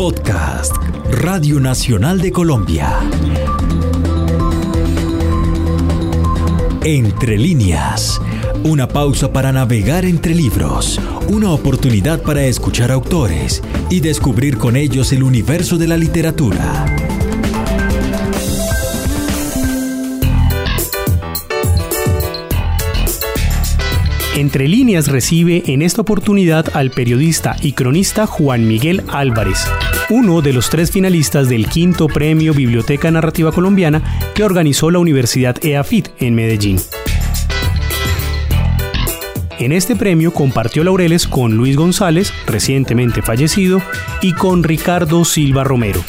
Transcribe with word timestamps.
Podcast, 0.00 0.74
Radio 1.10 1.60
Nacional 1.60 2.22
de 2.22 2.32
Colombia. 2.32 3.00
Entre 6.82 7.36
líneas, 7.36 8.18
una 8.64 8.88
pausa 8.88 9.30
para 9.30 9.52
navegar 9.52 10.06
entre 10.06 10.34
libros, 10.34 10.98
una 11.28 11.50
oportunidad 11.50 12.22
para 12.22 12.44
escuchar 12.44 12.90
autores 12.90 13.62
y 13.90 14.00
descubrir 14.00 14.56
con 14.56 14.74
ellos 14.74 15.12
el 15.12 15.22
universo 15.22 15.76
de 15.76 15.88
la 15.88 15.98
literatura. 15.98 17.09
Entre 24.40 24.68
líneas 24.68 25.08
recibe 25.08 25.64
en 25.66 25.82
esta 25.82 26.00
oportunidad 26.00 26.64
al 26.72 26.90
periodista 26.92 27.56
y 27.60 27.72
cronista 27.72 28.26
Juan 28.26 28.66
Miguel 28.66 29.02
Álvarez, 29.08 29.66
uno 30.08 30.40
de 30.40 30.54
los 30.54 30.70
tres 30.70 30.90
finalistas 30.90 31.50
del 31.50 31.68
quinto 31.68 32.06
premio 32.06 32.54
Biblioteca 32.54 33.10
Narrativa 33.10 33.52
Colombiana 33.52 34.02
que 34.34 34.42
organizó 34.42 34.90
la 34.90 34.98
Universidad 34.98 35.62
EAFIT 35.62 36.08
en 36.20 36.34
Medellín. 36.34 36.80
En 39.58 39.72
este 39.72 39.94
premio 39.94 40.32
compartió 40.32 40.84
laureles 40.84 41.28
con 41.28 41.58
Luis 41.58 41.76
González, 41.76 42.32
recientemente 42.46 43.20
fallecido, 43.20 43.82
y 44.22 44.32
con 44.32 44.62
Ricardo 44.62 45.26
Silva 45.26 45.64
Romero. 45.64 46.02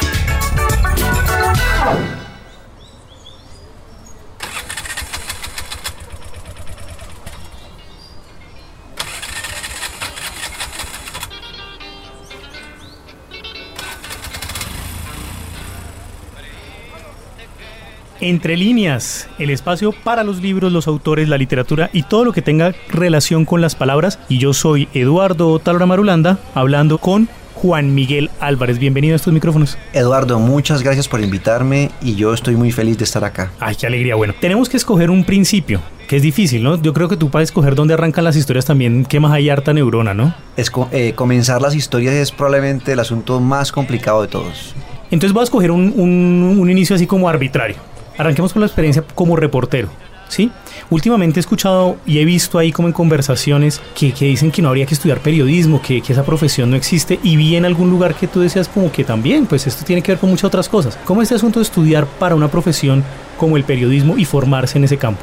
Entre 18.22 18.55
líneas, 18.55 19.27
el 19.39 19.50
espacio 19.50 19.94
para 20.03 20.23
los 20.23 20.44
libros, 20.44 20.72
los 20.72 20.88
autores, 20.88 21.27
la 21.27 21.39
literatura 21.39 21.89
y 21.91 22.03
todo 22.03 22.23
lo 22.23 22.33
que 22.33 22.44
tenga 22.44 22.75
relación 22.89 23.45
con 23.45 23.61
las 23.61 23.73
palabras. 23.73 24.19
Y 24.30 24.38
yo 24.38 24.53
soy 24.53 24.88
Eduardo 24.94 25.58
Talora 25.58 25.88
Marulanda, 25.88 26.38
hablando 26.53 26.99
con 26.99 27.30
Juan 27.55 27.95
Miguel 27.95 28.30
Álvarez. 28.39 28.77
Bienvenido 28.77 29.14
a 29.14 29.16
estos 29.16 29.33
micrófonos. 29.33 29.75
Eduardo, 29.94 30.38
muchas 30.38 30.83
gracias 30.83 31.08
por 31.08 31.19
invitarme 31.19 31.89
y 31.99 32.14
yo 32.14 32.31
estoy 32.31 32.55
muy 32.55 32.72
feliz 32.72 32.99
de 32.99 33.05
estar 33.05 33.23
acá. 33.23 33.53
Ay, 33.59 33.75
qué 33.75 33.88
alegría. 33.88 34.14
Bueno, 34.14 34.36
tenemos 34.39 34.69
que 34.69 34.77
escoger 34.77 35.09
un 35.09 35.23
principio, 35.23 35.81
que 36.08 36.17
es 36.17 36.22
difícil, 36.22 36.61
¿no? 36.61 36.80
Yo 36.80 36.94
creo 36.94 37.09
que 37.09 37.17
tú 37.17 37.31
para 37.31 37.44
escoger 37.44 37.73
dónde 37.73 37.95
arrancan 37.95 38.23
las 38.23 38.36
historias 38.36 38.66
también 38.66 39.03
quemas 39.03 39.31
ahí 39.31 39.49
harta 39.49 39.73
neurona, 39.73 40.14
¿no? 40.14 40.36
Es 40.58 40.72
eh, 40.92 41.14
comenzar 41.16 41.59
las 41.59 41.73
historias 41.73 42.14
es 42.14 42.31
probablemente 42.31 42.92
el 42.92 42.99
asunto 42.99 43.39
más 43.39 43.72
complicado 43.72 44.22
de 44.22 44.27
todos. 44.27 44.75
Entonces 45.09 45.33
voy 45.33 45.42
a 45.42 45.44
escoger 45.45 45.72
un, 45.72 45.92
un 45.97 46.69
inicio 46.69 46.95
así 46.95 47.08
como 47.08 47.27
arbitrario. 47.27 47.77
Arranquemos 48.17 48.54
con 48.54 48.62
la 48.62 48.67
experiencia 48.67 49.04
como 49.16 49.36
reportero. 49.36 49.90
¿Sí? 50.28 50.50
Últimamente 50.90 51.40
he 51.40 51.42
escuchado 51.42 51.98
y 52.06 52.20
he 52.20 52.26
visto 52.26 52.58
ahí 52.58 52.72
como 52.72 52.88
en 52.88 52.94
conversaciones 52.94 53.81
que, 53.94 54.14
dicen 54.14 54.50
que 54.50 54.62
no 54.62 54.70
habría 54.70 54.86
que 54.86 54.94
estudiar 54.94 55.20
periodismo, 55.20 55.81
que, 55.81 56.02
que, 56.02 56.14
esa 56.14 56.23
profesión 56.23 56.70
no 56.70 56.78
existe 56.78 57.20
y 57.22 57.36
vi 57.36 57.58
en 57.58 57.66
algún 57.66 57.89
lugar 57.89 58.16
que 58.16 58.28
tú 58.28 58.39
decías 58.39 58.70
como 58.70 58.94
que 58.94 59.04
también, 59.04 59.45
pues 59.45 59.67
esto 59.67 59.84
tiene 59.84 60.02
que 60.02 60.14
ver 60.14 60.20
con 60.20 60.30
muchas 60.30 60.45
otras 60.45 60.70
cosas. 60.70 60.98
¿Cómo 61.04 61.22
es 61.22 61.26
este 61.26 61.36
asunto 61.36 61.59
de 61.59 61.64
estudiar 61.64 62.06
para 62.06 62.36
una 62.36 62.48
profesión 62.50 63.04
como 63.38 63.58
el 63.58 63.66
periodismo 63.66 64.17
y 64.17 64.23
formarse 64.23 64.78
en 64.78 64.86
ese 64.86 64.98
campo? 64.98 65.22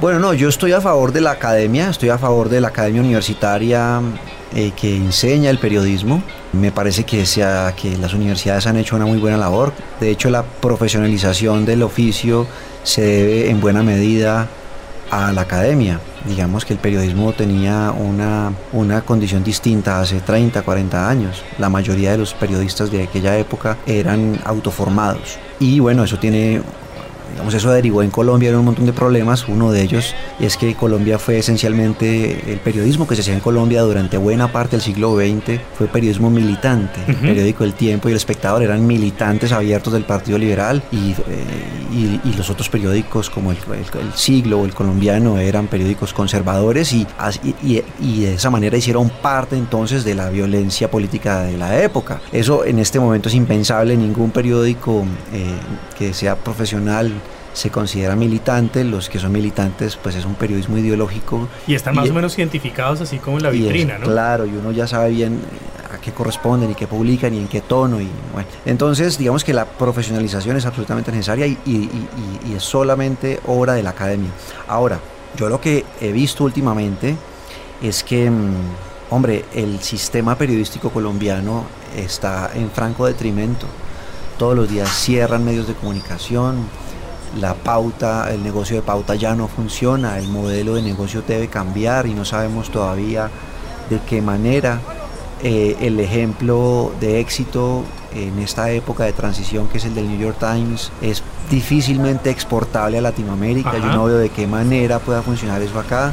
Bueno, 0.00 0.20
no, 0.20 0.32
yo 0.32 0.48
estoy 0.48 0.70
a 0.70 0.80
favor 0.80 1.10
de 1.10 1.20
la 1.20 1.32
academia, 1.32 1.90
estoy 1.90 2.10
a 2.10 2.18
favor 2.18 2.48
de 2.48 2.60
la 2.60 2.68
academia 2.68 3.00
universitaria 3.00 4.00
eh, 4.54 4.70
que 4.76 4.94
enseña 4.94 5.50
el 5.50 5.58
periodismo. 5.58 6.22
Me 6.52 6.70
parece 6.70 7.02
que, 7.02 7.26
sea, 7.26 7.74
que 7.76 7.96
las 7.98 8.14
universidades 8.14 8.68
han 8.68 8.76
hecho 8.76 8.94
una 8.94 9.06
muy 9.06 9.18
buena 9.18 9.36
labor. 9.36 9.72
De 9.98 10.08
hecho, 10.08 10.30
la 10.30 10.44
profesionalización 10.44 11.64
del 11.64 11.82
oficio 11.82 12.46
se 12.84 13.02
debe 13.02 13.50
en 13.50 13.60
buena 13.60 13.82
medida 13.82 14.46
a 15.10 15.32
la 15.32 15.40
academia. 15.40 15.98
Digamos 16.28 16.64
que 16.64 16.74
el 16.74 16.78
periodismo 16.78 17.32
tenía 17.32 17.90
una, 17.90 18.52
una 18.72 19.00
condición 19.00 19.42
distinta 19.42 20.00
hace 20.00 20.20
30, 20.20 20.62
40 20.62 21.10
años. 21.10 21.42
La 21.58 21.70
mayoría 21.70 22.12
de 22.12 22.18
los 22.18 22.34
periodistas 22.34 22.92
de 22.92 23.02
aquella 23.02 23.36
época 23.36 23.76
eran 23.84 24.38
autoformados. 24.44 25.38
Y 25.58 25.80
bueno, 25.80 26.04
eso 26.04 26.20
tiene 26.20 26.62
Digamos, 27.32 27.54
eso 27.54 27.70
derivó 27.70 28.02
en 28.02 28.10
Colombia 28.10 28.50
en 28.50 28.56
un 28.56 28.64
montón 28.64 28.86
de 28.86 28.92
problemas. 28.92 29.48
Uno 29.48 29.70
de 29.72 29.82
ellos 29.82 30.14
es 30.40 30.56
que 30.56 30.74
Colombia 30.74 31.18
fue 31.18 31.38
esencialmente 31.38 32.52
el 32.52 32.58
periodismo 32.58 33.06
que 33.06 33.14
se 33.14 33.22
hacía 33.22 33.34
en 33.34 33.40
Colombia 33.40 33.82
durante 33.82 34.16
buena 34.16 34.50
parte 34.52 34.76
del 34.76 34.82
siglo 34.82 35.16
XX 35.16 35.60
fue 35.76 35.86
periodismo 35.86 36.30
militante. 36.30 37.00
El 37.06 37.16
periódico 37.16 37.64
El 37.64 37.74
Tiempo 37.74 38.08
y 38.08 38.12
El 38.12 38.16
Espectador 38.16 38.62
eran 38.62 38.86
militantes 38.86 39.52
abiertos 39.52 39.92
del 39.92 40.04
Partido 40.04 40.38
Liberal 40.38 40.82
y, 40.92 41.12
eh, 41.12 41.14
y, 41.90 42.20
los 42.36 42.50
otros 42.50 42.68
periódicos 42.68 43.30
como 43.30 43.50
el, 43.52 43.58
Siglo 44.14 44.60
o 44.60 44.64
el 44.64 44.74
Colombiano 44.74 45.38
eran 45.38 45.66
periódicos 45.66 46.12
conservadores 46.12 46.92
y, 46.92 47.06
y, 47.62 48.22
de 48.22 48.34
esa 48.34 48.50
manera 48.50 48.76
hicieron 48.76 49.10
parte 49.10 49.56
entonces 49.56 50.04
de 50.04 50.14
la 50.14 50.30
violencia 50.30 50.90
política 50.90 51.42
de 51.42 51.56
la 51.56 51.82
época. 51.82 52.20
Eso 52.32 52.64
en 52.64 52.78
este 52.78 53.00
momento 53.00 53.28
es 53.28 53.34
impensable. 53.34 53.96
Ningún 53.96 54.30
periódico 54.30 55.04
eh, 55.32 55.54
que 55.98 56.14
sea 56.14 56.36
profesional 56.36 57.12
se 57.52 57.70
considera 57.70 58.14
militante, 58.14 58.84
los 58.84 59.08
que 59.08 59.18
son 59.18 59.32
militantes 59.32 59.96
pues 59.96 60.14
es 60.14 60.24
un 60.24 60.34
periodismo 60.34 60.78
ideológico. 60.78 61.48
Y 61.66 61.74
están 61.74 61.94
más 61.94 62.08
o 62.08 62.14
menos 62.14 62.38
identificados 62.38 63.00
así 63.00 63.18
como 63.18 63.38
en 63.38 63.42
la 63.42 63.50
vitrina, 63.50 63.98
¿no? 63.98 64.06
Claro, 64.06 64.46
y 64.46 64.50
uno 64.50 64.70
ya 64.70 64.86
sabe 64.86 65.10
bien 65.10 65.40
corresponden 66.12 66.70
y 66.70 66.74
qué 66.74 66.86
publican 66.86 67.34
y 67.34 67.38
en 67.38 67.48
qué 67.48 67.60
tono. 67.60 68.00
Y, 68.00 68.08
bueno. 68.32 68.48
Entonces, 68.64 69.18
digamos 69.18 69.44
que 69.44 69.52
la 69.52 69.64
profesionalización 69.64 70.56
es 70.56 70.66
absolutamente 70.66 71.10
necesaria 71.12 71.46
y, 71.46 71.58
y 71.66 72.54
es 72.54 72.62
solamente 72.62 73.40
obra 73.46 73.74
de 73.74 73.82
la 73.82 73.90
academia. 73.90 74.30
Ahora, 74.66 75.00
yo 75.36 75.48
lo 75.48 75.60
que 75.60 75.84
he 76.00 76.12
visto 76.12 76.44
últimamente 76.44 77.16
es 77.82 78.02
que, 78.02 78.30
mm, 78.30 78.54
hombre, 79.10 79.44
el 79.54 79.80
sistema 79.80 80.36
periodístico 80.36 80.90
colombiano 80.90 81.64
está 81.96 82.50
en 82.54 82.70
franco 82.70 83.06
detrimento. 83.06 83.66
Todos 84.38 84.56
los 84.56 84.68
días 84.68 84.88
cierran 84.88 85.44
medios 85.44 85.66
de 85.66 85.74
comunicación, 85.74 86.66
la 87.40 87.54
pauta, 87.54 88.32
el 88.32 88.42
negocio 88.42 88.76
de 88.76 88.82
pauta 88.82 89.14
ya 89.14 89.34
no 89.34 89.48
funciona, 89.48 90.18
el 90.18 90.28
modelo 90.28 90.74
de 90.74 90.82
negocio 90.82 91.22
debe 91.26 91.48
cambiar 91.48 92.06
y 92.06 92.14
no 92.14 92.24
sabemos 92.24 92.70
todavía 92.70 93.30
de 93.90 94.00
qué 94.00 94.22
manera. 94.22 94.80
Eh, 95.42 95.76
el 95.80 96.00
ejemplo 96.00 96.92
de 97.00 97.20
éxito 97.20 97.84
en 98.14 98.38
esta 98.40 98.72
época 98.72 99.04
de 99.04 99.12
transición 99.12 99.68
que 99.68 99.78
es 99.78 99.84
el 99.84 99.94
del 99.94 100.08
New 100.08 100.18
York 100.18 100.36
Times 100.40 100.90
es 101.00 101.22
difícilmente 101.50 102.30
exportable 102.30 102.98
a 102.98 103.00
Latinoamérica. 103.00 103.78
Yo 103.78 103.86
no 103.86 104.06
veo 104.06 104.18
de 104.18 104.30
qué 104.30 104.46
manera 104.46 104.98
pueda 104.98 105.22
funcionar 105.22 105.62
eso 105.62 105.78
acá. 105.78 106.12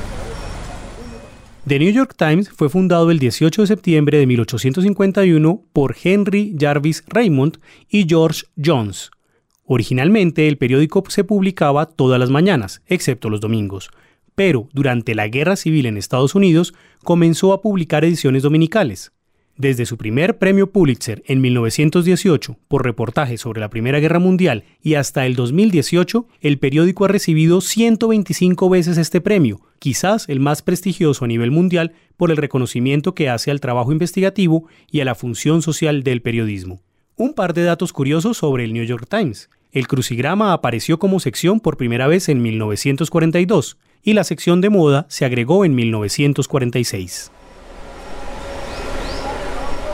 The 1.68 1.80
New 1.80 1.92
York 1.92 2.14
Times 2.16 2.50
fue 2.50 2.70
fundado 2.70 3.10
el 3.10 3.18
18 3.18 3.64
de 3.64 3.68
septiembre 3.68 4.20
de 4.20 4.28
1851 4.28 5.64
por 5.74 5.96
Henry 6.04 6.56
Jarvis 6.60 7.04
Raymond 7.08 7.58
y 7.90 8.06
George 8.08 8.44
Jones, 8.64 9.10
Originalmente 9.68 10.48
el 10.48 10.58
periódico 10.58 11.04
se 11.08 11.24
publicaba 11.24 11.88
todas 11.88 12.20
las 12.20 12.30
mañanas, 12.30 12.84
excepto 12.86 13.32
los 13.32 13.42
domingos, 13.42 13.90
pero 14.36 14.70
durante 14.74 15.16
la 15.16 15.28
Guerra 15.28 15.56
Civil 15.56 15.86
en 15.86 15.98
Estados 15.98 16.36
Unidos 16.36 16.74
comenzó 17.04 17.54
a 17.54 17.62
publicar 17.62 18.06
ediciones 18.06 18.44
dominicales. 18.44 19.12
Desde 19.58 19.86
su 19.86 19.96
primer 19.96 20.38
premio 20.38 20.70
Pulitzer 20.70 21.24
en 21.28 21.40
1918 21.40 22.58
por 22.68 22.84
reportajes 22.84 23.40
sobre 23.40 23.62
la 23.62 23.70
Primera 23.70 24.02
Guerra 24.02 24.20
Mundial 24.20 24.66
y 24.84 24.96
hasta 24.96 25.26
el 25.26 25.36
2018, 25.36 26.28
el 26.42 26.60
periódico 26.60 27.06
ha 27.06 27.08
recibido 27.08 27.62
125 27.62 28.70
veces 28.70 28.98
este 28.98 29.22
premio, 29.22 29.62
quizás 29.80 30.28
el 30.28 30.42
más 30.42 30.62
prestigioso 30.62 31.24
a 31.24 31.30
nivel 31.30 31.52
mundial 31.52 31.94
por 32.18 32.32
el 32.32 32.38
reconocimiento 32.38 33.16
que 33.16 33.30
hace 33.30 33.50
al 33.50 33.62
trabajo 33.62 33.94
investigativo 33.94 34.68
y 34.92 35.00
a 35.00 35.06
la 35.06 35.16
función 35.16 35.62
social 35.62 36.04
del 36.04 36.22
periodismo. 36.22 36.82
Un 37.16 37.34
par 37.34 37.54
de 37.54 37.64
datos 37.64 37.94
curiosos 37.94 38.36
sobre 38.36 38.66
el 38.66 38.74
New 38.74 38.84
York 38.84 39.08
Times. 39.10 39.50
El 39.72 39.88
crucigrama 39.88 40.52
apareció 40.52 41.00
como 41.00 41.22
sección 41.22 41.62
por 41.62 41.78
primera 41.78 42.08
vez 42.08 42.28
en 42.28 42.42
1942 42.42 43.78
y 44.06 44.14
la 44.14 44.24
sección 44.24 44.62
de 44.62 44.70
moda 44.70 45.06
se 45.10 45.26
agregó 45.26 45.66
en 45.66 45.76
1946. 45.76 47.32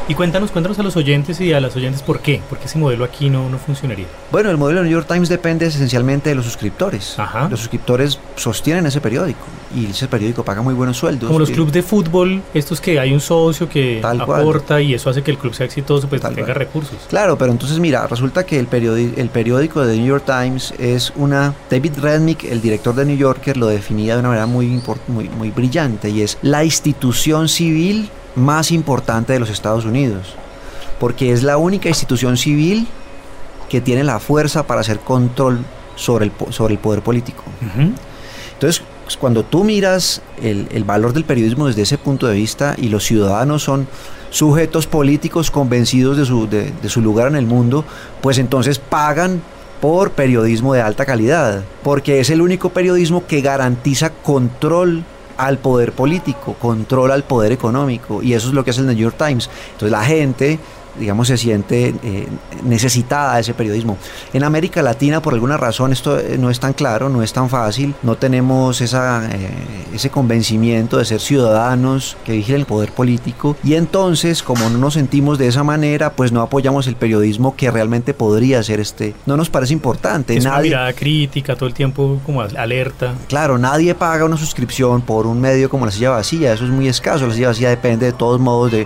Y 0.07 0.15
cuéntanos, 0.15 0.51
cuéntanos 0.51 0.77
a 0.79 0.83
los 0.83 0.97
oyentes 0.97 1.39
y 1.39 1.53
a 1.53 1.61
las 1.61 1.75
oyentes 1.75 2.01
por 2.01 2.19
qué, 2.19 2.41
porque 2.49 2.65
ese 2.65 2.77
modelo 2.77 3.05
aquí 3.05 3.29
no, 3.29 3.49
no 3.49 3.57
funcionaría. 3.57 4.07
Bueno, 4.31 4.49
el 4.49 4.57
modelo 4.57 4.79
de 4.79 4.89
New 4.89 4.93
York 4.93 5.07
Times 5.07 5.29
depende 5.29 5.67
esencialmente 5.67 6.29
de 6.29 6.35
los 6.35 6.45
suscriptores. 6.45 7.17
Los 7.49 7.59
suscriptores 7.59 8.19
sostienen 8.35 8.85
ese 8.85 8.99
periódico 8.99 9.45
y 9.75 9.85
ese 9.85 10.07
periódico 10.07 10.43
paga 10.43 10.61
muy 10.61 10.73
buenos 10.73 10.97
sueldos. 10.97 11.27
Como 11.27 11.39
los 11.39 11.51
clubes 11.51 11.73
de 11.73 11.83
fútbol, 11.83 12.41
estos 12.53 12.81
que 12.81 12.99
hay 12.99 13.13
un 13.13 13.21
socio 13.21 13.69
que 13.69 14.01
aporta 14.03 14.81
y 14.81 14.93
eso 14.93 15.09
hace 15.09 15.21
que 15.21 15.31
el 15.31 15.37
club 15.37 15.53
sea 15.53 15.65
exitoso, 15.65 16.09
pues 16.09 16.21
tenga 16.21 16.53
recursos. 16.53 16.97
Claro, 17.07 17.37
pero 17.37 17.51
entonces 17.51 17.79
mira, 17.79 18.05
resulta 18.07 18.45
que 18.45 18.59
el, 18.59 18.67
periódico, 18.67 19.19
el 19.19 19.29
periódico 19.29 19.85
de 19.85 19.95
New 19.97 20.07
York 20.07 20.25
Times 20.25 20.73
es 20.77 21.13
una... 21.15 21.53
David 21.69 21.93
Rednick, 21.99 22.43
el 22.43 22.61
director 22.61 22.93
de 22.95 23.05
New 23.05 23.17
Yorker, 23.17 23.55
lo 23.55 23.67
definía 23.67 24.15
de 24.15 24.19
una 24.19 24.29
manera 24.29 24.45
muy, 24.45 24.81
muy, 25.07 25.29
muy 25.29 25.51
brillante 25.51 26.09
y 26.09 26.21
es 26.21 26.37
la 26.41 26.63
institución 26.65 27.47
civil 27.47 28.09
más 28.35 28.71
importante 28.71 29.33
de 29.33 29.39
los 29.39 29.49
Estados 29.49 29.85
Unidos. 29.85 30.35
porque 30.99 31.31
es 31.31 31.41
la 31.41 31.57
única 31.57 31.89
institución 31.89 32.37
civil 32.37 32.87
que 33.69 33.81
tiene 33.81 34.03
la 34.03 34.19
fuerza 34.19 34.67
para 34.67 34.81
hacer 34.81 34.99
control 34.99 35.65
sobre 35.95 36.25
el, 36.25 36.31
sobre 36.51 36.75
el 36.75 36.79
poder 36.79 37.01
político. 37.01 37.43
Entonces, 38.53 38.83
pues, 39.03 39.17
cuando 39.17 39.43
tú 39.43 39.63
miras 39.63 40.21
el, 40.41 40.67
el, 40.71 40.83
valor 40.83 41.11
del 41.11 41.23
periodismo 41.23 41.67
desde 41.67 41.81
ese 41.81 41.97
punto 41.97 42.27
de 42.27 42.35
vista 42.35 42.75
y 42.77 42.89
los 42.89 43.03
ciudadanos 43.03 43.63
son 43.63 43.87
sujetos 44.29 44.87
políticos 44.87 45.49
convencidos 45.49 46.17
de 46.17 46.25
su, 46.25 46.47
de, 46.47 46.71
de 46.71 46.89
su 46.89 47.01
lugar 47.01 47.27
en 47.27 47.35
el 47.35 47.45
mundo, 47.45 47.83
pues 48.21 48.37
entonces 48.37 48.77
pagan 48.77 49.41
por 49.81 50.11
periodismo 50.11 50.73
de 50.73 50.81
alta 50.81 51.05
calidad, 51.05 51.63
porque 51.83 52.19
es 52.19 52.29
el 52.29 52.41
único 52.41 52.69
periodismo 52.69 53.25
que 53.25 53.41
garantiza 53.41 54.11
control 54.11 55.03
al 55.41 55.57
poder 55.57 55.93
político, 55.93 56.53
control 56.53 57.11
al 57.11 57.23
poder 57.23 57.51
económico, 57.51 58.21
y 58.21 58.33
eso 58.33 58.49
es 58.49 58.53
lo 58.53 58.63
que 58.63 58.69
hace 58.69 58.81
el 58.81 58.87
New 58.87 58.95
York 58.95 59.15
Times. 59.17 59.49
Entonces 59.71 59.91
la 59.91 60.03
gente 60.03 60.59
digamos, 60.99 61.27
se 61.27 61.37
siente 61.37 61.93
eh, 62.03 62.27
necesitada 62.63 63.35
de 63.35 63.41
ese 63.41 63.53
periodismo. 63.53 63.97
En 64.33 64.43
América 64.43 64.81
Latina, 64.81 65.21
por 65.21 65.33
alguna 65.33 65.57
razón, 65.57 65.91
esto 65.91 66.19
eh, 66.19 66.37
no 66.37 66.49
es 66.49 66.59
tan 66.59 66.73
claro, 66.73 67.09
no 67.09 67.23
es 67.23 67.33
tan 67.33 67.49
fácil, 67.49 67.95
no 68.03 68.15
tenemos 68.15 68.81
esa, 68.81 69.25
eh, 69.25 69.49
ese 69.93 70.09
convencimiento 70.09 70.97
de 70.97 71.05
ser 71.05 71.19
ciudadanos 71.19 72.17
que 72.25 72.33
vigilen 72.33 72.61
el 72.61 72.65
poder 72.65 72.91
político 72.91 73.55
y 73.63 73.75
entonces, 73.75 74.43
como 74.43 74.69
no 74.69 74.77
nos 74.77 74.95
sentimos 74.95 75.37
de 75.37 75.47
esa 75.47 75.63
manera, 75.63 76.13
pues 76.13 76.31
no 76.31 76.41
apoyamos 76.41 76.87
el 76.87 76.95
periodismo 76.95 77.55
que 77.55 77.71
realmente 77.71 78.13
podría 78.13 78.61
ser 78.63 78.79
este. 78.79 79.13
No 79.25 79.37
nos 79.37 79.49
parece 79.49 79.73
importante. 79.73 80.35
Es 80.35 80.43
nadie, 80.43 80.69
una 80.69 80.79
mirada 80.79 80.93
crítica, 80.93 81.55
todo 81.55 81.67
el 81.67 81.73
tiempo 81.73 82.19
como 82.25 82.41
alerta. 82.41 83.13
Claro, 83.27 83.57
nadie 83.57 83.95
paga 83.95 84.25
una 84.25 84.37
suscripción 84.37 85.01
por 85.01 85.25
un 85.25 85.39
medio 85.39 85.69
como 85.69 85.85
la 85.85 85.91
silla 85.91 86.11
vacía, 86.11 86.53
eso 86.53 86.65
es 86.65 86.69
muy 86.69 86.87
escaso, 86.87 87.27
la 87.27 87.33
silla 87.33 87.47
vacía 87.47 87.69
depende 87.69 88.07
de 88.07 88.13
todos 88.13 88.39
modos 88.39 88.71
de 88.71 88.85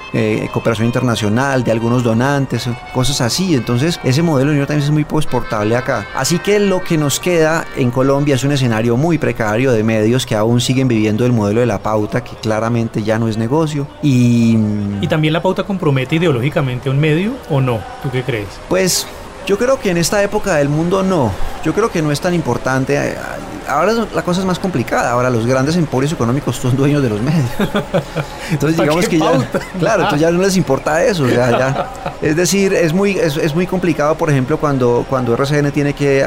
cooperación 0.53 0.85
internacional, 0.85 1.63
de 1.63 1.71
algunos 1.71 1.94
donantes, 2.03 2.69
cosas 2.93 3.21
así. 3.21 3.55
Entonces, 3.55 3.99
ese 4.03 4.21
modelo 4.21 4.65
Times 4.65 4.85
es 4.85 4.91
muy 4.91 5.03
exportable 5.03 5.75
acá. 5.75 6.05
Así 6.15 6.39
que 6.39 6.59
lo 6.59 6.83
que 6.83 6.97
nos 6.97 7.19
queda 7.19 7.65
en 7.75 7.91
Colombia 7.91 8.35
es 8.35 8.43
un 8.43 8.51
escenario 8.51 8.97
muy 8.97 9.17
precario 9.17 9.71
de 9.71 9.83
medios 9.83 10.25
que 10.25 10.35
aún 10.35 10.61
siguen 10.61 10.87
viviendo 10.87 11.25
el 11.25 11.31
modelo 11.31 11.59
de 11.59 11.65
la 11.65 11.79
pauta, 11.79 12.23
que 12.23 12.35
claramente 12.35 13.03
ya 13.03 13.19
no 13.19 13.27
es 13.27 13.37
negocio. 13.37 13.87
Y, 14.01 14.57
¿Y 15.01 15.07
también 15.07 15.33
la 15.33 15.41
pauta 15.41 15.63
compromete 15.63 16.15
ideológicamente 16.15 16.89
a 16.89 16.91
un 16.91 16.99
medio 16.99 17.33
o 17.49 17.61
no? 17.61 17.79
¿Tú 18.01 18.09
qué 18.11 18.23
crees? 18.23 18.47
Pues 18.69 19.07
yo 19.45 19.57
creo 19.57 19.79
que 19.79 19.89
en 19.89 19.97
esta 19.97 20.21
época 20.23 20.55
del 20.55 20.69
mundo 20.69 21.03
no. 21.03 21.31
Yo 21.63 21.73
creo 21.73 21.91
que 21.91 22.01
no 22.01 22.11
es 22.11 22.19
tan 22.19 22.33
importante. 22.33 23.15
Ahora 23.67 23.93
la 24.13 24.21
cosa 24.23 24.41
es 24.41 24.45
más 24.45 24.59
complicada. 24.59 25.11
Ahora 25.11 25.29
los 25.29 25.45
grandes 25.45 25.75
emporios 25.75 26.11
económicos 26.13 26.55
son 26.55 26.75
dueños 26.75 27.01
de 27.01 27.09
los 27.09 27.21
medios. 27.21 27.45
Entonces 28.51 28.79
digamos 28.79 29.07
que 29.07 29.17
ya, 29.17 29.31
claro, 29.79 30.03
entonces 30.03 30.21
ya 30.21 30.31
no 30.31 30.41
les 30.41 30.55
importa 30.57 31.03
eso. 31.03 31.25
Es 32.21 32.35
decir, 32.35 32.73
es 32.73 32.93
muy, 32.93 33.17
es, 33.17 33.53
muy 33.53 33.67
complicado, 33.67 34.15
por 34.15 34.29
ejemplo, 34.29 34.57
cuando, 34.57 35.05
cuando 35.09 35.35
RCN 35.35 35.71
tiene 35.71 35.93
que 35.93 36.21
eh, 36.21 36.25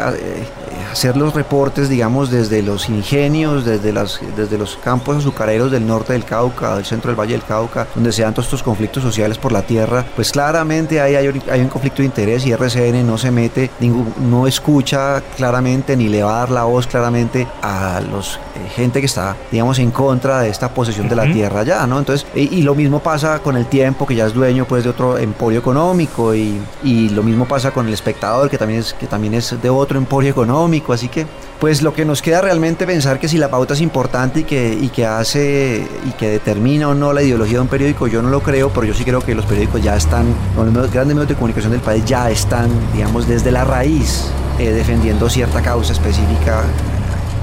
hacer 0.98 1.16
los 1.16 1.32
reportes, 1.32 1.88
digamos, 1.88 2.28
desde 2.28 2.60
los 2.60 2.88
ingenios, 2.88 3.64
desde, 3.64 3.92
las, 3.92 4.18
desde 4.36 4.58
los 4.58 4.76
campos 4.78 5.18
azucareros 5.18 5.70
del 5.70 5.86
norte 5.86 6.12
del 6.12 6.24
Cauca, 6.24 6.74
del 6.74 6.84
centro 6.84 7.12
del 7.12 7.20
Valle 7.20 7.34
del 7.34 7.44
Cauca, 7.44 7.86
donde 7.94 8.10
se 8.10 8.22
dan 8.22 8.34
todos 8.34 8.46
estos 8.46 8.64
conflictos 8.64 9.04
sociales 9.04 9.38
por 9.38 9.52
la 9.52 9.62
tierra, 9.62 10.04
pues 10.16 10.32
claramente 10.32 11.00
ahí 11.00 11.14
hay, 11.14 11.40
hay 11.52 11.60
un 11.60 11.68
conflicto 11.68 11.98
de 12.02 12.06
interés 12.06 12.44
y 12.44 12.50
RCN 12.50 13.06
no 13.06 13.16
se 13.16 13.30
mete, 13.30 13.70
ningún, 13.78 14.12
no 14.28 14.48
escucha 14.48 15.22
claramente 15.36 15.96
ni 15.96 16.08
le 16.08 16.24
va 16.24 16.34
a 16.34 16.38
dar 16.40 16.50
la 16.50 16.64
voz 16.64 16.88
claramente 16.88 17.46
a 17.62 18.00
los 18.00 18.40
eh, 18.56 18.68
gente 18.74 18.98
que 18.98 19.06
está, 19.06 19.36
digamos, 19.52 19.78
en 19.78 19.92
contra 19.92 20.40
de 20.40 20.48
esta 20.48 20.74
posesión 20.74 21.08
de 21.08 21.14
la 21.14 21.30
tierra 21.32 21.62
ya, 21.62 21.86
¿no? 21.86 22.00
Entonces, 22.00 22.26
y, 22.34 22.62
lo 22.62 22.74
mismo 22.74 22.98
pasa 22.98 23.38
con 23.38 23.56
el 23.56 23.66
tiempo, 23.66 24.04
que 24.04 24.16
ya 24.16 24.26
es 24.26 24.34
dueño 24.34 24.64
pues 24.64 24.82
de 24.82 24.90
otro 24.90 25.16
emporio 25.16 25.60
económico 25.60 26.34
y, 26.34 26.60
y 26.82 27.08
lo 27.10 27.22
mismo 27.22 27.44
pasa 27.46 27.70
con 27.70 27.86
el 27.86 27.94
espectador, 27.94 28.50
que 28.50 28.58
también 28.58 28.80
es, 28.80 28.94
que 28.94 29.06
también 29.06 29.34
es 29.34 29.54
de 29.62 29.70
otro 29.70 29.96
emporio 29.96 30.30
económico 30.30 30.87
así 30.92 31.08
que 31.08 31.26
pues 31.60 31.82
lo 31.82 31.92
que 31.92 32.04
nos 32.04 32.22
queda 32.22 32.40
realmente 32.40 32.86
pensar 32.86 33.18
que 33.18 33.28
si 33.28 33.36
la 33.36 33.50
pauta 33.50 33.74
es 33.74 33.80
importante 33.80 34.40
y 34.40 34.44
que, 34.44 34.78
y 34.80 34.88
que 34.90 35.06
hace 35.06 35.86
y 36.06 36.12
que 36.12 36.28
determina 36.28 36.88
o 36.88 36.94
no 36.94 37.12
la 37.12 37.22
ideología 37.22 37.54
de 37.54 37.62
un 37.62 37.68
periódico, 37.68 38.06
yo 38.06 38.22
no 38.22 38.30
lo 38.30 38.40
creo, 38.40 38.70
pero 38.70 38.86
yo 38.86 38.94
sí 38.94 39.04
creo 39.04 39.20
que 39.20 39.34
los 39.34 39.44
periódicos 39.44 39.82
ya 39.82 39.96
están, 39.96 40.26
los 40.56 40.92
grandes 40.92 41.14
medios 41.14 41.28
de 41.28 41.34
comunicación 41.34 41.72
del 41.72 41.80
país 41.80 42.04
ya 42.04 42.30
están, 42.30 42.68
digamos, 42.94 43.26
desde 43.26 43.50
la 43.50 43.64
raíz 43.64 44.26
eh, 44.58 44.70
defendiendo 44.70 45.28
cierta 45.28 45.62
causa 45.62 45.92
específica 45.92 46.62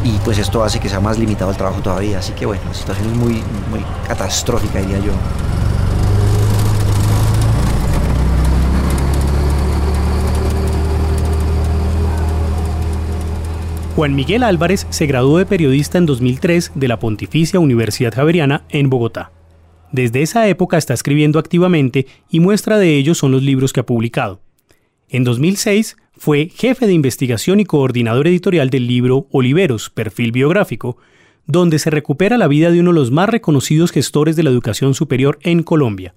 y 0.03 0.11
pues 0.23 0.37
esto 0.37 0.63
hace 0.63 0.79
que 0.79 0.87
sea 0.87 0.99
más 0.99 1.17
limitado 1.17 1.49
el 1.51 1.57
trabajo 1.57 1.81
todavía. 1.81 2.19
Así 2.19 2.31
que 2.33 2.45
bueno, 2.45 2.61
la 2.67 2.73
situación 2.73 3.09
es 3.09 3.15
muy, 3.15 3.43
muy 3.69 3.83
catastrófica, 4.07 4.79
diría 4.79 4.99
yo. 4.99 5.11
Juan 13.95 14.13
Miguel 14.13 14.43
Álvarez 14.43 14.87
se 14.89 15.05
graduó 15.05 15.37
de 15.37 15.45
periodista 15.45 15.97
en 15.97 16.05
2003 16.05 16.73
de 16.75 16.87
la 16.89 16.99
Pontificia 16.99 17.61
Universidad 17.61 18.13
Javeriana 18.13 18.65
en 18.67 18.89
Bogotá. 18.89 19.31
Desde 19.93 20.21
esa 20.21 20.49
época 20.49 20.77
está 20.77 20.93
escribiendo 20.93 21.39
activamente 21.39 22.05
y 22.29 22.41
muestra 22.41 22.77
de 22.77 22.97
ello 22.97 23.15
son 23.15 23.31
los 23.31 23.41
libros 23.41 23.71
que 23.71 23.79
ha 23.79 23.85
publicado. 23.85 24.41
En 25.07 25.23
2006 25.23 25.95
fue 26.17 26.49
jefe 26.53 26.87
de 26.87 26.91
investigación 26.91 27.61
y 27.61 27.63
coordinador 27.63 28.27
editorial 28.27 28.69
del 28.69 28.85
libro 28.85 29.27
Oliveros, 29.31 29.89
perfil 29.89 30.33
biográfico, 30.33 30.97
donde 31.45 31.79
se 31.79 31.89
recupera 31.89 32.37
la 32.37 32.49
vida 32.49 32.71
de 32.71 32.81
uno 32.81 32.91
de 32.91 32.95
los 32.95 33.11
más 33.11 33.29
reconocidos 33.29 33.93
gestores 33.93 34.35
de 34.35 34.43
la 34.43 34.49
educación 34.49 34.93
superior 34.93 35.39
en 35.41 35.63
Colombia, 35.63 36.15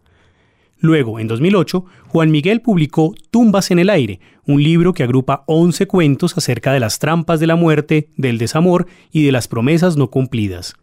Luego, 0.80 1.18
en 1.18 1.26
2008, 1.26 1.84
Juan 2.06 2.30
Miguel 2.30 2.60
publicó 2.60 3.14
Tumbas 3.30 3.70
en 3.70 3.80
el 3.80 3.90
aire, 3.90 4.20
un 4.46 4.62
libro 4.62 4.94
que 4.94 5.02
agrupa 5.02 5.42
11 5.46 5.86
cuentos 5.86 6.36
acerca 6.36 6.72
de 6.72 6.80
las 6.80 6.98
trampas 6.98 7.40
de 7.40 7.46
la 7.46 7.56
muerte, 7.56 8.08
del 8.16 8.38
desamor 8.38 8.86
y 9.12 9.24
de 9.24 9.32
las 9.32 9.48
promesas 9.48 9.96
no 9.96 10.08
cumplidas. 10.08 10.76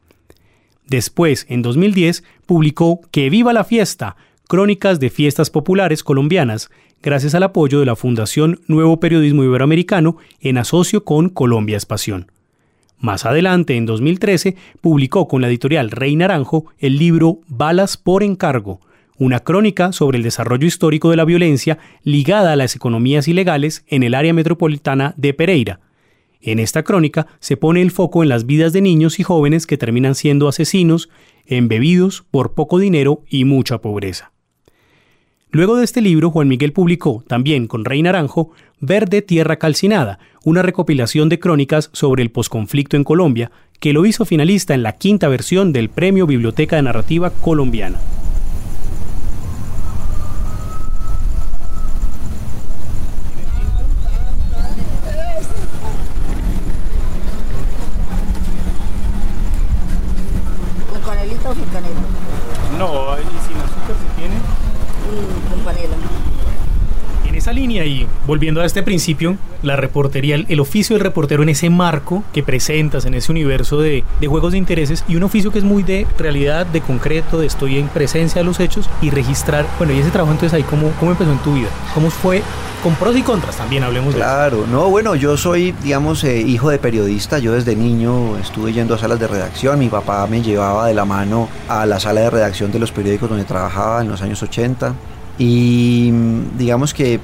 Después, 0.87 1.45
en 1.49 1.61
2010, 1.61 2.23
publicó 2.45 3.01
Que 3.11 3.29
viva 3.29 3.53
la 3.53 3.63
fiesta, 3.63 4.17
crónicas 4.47 4.99
de 4.99 5.09
fiestas 5.09 5.49
populares 5.49 6.03
colombianas, 6.03 6.69
gracias 7.01 7.33
al 7.33 7.43
apoyo 7.43 7.79
de 7.79 7.85
la 7.85 7.95
Fundación 7.95 8.61
Nuevo 8.67 8.99
Periodismo 8.99 9.43
Iberoamericano 9.43 10.17
en 10.41 10.57
asocio 10.57 11.03
con 11.03 11.29
Colombia 11.29 11.77
Espación. 11.77 12.31
Más 12.99 13.25
adelante, 13.25 13.75
en 13.75 13.85
2013, 13.85 14.55
publicó 14.81 15.27
con 15.27 15.41
la 15.41 15.47
editorial 15.47 15.91
Rey 15.91 16.15
Naranjo 16.15 16.65
el 16.79 16.97
libro 16.97 17.39
Balas 17.47 17.97
por 17.97 18.23
encargo, 18.23 18.79
una 19.17 19.39
crónica 19.39 19.91
sobre 19.91 20.17
el 20.17 20.23
desarrollo 20.23 20.67
histórico 20.67 21.09
de 21.09 21.17
la 21.17 21.25
violencia 21.25 21.77
ligada 22.03 22.51
a 22.51 22.55
las 22.55 22.75
economías 22.75 23.27
ilegales 23.27 23.83
en 23.87 24.03
el 24.03 24.13
área 24.13 24.33
metropolitana 24.33 25.13
de 25.17 25.33
Pereira. 25.33 25.79
En 26.41 26.59
esta 26.59 26.83
crónica 26.83 27.27
se 27.39 27.57
pone 27.57 27.81
el 27.81 27.91
foco 27.91 28.23
en 28.23 28.29
las 28.29 28.45
vidas 28.45 28.73
de 28.73 28.81
niños 28.81 29.19
y 29.19 29.23
jóvenes 29.23 29.65
que 29.65 29.77
terminan 29.77 30.15
siendo 30.15 30.47
asesinos, 30.47 31.09
embebidos 31.45 32.23
por 32.29 32.53
poco 32.53 32.77
dinero 32.77 33.23
y 33.29 33.45
mucha 33.45 33.79
pobreza. 33.79 34.31
Luego 35.49 35.77
de 35.77 35.85
este 35.85 36.01
libro, 36.01 36.31
Juan 36.31 36.49
Miguel 36.49 36.73
publicó, 36.73 37.23
también 37.27 37.67
con 37.67 37.85
Rey 37.85 38.01
Naranjo, 38.01 38.51
Verde 38.81 39.21
Tierra 39.21 39.55
Calcinada, 39.55 40.19
una 40.43 40.61
recopilación 40.61 41.29
de 41.29 41.39
crónicas 41.39 41.89
sobre 41.93 42.23
el 42.23 42.29
posconflicto 42.29 42.97
en 42.97 43.05
Colombia, 43.05 43.51
que 43.79 43.93
lo 43.93 44.05
hizo 44.05 44.25
finalista 44.25 44.73
en 44.73 44.83
la 44.83 44.93
quinta 44.93 45.29
versión 45.29 45.71
del 45.71 45.89
Premio 45.89 46.27
Biblioteca 46.27 46.75
de 46.75 46.81
Narrativa 46.81 47.29
Colombiana. 47.29 47.99
No, 62.77 63.15
y 63.17 63.34
sin 63.47 63.57
azúcar 63.57 63.95
se 64.01 64.19
tiene. 64.19 64.35
con 65.49 65.59
panela. 65.59 65.97
Esa 67.45 67.53
línea 67.53 67.85
y 67.85 68.07
volviendo 68.25 68.59
a 68.59 68.65
este 68.65 68.81
principio, 68.81 69.37
la 69.61 69.75
reportería, 69.75 70.33
el, 70.33 70.59
oficio 70.59 70.95
del 70.95 71.03
reportero 71.03 71.43
en 71.43 71.49
ese 71.49 71.69
marco 71.69 72.23
que 72.33 72.41
presentas, 72.41 73.05
en 73.05 73.13
ese 73.13 73.31
universo 73.31 73.79
de, 73.79 74.03
de, 74.19 74.27
juegos 74.27 74.53
de 74.53 74.57
intereses 74.57 75.03
y 75.07 75.15
un 75.15 75.21
oficio 75.21 75.51
que 75.51 75.59
es 75.59 75.63
muy 75.63 75.83
de 75.83 76.07
realidad, 76.17 76.65
de 76.65 76.81
concreto, 76.81 77.37
de 77.37 77.45
estoy 77.45 77.77
en 77.77 77.87
presencia 77.87 78.41
de 78.41 78.45
los 78.45 78.59
hechos 78.59 78.89
y 78.99 79.11
registrar. 79.11 79.67
Bueno, 79.77 79.93
y 79.93 79.99
ese 79.99 80.09
trabajo 80.09 80.31
entonces 80.31 80.55
ahí, 80.55 80.63
¿cómo, 80.63 80.89
cómo 80.99 81.11
empezó 81.11 81.31
en 81.31 81.37
tu 81.37 81.53
vida? 81.53 81.67
¿Cómo 81.93 82.09
fue 82.09 82.41
con 82.81 82.95
pros 82.95 83.15
y 83.15 83.21
contras 83.21 83.57
también 83.57 83.83
hablemos 83.83 84.15
claro, 84.15 84.61
de 84.61 84.63
Claro, 84.63 84.81
no, 84.81 84.89
bueno, 84.89 85.13
yo 85.13 85.37
soy, 85.37 85.71
digamos, 85.83 86.23
eh, 86.23 86.41
hijo 86.41 86.71
de 86.71 86.79
periodista. 86.79 87.37
Yo 87.37 87.53
desde 87.53 87.75
niño 87.75 88.39
estuve 88.39 88.73
yendo 88.73 88.95
a 88.95 88.97
salas 88.97 89.19
de 89.19 89.27
redacción. 89.27 89.77
Mi 89.77 89.89
papá 89.89 90.25
me 90.25 90.41
llevaba 90.41 90.87
de 90.87 90.95
la 90.95 91.05
mano 91.05 91.47
a 91.69 91.85
la 91.85 91.99
sala 91.99 92.21
de 92.21 92.31
redacción 92.31 92.71
de 92.71 92.79
los 92.79 92.91
periódicos 92.91 93.29
donde 93.29 93.45
trabajaba 93.45 94.01
en 94.01 94.07
los 94.07 94.23
años 94.23 94.41
80. 94.41 94.95
Y 95.37 96.09
digamos 96.57 96.93
que 96.93 97.19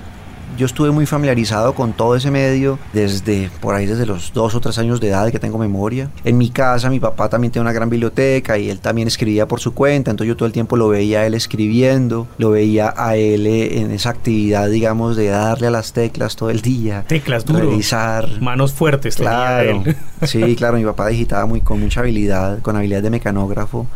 yo 0.62 0.68
estuve 0.68 0.92
muy 0.92 1.08
familiarizado 1.08 1.74
con 1.74 1.94
todo 1.94 2.16
ese 2.16 2.30
medio 2.30 2.78
desde 2.94 3.50
por 3.62 3.74
ahí 3.74 3.88
desde 3.88 4.06
los 4.06 4.32
dos 4.32 4.54
o 4.54 4.60
tres 4.60 4.78
años 4.78 5.02
de 5.02 5.08
edad 5.08 5.32
que 5.32 5.40
tengo 5.40 5.58
memoria. 5.58 6.12
En 6.24 6.38
mi 6.38 6.52
casa 6.52 6.92
mi 6.92 7.00
papá 7.00 7.30
también 7.30 7.52
tiene 7.52 7.64
una 7.64 7.74
gran 7.74 7.90
biblioteca 7.90 8.60
y 8.60 8.70
él 8.70 8.80
también 8.80 9.08
escribía 9.08 9.48
por 9.48 9.60
su 9.60 9.74
cuenta, 9.74 10.12
entonces 10.12 10.28
yo 10.28 10.38
todo 10.38 10.46
el 10.46 10.54
tiempo 10.54 10.78
lo 10.78 10.88
veía 10.88 11.22
a 11.22 11.26
él 11.26 11.34
escribiendo, 11.34 12.28
lo 12.38 12.52
veía 12.52 12.94
a 12.96 13.16
él 13.16 13.48
eh, 13.48 13.80
en 13.80 13.90
esa 13.90 14.12
actividad, 14.12 14.70
digamos, 14.70 15.16
de 15.16 15.30
darle 15.30 15.66
a 15.66 15.72
las 15.72 15.94
teclas 15.94 16.36
todo 16.36 16.52
el 16.52 16.62
día. 16.62 17.06
Teclas 17.08 17.44
duro. 17.44 17.62
Revisar. 17.62 18.40
Manos 18.40 18.72
fuertes. 18.72 19.16
Claro. 19.16 19.84
Sí, 20.22 20.56
claro, 20.56 20.78
mi 20.78 20.86
papá 20.86 21.08
digitaba 21.08 21.48
muy, 21.48 21.62
con 21.62 21.80
mucha 21.80 22.02
habilidad, 22.02 22.60
con 22.62 22.76
habilidad 22.76 23.02
de 23.02 23.10
mecanógrafo, 23.10 23.88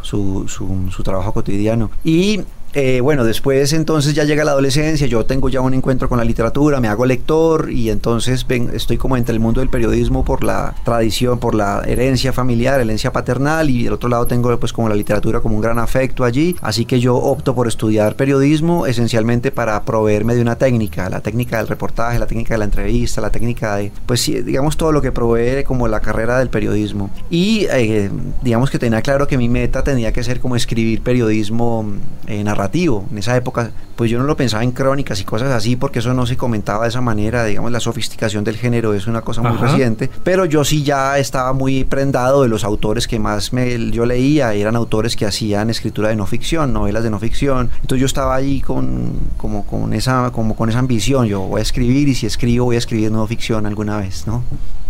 su, 0.00 0.48
su, 0.48 0.90
su 0.90 1.02
trabajo 1.02 1.34
cotidiano. 1.34 1.90
Y 2.02 2.40
eh, 2.76 3.00
bueno, 3.00 3.22
después 3.22 3.72
entonces 3.72 4.14
ya 4.14 4.24
llega 4.24 4.42
la 4.42 4.50
adolescencia, 4.50 5.06
yo 5.06 5.24
tengo 5.24 5.48
ya 5.48 5.60
un 5.60 5.74
encuentro 5.74 6.08
con 6.08 6.18
la 6.18 6.24
literatura, 6.24 6.80
me 6.80 6.88
hago 6.88 7.06
lector 7.06 7.70
y 7.70 7.88
entonces 7.88 8.44
ven, 8.48 8.70
estoy 8.74 8.96
como 8.96 9.16
entre 9.16 9.32
el 9.32 9.38
mundo 9.38 9.60
del 9.60 9.70
periodismo 9.70 10.24
por 10.24 10.42
la 10.42 10.74
tradición, 10.84 11.38
por 11.38 11.54
la 11.54 11.82
herencia 11.86 12.32
familiar, 12.32 12.80
herencia 12.80 13.12
paternal 13.12 13.70
y 13.70 13.84
del 13.84 13.92
otro 13.92 14.08
lado 14.08 14.26
tengo 14.26 14.58
pues 14.58 14.72
como 14.72 14.88
la 14.88 14.96
literatura 14.96 15.40
como 15.40 15.54
un 15.54 15.60
gran 15.60 15.78
afecto 15.78 16.24
allí, 16.24 16.56
así 16.62 16.84
que 16.84 16.98
yo 16.98 17.14
opto 17.14 17.54
por 17.54 17.68
estudiar 17.68 18.16
periodismo 18.16 18.86
esencialmente 18.86 19.52
para 19.52 19.80
proveerme 19.84 20.34
de 20.34 20.42
una 20.42 20.56
técnica, 20.56 21.08
la 21.08 21.20
técnica 21.20 21.58
del 21.58 21.68
reportaje, 21.68 22.18
la 22.18 22.26
técnica 22.26 22.54
de 22.54 22.58
la 22.58 22.64
entrevista, 22.64 23.20
la 23.20 23.30
técnica 23.30 23.76
de, 23.76 23.92
pues 24.04 24.24
digamos 24.44 24.76
todo 24.76 24.90
lo 24.90 25.00
que 25.00 25.12
provee 25.12 25.62
como 25.62 25.86
la 25.86 26.00
carrera 26.00 26.40
del 26.40 26.50
periodismo. 26.50 27.10
Y 27.30 27.66
eh, 27.70 28.10
digamos 28.42 28.68
que 28.68 28.80
tenía 28.80 29.00
claro 29.00 29.28
que 29.28 29.38
mi 29.38 29.48
meta 29.48 29.84
tenía 29.84 30.12
que 30.12 30.24
ser 30.24 30.40
como 30.40 30.56
escribir 30.56 31.00
periodismo 31.02 31.86
eh, 32.26 32.42
narrativo 32.42 32.63
en 32.72 33.18
esa 33.18 33.36
época, 33.36 33.70
pues 33.96 34.10
yo 34.10 34.18
no 34.18 34.24
lo 34.24 34.36
pensaba 34.36 34.64
en 34.64 34.72
crónicas 34.72 35.20
y 35.20 35.24
cosas 35.24 35.50
así, 35.50 35.76
porque 35.76 36.00
eso 36.00 36.14
no 36.14 36.26
se 36.26 36.36
comentaba 36.36 36.84
de 36.84 36.88
esa 36.88 37.00
manera, 37.00 37.44
digamos, 37.44 37.70
la 37.70 37.80
sofisticación 37.80 38.44
del 38.44 38.56
género 38.56 38.94
es 38.94 39.06
una 39.06 39.22
cosa 39.22 39.42
muy 39.42 39.56
reciente, 39.56 40.10
pero 40.22 40.44
yo 40.44 40.64
sí 40.64 40.82
ya 40.82 41.18
estaba 41.18 41.52
muy 41.52 41.84
prendado 41.84 42.42
de 42.42 42.48
los 42.48 42.64
autores 42.64 43.06
que 43.06 43.18
más 43.18 43.52
me, 43.52 43.90
yo 43.90 44.06
leía, 44.06 44.54
eran 44.54 44.76
autores 44.76 45.16
que 45.16 45.26
hacían 45.26 45.70
escritura 45.70 46.08
de 46.08 46.16
no 46.16 46.26
ficción, 46.26 46.72
novelas 46.72 47.02
de 47.02 47.10
no 47.10 47.18
ficción, 47.18 47.70
entonces 47.80 48.00
yo 48.00 48.06
estaba 48.06 48.34
ahí 48.34 48.60
con, 48.60 49.12
como, 49.36 49.64
con, 49.66 49.92
esa, 49.92 50.30
como 50.32 50.56
con 50.56 50.68
esa 50.68 50.78
ambición, 50.78 51.26
yo 51.26 51.40
voy 51.40 51.60
a 51.60 51.62
escribir 51.62 52.08
y 52.08 52.14
si 52.14 52.26
escribo 52.26 52.64
voy 52.66 52.76
a 52.76 52.78
escribir 52.78 53.10
no 53.12 53.26
ficción 53.26 53.66
alguna 53.66 53.98
vez, 53.98 54.26
¿no? 54.26 54.42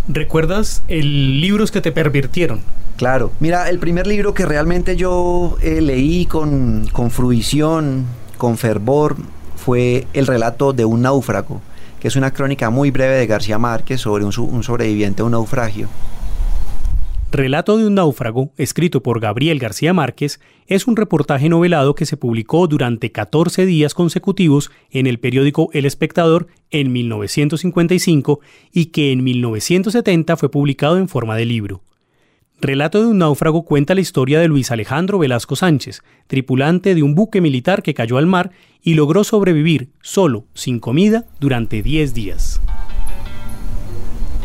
¿Recuerdas 0.09 0.83
el 0.89 1.41
libros 1.41 1.71
que 1.71 1.81
te 1.81 1.91
pervirtieron? 1.91 2.61
Claro. 2.97 3.33
Mira, 3.41 3.71
el 3.71 3.79
primer 3.79 4.07
libro 4.07 4.35
que 4.35 4.45
realmente 4.45 4.97
yo 4.97 5.57
eh, 5.63 5.81
leí 5.81 6.27
con, 6.27 6.87
con 6.93 7.11
fruición, 7.11 8.05
con 8.37 8.59
fervor, 8.59 9.17
fue 9.57 10.07
el 10.13 10.27
relato 10.27 10.73
de 10.75 10.85
un 10.85 11.03
náufrago, 11.03 11.63
que 12.01 12.09
es 12.09 12.17
una 12.17 12.33
crónica 12.33 12.69
muy 12.69 12.91
breve 12.91 13.17
de 13.17 13.27
García 13.27 13.59
Márquez 13.59 14.03
sobre 14.03 14.25
un, 14.25 14.33
un 14.39 14.63
sobreviviente 14.63 15.19
de 15.19 15.23
un 15.23 15.33
naufragio. 15.33 15.89
Relato 17.35 17.77
de 17.77 17.85
un 17.85 17.95
náufrago, 17.95 18.53
escrito 18.59 19.03
por 19.03 19.19
Gabriel 19.19 19.59
García 19.59 19.93
Márquez, 19.93 20.39
es 20.69 20.87
un 20.87 20.95
reportaje 20.95 21.49
novelado 21.49 21.97
que 21.97 22.07
se 22.07 22.17
publicó 22.17 22.69
durante 22.69 23.11
14 23.11 23.67
días 23.67 23.93
consecutivos 23.93 24.71
en 24.93 25.09
el 25.09 25.19
periódico 25.19 25.69
El 25.73 25.85
Espectador 25.85 26.47
en 26.71 26.93
1955 26.93 28.39
y 28.71 28.87
que 28.87 29.11
en 29.11 29.25
1970 29.25 30.37
fue 30.37 30.49
publicado 30.49 30.97
en 30.97 31.09
forma 31.09 31.35
de 31.35 31.45
libro. 31.45 31.83
Relato 32.61 33.01
de 33.01 33.09
un 33.09 33.19
náufrago 33.19 33.65
cuenta 33.65 33.97
la 33.97 34.01
historia 34.01 34.39
de 34.39 34.47
Luis 34.47 34.71
Alejandro 34.71 35.19
Velasco 35.19 35.57
Sánchez, 35.57 36.05
tripulante 36.29 36.95
de 36.95 37.03
un 37.03 37.17
buque 37.17 37.41
militar 37.41 37.83
que 37.83 37.95
cayó 37.95 38.19
al 38.19 38.27
mar 38.27 38.53
y 38.81 38.95
logró 38.95 39.25
sobrevivir 39.25 39.89
solo, 40.03 40.45
sin 40.55 40.79
comida, 40.79 41.25
durante 41.41 41.83
10 41.83 42.15
días. 42.15 42.61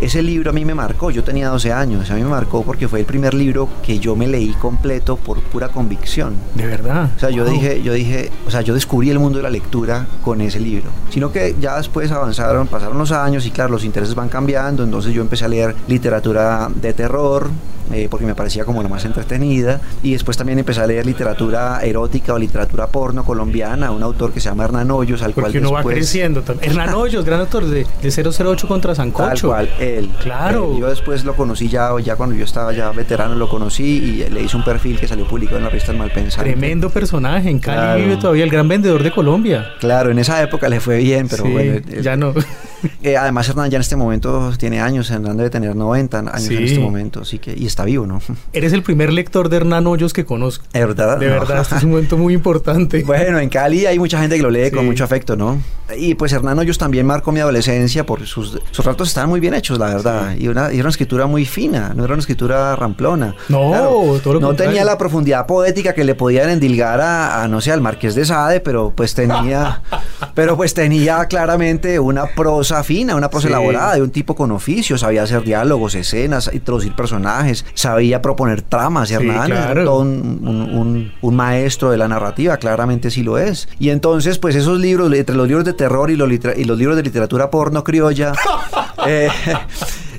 Ese 0.01 0.21
libro 0.21 0.51
a 0.51 0.53
mí 0.53 0.63
me 0.63 0.73
marcó, 0.73 1.11
yo 1.11 1.23
tenía 1.23 1.49
12 1.49 1.73
años, 1.73 2.09
a 2.09 2.15
mí 2.15 2.23
me 2.23 2.29
marcó 2.29 2.63
porque 2.63 2.87
fue 2.87 3.01
el 3.01 3.05
primer 3.05 3.33
libro 3.33 3.67
que 3.83 3.99
yo 3.99 4.15
me 4.15 4.27
leí 4.27 4.53
completo 4.53 5.17
por 5.17 5.41
pura 5.41 5.69
convicción. 5.69 6.35
De 6.55 6.65
verdad. 6.65 7.11
O 7.15 7.19
sea, 7.19 7.29
yo 7.29 7.43
dije, 7.43 7.81
yo 7.83 7.93
dije, 7.93 8.31
o 8.47 8.51
sea, 8.51 8.61
yo 8.61 8.73
descubrí 8.73 9.09
el 9.09 9.19
mundo 9.19 9.39
de 9.39 9.43
la 9.43 9.49
lectura 9.49 10.07
con 10.23 10.39
ese 10.39 10.59
libro. 10.59 10.89
Sino 11.09 11.31
que 11.31 11.55
ya 11.59 11.77
después 11.77 12.11
avanzaron, 12.11 12.67
pasaron 12.67 12.97
los 12.97 13.11
años 13.11 13.45
y 13.45 13.51
claro, 13.51 13.71
los 13.71 13.83
intereses 13.83 14.15
van 14.15 14.29
cambiando, 14.29 14.83
entonces 14.83 15.13
yo 15.13 15.21
empecé 15.21 15.45
a 15.45 15.49
leer 15.49 15.75
literatura 15.87 16.69
de 16.73 16.93
terror, 16.93 17.49
eh, 17.91 18.07
porque 18.09 18.25
me 18.25 18.35
parecía 18.35 18.65
como 18.65 18.83
la 18.83 18.89
más 18.89 19.05
entretenida. 19.05 19.81
Y 20.03 20.13
después 20.13 20.37
también 20.37 20.59
empecé 20.59 20.81
a 20.81 20.87
leer 20.87 21.05
literatura 21.05 21.79
erótica 21.81 22.33
o 22.33 22.39
literatura 22.39 22.87
porno 22.87 23.23
colombiana, 23.23 23.91
un 23.91 24.03
autor 24.03 24.31
que 24.31 24.39
se 24.39 24.49
llama 24.49 24.65
Hernán 24.65 24.91
Hoyos, 24.91 25.21
al 25.21 25.33
porque 25.33 25.51
cual 25.51 25.61
uno 25.61 25.71
va 25.71 25.83
creciendo 25.83 26.41
también. 26.41 26.71
Hernán 26.71 26.93
Hoyos, 26.93 27.25
gran 27.25 27.41
autor 27.41 27.65
de, 27.65 27.85
de 28.01 28.33
008 28.33 28.67
contra 28.67 28.95
Sancocho. 28.95 29.49
Tal 29.49 29.67
cual, 29.67 29.69
él. 29.79 30.09
Claro. 30.21 30.77
yo 30.77 30.89
después 30.89 31.23
lo 31.23 31.35
conocí 31.35 31.67
ya, 31.67 31.91
ya 32.03 32.15
cuando 32.15 32.35
yo 32.35 32.43
estaba 32.43 32.73
ya 32.73 32.91
veterano, 32.91 33.35
lo 33.35 33.49
conocí 33.49 33.83
y 33.83 34.29
le 34.29 34.41
hice 34.41 34.57
un 34.57 34.63
perfil 34.63 34.99
que 34.99 35.07
salió 35.07 35.27
publicado 35.27 35.57
en 35.57 35.63
la 35.63 35.69
revista 35.69 35.91
El 35.91 35.97
Malpensante. 35.97 36.51
Tremendo 36.51 36.89
personaje, 36.89 37.49
en 37.49 37.59
Cali 37.59 38.03
vive 38.03 38.17
todavía 38.17 38.43
el 38.43 38.49
gran 38.49 38.67
vendedor 38.67 39.03
de 39.03 39.11
Colombia. 39.11 39.73
Claro, 39.79 40.11
en 40.11 40.19
esa 40.19 40.41
época 40.41 40.69
le 40.69 40.79
fue 40.79 40.97
bien, 40.97 41.27
pero 41.27 41.45
bueno. 41.45 41.79
ya 42.01 42.15
no. 42.15 42.33
Eh, 43.03 43.17
además, 43.17 43.49
Hernán 43.49 43.69
ya 43.69 43.77
en 43.77 43.81
este 43.81 43.95
momento 43.95 44.51
tiene 44.57 44.81
años, 44.81 45.09
Hernán 45.09 45.37
debe 45.37 45.49
tener 45.49 45.75
90 45.75 46.19
años 46.19 46.49
en 46.49 46.63
este 46.63 46.79
momento, 46.79 47.21
así 47.21 47.39
que, 47.39 47.53
y 47.57 47.65
está 47.65 47.85
vivo, 47.85 48.05
¿no? 48.05 48.21
Eres 48.53 48.73
el 48.73 48.83
primer 48.83 49.11
lector 49.11 49.49
de 49.49 49.57
Hernán 49.57 49.87
Hoyos 49.87 50.13
que 50.13 50.25
conozco. 50.25 50.65
¿Es 50.73 50.81
verdad? 50.81 51.17
De 51.17 51.27
verdad, 51.27 51.61
este 51.61 51.75
es 51.77 51.83
un 51.83 51.91
momento 51.91 52.17
muy 52.17 52.33
importante. 52.33 53.03
Bueno, 53.09 53.39
en 53.39 53.49
Cali 53.49 53.87
hay 53.87 53.97
mucha 53.97 54.19
gente 54.19 54.35
que 54.35 54.43
lo 54.43 54.51
lee 54.51 54.69
con 54.69 54.85
mucho 54.85 55.03
afecto, 55.03 55.35
¿no? 55.35 55.59
Y 55.97 56.13
pues 56.13 56.31
Hernán 56.31 56.59
Hoyos 56.59 56.77
también 56.77 57.07
marcó 57.07 57.31
mi 57.31 57.39
adolescencia 57.39 58.05
por 58.05 58.25
sus, 58.27 58.59
sus 58.71 58.85
relatos 58.85 59.07
estaban 59.07 59.29
muy 59.29 59.39
bien 59.39 59.55
hechos, 59.55 59.79
la 59.79 59.87
verdad, 59.87 60.35
y, 60.37 60.47
una, 60.47 60.71
y 60.71 60.79
una 60.79 60.89
escritura 60.89 61.25
muy 61.25 61.45
fina, 61.45 61.93
no 61.95 62.03
era 62.05 62.13
una 62.13 62.19
escritura 62.19 62.75
ramplona. 62.75 63.33
No, 63.47 63.71
todo 64.23 64.35
lo 64.35 64.39
No 64.39 64.53
tenía 64.53 64.85
la 64.85 64.97
profundidad 64.97 65.47
poética 65.47 65.93
que 65.93 66.03
le 66.03 66.13
podían 66.13 66.49
endilgar 66.51 67.01
a, 67.01 67.47
no 67.47 67.61
sé, 67.61 67.71
al 67.71 67.81
Marqués 67.81 68.13
de 68.13 68.25
Sade, 68.25 68.59
pero 68.59 68.93
pues 68.95 69.15
tenía, 69.15 69.81
pero 70.35 70.55
pues 70.55 70.73
tenía 70.75 71.25
claramente 71.25 71.99
una 71.99 72.27
prosa 72.27 72.68
fina, 72.83 73.15
una 73.15 73.29
prosa 73.29 73.47
elaborada 73.47 73.95
de 73.95 74.01
un 74.01 74.11
tipo 74.11 74.35
con 74.35 74.51
oficio, 74.51 74.97
sabía 74.97 75.23
hacer 75.23 75.43
diálogos, 75.43 75.95
escenas, 75.95 76.49
introducir 76.53 76.93
personajes, 76.95 77.65
sabía 77.73 78.21
proponer 78.21 78.61
tramas, 78.61 79.11
Hernán 79.11 79.49
todo 79.83 79.99
un, 79.99 81.11
maestro 81.39 81.91
de 81.91 81.97
la 81.97 82.07
narrativa, 82.07 82.57
claramente 82.57 83.11
sí 83.11 83.23
lo 83.23 83.37
es. 83.37 83.69
Y 83.79 83.89
entonces, 83.89 84.37
pues 84.39 84.55
esos 84.55 84.79
libros, 84.79 85.11
entre 85.13 85.35
los 85.35 85.47
libros 85.47 85.65
de 85.65 85.73
terror 85.73 86.11
y 86.11 86.15
los, 86.15 86.29
y 86.29 86.63
los 86.65 86.77
libros 86.77 86.97
de 86.97 87.03
literatura 87.03 87.49
porno 87.49 87.83
criolla, 87.83 88.33
eh, 89.07 89.29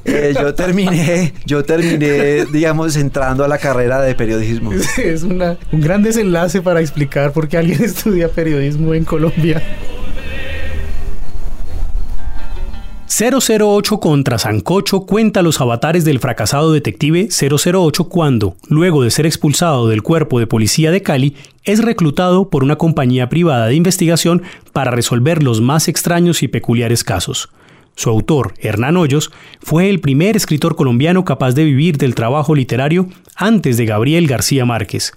eh, 0.04 0.34
yo 0.40 0.54
terminé, 0.54 1.32
yo 1.44 1.64
terminé, 1.64 2.46
digamos, 2.46 2.96
entrando 2.96 3.44
a 3.44 3.48
la 3.48 3.58
carrera 3.58 4.00
de 4.00 4.14
periodismo. 4.14 4.72
Es 4.98 5.22
un 5.22 5.56
gran 5.72 6.02
desenlace 6.02 6.62
para 6.62 6.80
explicar 6.80 7.32
por 7.32 7.48
qué 7.48 7.58
alguien 7.58 7.82
estudia 7.82 8.28
periodismo 8.28 8.94
en 8.94 9.04
Colombia. 9.04 9.62
008 13.20 14.00
contra 14.00 14.38
Sancocho 14.38 15.00
cuenta 15.04 15.42
los 15.42 15.60
avatares 15.60 16.06
del 16.06 16.20
fracasado 16.20 16.72
detective 16.72 17.28
008 17.28 18.04
cuando, 18.04 18.56
luego 18.70 19.02
de 19.02 19.10
ser 19.10 19.26
expulsado 19.26 19.88
del 19.88 20.02
cuerpo 20.02 20.38
de 20.38 20.46
policía 20.46 20.90
de 20.90 21.02
Cali, 21.02 21.36
es 21.64 21.84
reclutado 21.84 22.48
por 22.48 22.64
una 22.64 22.76
compañía 22.76 23.28
privada 23.28 23.66
de 23.66 23.74
investigación 23.74 24.42
para 24.72 24.90
resolver 24.90 25.42
los 25.42 25.60
más 25.60 25.86
extraños 25.86 26.42
y 26.42 26.48
peculiares 26.48 27.04
casos. 27.04 27.50
Su 27.94 28.08
autor, 28.08 28.54
Hernán 28.58 28.96
Hoyos, 28.96 29.30
fue 29.60 29.90
el 29.90 30.00
primer 30.00 30.34
escritor 30.34 30.74
colombiano 30.74 31.22
capaz 31.26 31.52
de 31.52 31.64
vivir 31.64 31.98
del 31.98 32.14
trabajo 32.14 32.54
literario 32.54 33.06
antes 33.36 33.76
de 33.76 33.84
Gabriel 33.84 34.28
García 34.28 34.64
Márquez. 34.64 35.12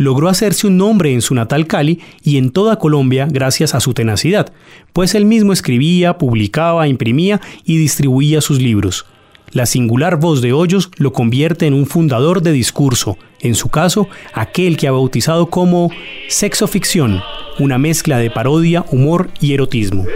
Logró 0.00 0.30
hacerse 0.30 0.66
un 0.66 0.78
nombre 0.78 1.12
en 1.12 1.20
su 1.20 1.34
natal 1.34 1.66
Cali 1.66 2.00
y 2.24 2.38
en 2.38 2.52
toda 2.52 2.78
Colombia 2.78 3.28
gracias 3.30 3.74
a 3.74 3.80
su 3.80 3.92
tenacidad, 3.92 4.50
pues 4.94 5.14
él 5.14 5.26
mismo 5.26 5.52
escribía, 5.52 6.16
publicaba, 6.16 6.88
imprimía 6.88 7.42
y 7.66 7.76
distribuía 7.76 8.40
sus 8.40 8.62
libros. 8.62 9.04
La 9.50 9.66
singular 9.66 10.18
voz 10.18 10.40
de 10.40 10.54
Hoyos 10.54 10.90
lo 10.96 11.12
convierte 11.12 11.66
en 11.66 11.74
un 11.74 11.84
fundador 11.84 12.40
de 12.40 12.52
discurso, 12.52 13.18
en 13.40 13.54
su 13.54 13.68
caso, 13.68 14.08
aquel 14.32 14.78
que 14.78 14.88
ha 14.88 14.92
bautizado 14.92 15.50
como 15.50 15.90
sexoficción, 16.30 17.20
una 17.58 17.76
mezcla 17.76 18.16
de 18.16 18.30
parodia, 18.30 18.86
humor 18.90 19.28
y 19.38 19.52
erotismo. 19.52 20.06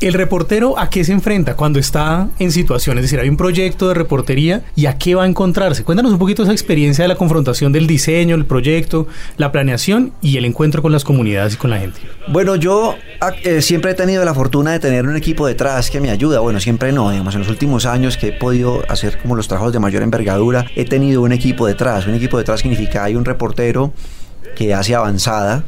¿El 0.00 0.14
reportero 0.14 0.78
a 0.78 0.88
qué 0.88 1.04
se 1.04 1.12
enfrenta 1.12 1.56
cuando 1.56 1.78
está 1.78 2.30
en 2.38 2.52
situaciones? 2.52 3.04
Es 3.04 3.10
decir, 3.10 3.20
hay 3.20 3.28
un 3.28 3.36
proyecto 3.36 3.86
de 3.86 3.92
reportería 3.92 4.62
y 4.74 4.86
a 4.86 4.96
qué 4.96 5.14
va 5.14 5.24
a 5.24 5.26
encontrarse. 5.26 5.84
Cuéntanos 5.84 6.10
un 6.10 6.18
poquito 6.18 6.42
esa 6.42 6.52
experiencia 6.52 7.04
de 7.04 7.08
la 7.08 7.16
confrontación 7.16 7.70
del 7.70 7.86
diseño, 7.86 8.34
el 8.34 8.46
proyecto, 8.46 9.06
la 9.36 9.52
planeación 9.52 10.14
y 10.22 10.38
el 10.38 10.46
encuentro 10.46 10.80
con 10.80 10.90
las 10.90 11.04
comunidades 11.04 11.52
y 11.52 11.56
con 11.58 11.68
la 11.68 11.80
gente. 11.80 12.00
Bueno, 12.28 12.56
yo 12.56 12.94
ah, 13.20 13.32
eh, 13.42 13.60
siempre 13.60 13.90
he 13.90 13.94
tenido 13.94 14.24
la 14.24 14.32
fortuna 14.32 14.72
de 14.72 14.78
tener 14.78 15.06
un 15.06 15.16
equipo 15.16 15.46
detrás 15.46 15.90
que 15.90 16.00
me 16.00 16.08
ayuda. 16.08 16.40
Bueno, 16.40 16.60
siempre 16.60 16.92
no, 16.92 17.10
digamos, 17.10 17.34
en 17.34 17.40
los 17.40 17.50
últimos 17.50 17.84
años 17.84 18.16
que 18.16 18.28
he 18.28 18.32
podido 18.32 18.82
hacer 18.88 19.18
como 19.18 19.36
los 19.36 19.48
trabajos 19.48 19.74
de 19.74 19.80
mayor 19.80 20.02
envergadura, 20.02 20.64
he 20.76 20.86
tenido 20.86 21.20
un 21.20 21.32
equipo 21.32 21.66
detrás. 21.66 22.06
Un 22.06 22.14
equipo 22.14 22.38
detrás 22.38 22.60
significa 22.60 23.04
hay 23.04 23.16
un 23.16 23.26
reportero 23.26 23.92
que 24.56 24.72
hace 24.72 24.94
avanzada. 24.94 25.64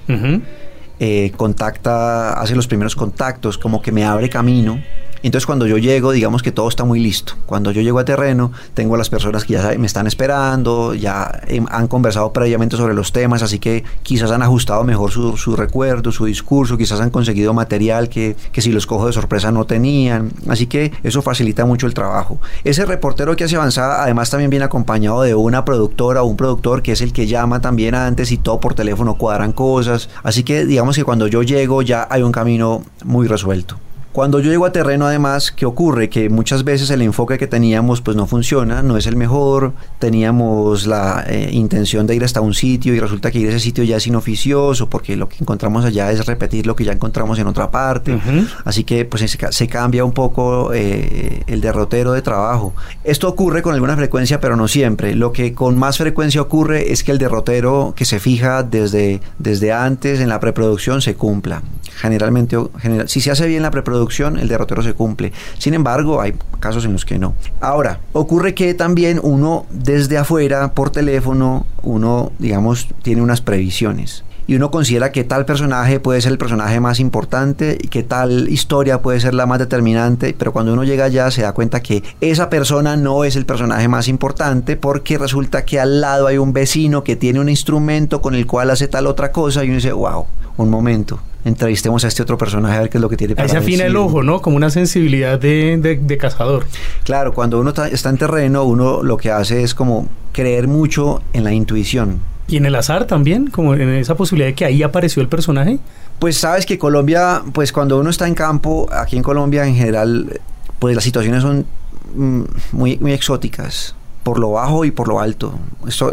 Eh, 1.05 1.33
contacta, 1.37 2.35
hace 2.35 2.55
los 2.55 2.69
primeros 2.69 2.95
contactos, 2.95 3.59
como 3.59 3.83
que 3.83 3.91
me 3.91 4.05
abre 4.05 4.29
camino 4.31 4.81
entonces 5.29 5.47
cuando 5.47 5.67
yo 5.67 5.79
llego, 5.79 6.13
digamos 6.13 6.43
que 6.43 6.53
todo 6.53 6.69
está 6.69 6.85
muy 6.85 7.01
listo. 7.01 7.35
Cuando 7.47 7.71
yo 7.71 7.83
llego 7.83 7.99
a 7.99 8.05
terreno, 8.05 8.53
tengo 8.75 8.95
a 8.95 8.99
las 8.99 9.11
personas 9.11 9.45
que 9.45 9.55
ya 9.55 9.73
me 9.79 9.87
están 9.87 10.07
esperando, 10.07 10.95
ya 10.95 11.43
han 11.71 11.89
conversado 11.89 12.33
previamente 12.33 12.77
sobre 12.77 12.95
los 12.95 13.13
temas, 13.13 13.43
así 13.43 13.59
que 13.59 13.85
quizás 14.03 14.31
han 14.31 14.43
ajustado 14.43 14.85
mejor 14.85 15.11
su, 15.11 15.37
su 15.37 15.57
recuerdo, 15.57 16.13
su 16.13 16.25
discurso, 16.25 16.77
quizás 16.77 17.01
han 17.01 17.11
conseguido 17.11 17.55
material 17.55 18.09
que, 18.09 18.37
que 18.53 18.63
si 18.63 18.73
los 18.73 18.87
cojo 18.87 19.07
de 19.07 19.13
sorpresa 19.13 19.53
no 19.53 19.65
tenían. 19.65 20.33
Así 20.49 20.67
que 20.67 20.93
eso 21.03 21.23
facilita 21.23 21.65
mucho 21.65 21.87
el 21.87 21.95
trabajo. 21.95 22.41
Ese 22.65 22.85
reportero 22.85 23.37
que 23.37 23.45
hace 23.45 23.57
avanzada 23.57 24.03
además 24.03 24.31
también 24.31 24.51
viene 24.51 24.65
acompañado 24.65 25.23
de 25.23 25.35
una 25.35 25.65
productora 25.65 26.23
o 26.23 26.27
un 26.27 26.37
productor 26.37 26.83
que 26.83 26.93
es 26.93 27.01
el 27.01 27.13
que 27.13 27.27
llama 27.27 27.61
también 27.61 27.95
antes 27.95 28.33
y 28.33 28.39
todo 28.39 28.61
por 28.61 28.75
teléfono 28.75 29.15
cuadran 29.15 29.53
cosas. 29.53 30.09
Así 30.23 30.43
que 30.43 30.65
digamos 30.67 30.97
que 30.97 31.05
cuando 31.05 31.27
yo 31.27 31.43
llego 31.43 31.83
ya 31.83 32.07
hay 32.11 32.23
un 32.23 32.33
camino 32.33 32.83
muy 33.05 33.29
resuelto. 33.29 33.79
Cuando 34.13 34.41
yo 34.41 34.51
llego 34.51 34.67
a 34.67 34.73
terreno, 34.73 35.07
además, 35.07 35.51
¿qué 35.51 35.65
ocurre? 35.65 36.11
Que 36.11 36.29
muchas 36.29 36.65
veces 36.65 36.91
el 36.91 37.01
enfoque 37.01 37.39
que 37.39 37.47
teníamos 37.47 38.03
pues 38.03 38.15
no 38.15 38.27
funciona, 38.27 38.83
no 38.83 38.99
es 38.99 39.07
el 39.07 39.17
mejor, 39.17 39.73
teníamos 39.99 40.87
la 40.87 41.25
eh, 41.27 41.49
intención 41.51 42.07
de 42.07 42.15
ir 42.15 42.23
hasta 42.23 42.43
un 42.43 42.53
sitio 42.53 42.95
y 42.95 43.01
resulta 43.01 43.31
que 43.31 43.39
ir 43.39 43.47
a 43.49 43.51
ese 43.53 43.61
sitio 43.61 43.85
ya 43.85 43.97
es 43.97 44.07
inoficioso 44.07 44.91
porque 44.91 45.17
lo 45.17 45.31
que 45.31 45.37
encontramos 45.41 45.87
allá 45.87 46.13
es 46.13 46.27
repetir 46.27 46.67
lo 46.67 46.77
que 46.77 46.85
ya 46.85 46.93
encontramos 46.93 47.39
en 47.39 47.47
otra 47.47 47.71
parte. 47.71 48.21
Así 48.67 48.85
que 48.85 49.07
pues 49.07 49.23
se, 49.31 49.69
cambia 49.69 50.05
un 50.05 50.13
poco 50.13 50.75
eh, 50.75 51.43
el 51.47 51.63
derrotero 51.63 52.13
de 52.13 52.21
trabajo. 52.21 52.75
Esto 53.05 53.31
ocurre 53.31 53.63
con 53.63 53.73
alguna 53.73 53.97
frecuencia, 53.97 54.41
pero 54.41 54.57
no 54.57 54.69
siempre. 54.69 55.15
Lo 55.15 55.33
que 55.33 55.55
con 55.55 55.79
más 55.79 55.97
frecuencia 55.97 56.43
ocurre 56.43 56.93
es 56.93 57.03
que 57.03 57.13
el 57.13 57.19
derrotero 57.19 57.95
que 57.97 58.05
se 58.05 58.21
fija 58.21 58.63
desde, 58.63 59.23
desde 59.39 59.73
antes 59.73 60.21
en 60.21 60.29
la 60.29 60.39
preproducción 60.39 61.01
se 61.01 61.15
cumpla. 61.15 61.63
Generalmente, 61.97 62.57
general, 62.79 63.09
si 63.09 63.21
se 63.21 63.31
hace 63.31 63.47
bien 63.47 63.63
la 63.63 63.71
preproducción, 63.71 64.02
el 64.39 64.49
derrotero 64.49 64.83
se 64.83 64.95
cumple. 64.95 65.33
Sin 65.59 65.75
embargo, 65.75 66.21
hay 66.21 66.35
casos 66.61 66.85
en 66.85 66.93
los 66.93 67.05
que 67.05 67.19
no. 67.19 67.35
Ahora, 67.61 68.01
ocurre 68.13 68.55
que 68.55 68.75
también 68.75 69.21
uno 69.23 69.67
desde 69.71 70.19
afuera, 70.19 70.73
por 70.73 70.91
teléfono, 70.91 71.67
uno, 71.83 72.33
digamos, 72.39 72.89
tiene 73.03 73.23
unas 73.23 73.41
previsiones 73.41 74.25
y 74.47 74.57
uno 74.57 74.71
considera 74.71 75.13
que 75.13 75.25
tal 75.25 75.45
personaje 75.45 76.01
puede 76.01 76.21
ser 76.21 76.33
el 76.33 76.39
personaje 76.39 76.81
más 76.81 77.01
importante 77.01 77.79
y 77.81 77.89
que 77.89 78.03
tal 78.03 78.49
historia 78.49 79.01
puede 79.03 79.21
ser 79.21 79.35
la 79.35 79.47
más 79.47 79.59
determinante, 79.59 80.35
pero 80.37 80.53
cuando 80.53 80.73
uno 80.73 80.85
llega 80.85 81.05
allá 81.05 81.31
se 81.31 81.43
da 81.43 81.53
cuenta 81.53 81.81
que 81.81 82.03
esa 82.21 82.51
persona 82.51 82.97
no 82.97 83.25
es 83.25 83.37
el 83.37 83.47
personaje 83.47 83.89
más 83.89 84.09
importante 84.09 84.77
porque 84.77 85.19
resulta 85.19 85.65
que 85.65 85.81
al 85.81 86.01
lado 86.01 86.27
hay 86.27 86.39
un 86.39 86.53
vecino 86.53 87.05
que 87.05 87.17
tiene 87.17 87.41
un 87.41 87.49
instrumento 87.49 88.21
con 88.21 88.35
el 88.35 88.47
cual 88.47 88.71
hace 88.71 88.89
tal 88.89 89.07
otra 89.07 89.33
cosa 89.33 89.65
y 89.65 89.69
uno 89.69 89.77
dice, 89.77 89.93
wow, 89.93 90.27
un 90.57 90.71
momento, 90.71 91.21
entrevistemos 91.45 92.05
a 92.05 92.09
este 92.09 92.23
otro 92.23 92.39
personaje 92.39 92.77
a 92.77 92.81
ver 92.81 92.91
qué 92.91 92.99
es 92.99 93.03
lo 93.03 93.09
que 93.09 93.17
tiene 93.17 93.35
para 93.35 93.45
Ahí 93.45 93.51
se 93.51 93.57
afina 93.57 93.85
el 93.85 93.97
ojo, 93.97 94.23
¿no? 94.23 94.41
Como 94.41 94.57
una 94.57 94.71
sensibilidad 94.71 95.39
de, 95.39 95.77
de, 95.79 96.19
cazador. 96.19 96.67
Claro, 97.05 97.33
cuando 97.35 97.61
uno 97.61 97.73
está 97.91 98.11
en 98.11 98.19
terreno, 98.19 98.65
uno 98.65 99.03
lo 99.03 99.17
que 99.17 99.31
hace 99.31 99.63
es 99.63 99.75
como 99.75 100.09
creer 100.33 100.69
mucho 100.69 101.23
en 101.33 101.45
la 101.45 101.53
intuición. 101.53 102.21
¿Y 102.49 102.57
en 102.57 102.67
el 102.67 102.75
azar 102.75 103.07
también? 103.07 103.49
Como 103.49 103.75
en 103.75 103.89
esa 103.91 104.15
posibilidad 104.15 104.49
de 104.49 104.55
que 104.55 104.65
ahí 104.65 104.83
apareció 104.83 105.23
el 105.23 105.29
personaje. 105.29 105.79
Pues 106.19 106.37
sabes 106.37 106.67
que 106.67 106.79
Colombia, 106.79 107.43
pues 107.53 107.73
cuando 107.73 107.99
uno 107.99 108.11
está 108.11 108.27
en 108.29 108.35
campo, 108.35 108.89
aquí 108.93 109.17
en 109.17 109.23
Colombia 109.23 109.67
en 109.67 109.75
general, 109.75 110.41
pues 110.79 110.95
las 110.95 111.05
situaciones 111.05 111.43
son 111.43 111.67
mm, 112.15 112.43
muy, 112.73 112.99
muy 112.99 113.13
exóticas 113.13 113.95
por 114.23 114.39
lo 114.39 114.53
bajo 114.53 114.85
y 114.85 114.91
por 114.91 115.09
lo 115.09 115.21
alto. 115.21 115.59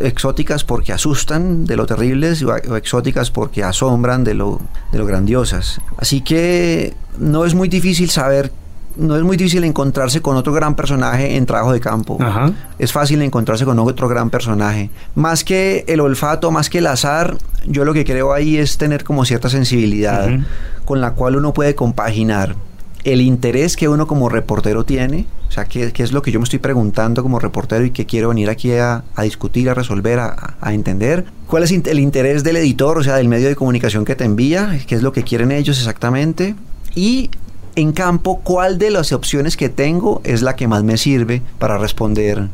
exóticas 0.02 0.64
porque 0.64 0.94
asustan 0.94 1.66
de 1.66 1.76
lo 1.76 1.86
terribles 1.86 2.44
o 2.44 2.76
exóticas 2.76 3.32
porque 3.32 3.64
asombran 3.64 4.24
de 4.24 4.34
lo, 4.34 4.60
de 4.92 4.98
lo 4.98 5.06
grandiosas. 5.06 5.80
Así 5.98 6.22
que 6.22 6.94
no 7.18 7.46
es 7.46 7.54
muy 7.54 7.70
difícil 7.70 8.10
saber 8.10 8.52
no 8.98 9.16
es 9.16 9.24
muy 9.24 9.38
difícil 9.38 9.64
encontrarse 9.64 10.22
con 10.22 10.36
otro 10.36 10.52
gran 10.52 10.76
personaje 10.76 11.38
en 11.38 11.46
trabajo 11.46 11.72
de 11.72 11.80
campo. 11.80 12.18
Es 12.78 12.92
fácil 12.92 13.22
encontrarse 13.22 13.64
con 13.64 13.80
otro 13.80 14.10
gran 14.10 14.30
personaje. 14.30 14.90
Más 15.16 15.46
que 15.46 15.86
el 15.88 16.02
olfato, 16.02 16.52
más 16.52 16.70
que 16.70 16.80
el 16.80 16.88
azar, 16.88 17.38
yo 17.66 17.86
lo 17.86 17.94
que 17.94 18.04
creo 18.04 18.34
ahí 18.34 18.58
es 18.58 18.78
tener 18.78 19.06
como 19.06 19.24
cierta 19.24 19.50
sensibilidad 19.50 20.30
con 20.84 21.00
la 21.00 21.12
cual 21.12 21.38
uno 21.38 21.54
puede 21.54 21.76
compaginar 21.76 22.56
el 23.04 23.22
interés 23.22 23.76
que 23.76 23.88
uno 23.88 24.08
como 24.08 24.30
reportero 24.30 24.84
tiene, 24.84 25.26
o 25.48 25.52
sea, 25.52 25.66
qué, 25.66 25.92
es 25.96 26.12
lo 26.12 26.22
que 26.22 26.32
yo 26.32 26.40
me 26.40 26.44
estoy 26.44 26.60
preguntando 26.60 27.24
como 27.24 27.40
reportero 27.40 27.86
y 27.86 27.92
que 27.92 28.06
quiero 28.06 28.30
venir 28.30 28.50
aquí 28.50 28.72
a, 28.74 29.04
discutir, 29.24 29.70
a 29.70 29.74
resolver, 29.74 30.20
a, 30.20 30.56
a, 30.62 30.74
entender. 30.74 31.26
¿Cuál 31.48 31.64
es 31.64 31.72
el 31.72 32.00
interés 32.00 32.44
del 32.44 32.58
editor, 32.58 32.98
o 32.98 33.04
sea, 33.04 33.16
del 33.16 33.28
medio 33.28 33.48
de 33.48 33.56
comunicación 33.56 34.06
que 34.06 34.16
te 34.16 34.26
envía? 34.26 34.80
¿Qué 34.86 34.96
es 34.96 35.02
lo 35.02 35.12
que 35.12 35.24
quieren 35.24 35.52
ellos 35.52 35.80
exactamente? 35.80 36.56
Y 36.94 37.32
en 37.76 37.94
campo, 37.94 38.42
¿cuál 38.44 38.78
de 38.78 38.92
las 38.92 39.12
opciones 39.12 39.58
que 39.58 39.70
tengo 39.70 40.22
es 40.24 40.42
la 40.42 40.56
que 40.56 40.68
más 40.68 40.84
me 40.84 40.98
sirve 40.98 41.42
para 41.58 41.78
responder 41.78 42.50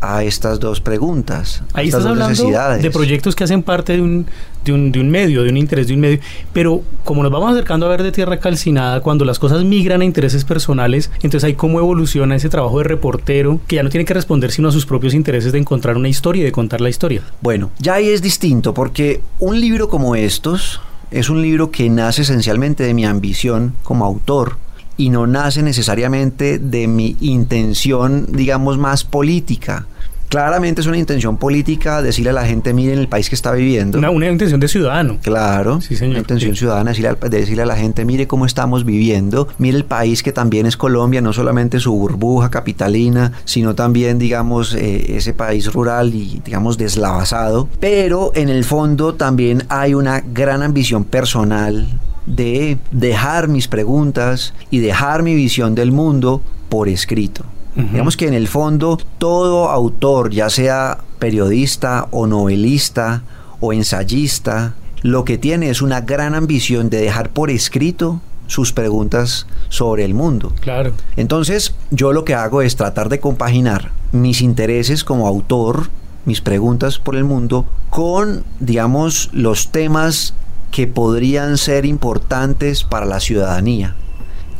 a 0.00 0.22
estas 0.22 0.60
dos 0.60 0.80
preguntas. 0.80 1.62
Ahí 1.72 1.88
estás 1.88 2.06
hablando 2.06 2.50
de 2.80 2.90
proyectos 2.90 3.34
que 3.34 3.44
hacen 3.44 3.62
parte 3.62 3.94
de 3.94 4.02
un, 4.02 4.26
de, 4.64 4.72
un, 4.72 4.92
de 4.92 5.00
un 5.00 5.10
medio, 5.10 5.42
de 5.42 5.50
un 5.50 5.56
interés 5.56 5.88
de 5.88 5.94
un 5.94 6.00
medio, 6.00 6.20
pero 6.52 6.82
como 7.04 7.22
nos 7.22 7.32
vamos 7.32 7.52
acercando 7.52 7.86
a 7.86 7.88
ver 7.88 8.02
de 8.02 8.12
tierra 8.12 8.38
calcinada, 8.38 9.00
cuando 9.00 9.24
las 9.24 9.38
cosas 9.38 9.64
migran 9.64 10.00
a 10.00 10.04
intereses 10.04 10.44
personales, 10.44 11.10
entonces 11.16 11.44
ahí 11.44 11.54
cómo 11.54 11.78
evoluciona 11.78 12.36
ese 12.36 12.48
trabajo 12.48 12.78
de 12.78 12.84
reportero 12.84 13.60
que 13.66 13.76
ya 13.76 13.82
no 13.82 13.90
tiene 13.90 14.04
que 14.04 14.14
responder 14.14 14.52
sino 14.52 14.68
a 14.68 14.72
sus 14.72 14.86
propios 14.86 15.14
intereses 15.14 15.52
de 15.52 15.58
encontrar 15.58 15.96
una 15.96 16.08
historia 16.08 16.42
y 16.42 16.44
de 16.44 16.52
contar 16.52 16.80
la 16.80 16.90
historia. 16.90 17.22
Bueno, 17.40 17.70
ya 17.78 17.94
ahí 17.94 18.08
es 18.08 18.22
distinto 18.22 18.74
porque 18.74 19.20
un 19.40 19.60
libro 19.60 19.88
como 19.88 20.14
estos 20.14 20.80
es 21.10 21.30
un 21.30 21.42
libro 21.42 21.70
que 21.70 21.88
nace 21.88 22.22
esencialmente 22.22 22.84
de 22.84 22.94
mi 22.94 23.04
ambición 23.04 23.74
como 23.82 24.04
autor 24.04 24.56
y 24.98 25.08
no 25.08 25.26
nace 25.26 25.62
necesariamente 25.62 26.58
de 26.58 26.86
mi 26.88 27.16
intención, 27.20 28.26
digamos, 28.30 28.76
más 28.76 29.04
política. 29.04 29.86
Claramente 30.28 30.82
es 30.82 30.86
una 30.86 30.98
intención 30.98 31.38
política 31.38 32.02
decirle 32.02 32.30
a 32.30 32.32
la 32.34 32.44
gente, 32.44 32.74
miren 32.74 32.98
el 32.98 33.08
país 33.08 33.30
que 33.30 33.34
está 33.34 33.52
viviendo. 33.52 33.96
Una, 33.96 34.10
una 34.10 34.28
intención 34.28 34.60
de 34.60 34.68
ciudadano. 34.68 35.16
Claro, 35.22 35.80
sí, 35.80 35.96
señor. 35.96 36.10
una 36.10 36.18
intención 36.18 36.54
ciudadana, 36.54 36.90
decirle, 36.90 37.16
decirle, 37.30 37.62
a 37.62 37.66
la 37.66 37.76
gente, 37.76 38.04
mire 38.04 38.26
cómo 38.26 38.44
estamos 38.44 38.84
viviendo, 38.84 39.48
mire 39.56 39.78
el 39.78 39.86
país 39.86 40.22
que 40.22 40.32
también 40.32 40.66
es 40.66 40.76
Colombia, 40.76 41.22
no 41.22 41.32
solamente 41.32 41.80
su 41.80 41.94
burbuja 41.94 42.50
capitalina, 42.50 43.32
sino 43.46 43.74
también, 43.74 44.18
digamos, 44.18 44.74
eh, 44.74 45.16
ese 45.16 45.32
país 45.32 45.72
rural 45.72 46.14
y, 46.14 46.42
digamos, 46.44 46.76
deslavazado. 46.76 47.68
Pero 47.80 48.32
en 48.34 48.50
el 48.50 48.64
fondo 48.64 49.14
también 49.14 49.64
hay 49.70 49.94
una 49.94 50.20
gran 50.20 50.62
ambición 50.62 51.04
personal 51.04 51.86
de 52.28 52.78
dejar 52.90 53.48
mis 53.48 53.68
preguntas 53.68 54.54
y 54.70 54.78
dejar 54.78 55.22
mi 55.22 55.34
visión 55.34 55.74
del 55.74 55.92
mundo 55.92 56.42
por 56.68 56.88
escrito. 56.88 57.44
Digamos 57.74 58.16
que 58.16 58.26
en 58.26 58.34
el 58.34 58.48
fondo 58.48 58.98
todo 59.18 59.68
autor, 59.68 60.30
ya 60.30 60.50
sea 60.50 60.98
periodista 61.20 62.08
o 62.10 62.26
novelista 62.26 63.22
o 63.60 63.72
ensayista, 63.72 64.74
lo 65.02 65.24
que 65.24 65.38
tiene 65.38 65.70
es 65.70 65.80
una 65.80 66.00
gran 66.00 66.34
ambición 66.34 66.90
de 66.90 67.00
dejar 67.00 67.30
por 67.30 67.50
escrito 67.50 68.20
sus 68.48 68.72
preguntas 68.72 69.46
sobre 69.68 70.04
el 70.04 70.12
mundo. 70.12 70.52
Claro. 70.60 70.92
Entonces, 71.16 71.74
yo 71.92 72.12
lo 72.12 72.24
que 72.24 72.34
hago 72.34 72.62
es 72.62 72.74
tratar 72.74 73.08
de 73.10 73.20
compaginar 73.20 73.92
mis 74.10 74.40
intereses 74.40 75.04
como 75.04 75.28
autor, 75.28 75.88
mis 76.24 76.40
preguntas 76.40 76.98
por 76.98 77.14
el 77.14 77.22
mundo, 77.22 77.64
con, 77.90 78.42
digamos, 78.58 79.30
los 79.32 79.70
temas 79.70 80.34
que 80.70 80.86
podrían 80.86 81.58
ser 81.58 81.84
importantes 81.86 82.84
para 82.84 83.06
la 83.06 83.20
ciudadanía. 83.20 83.94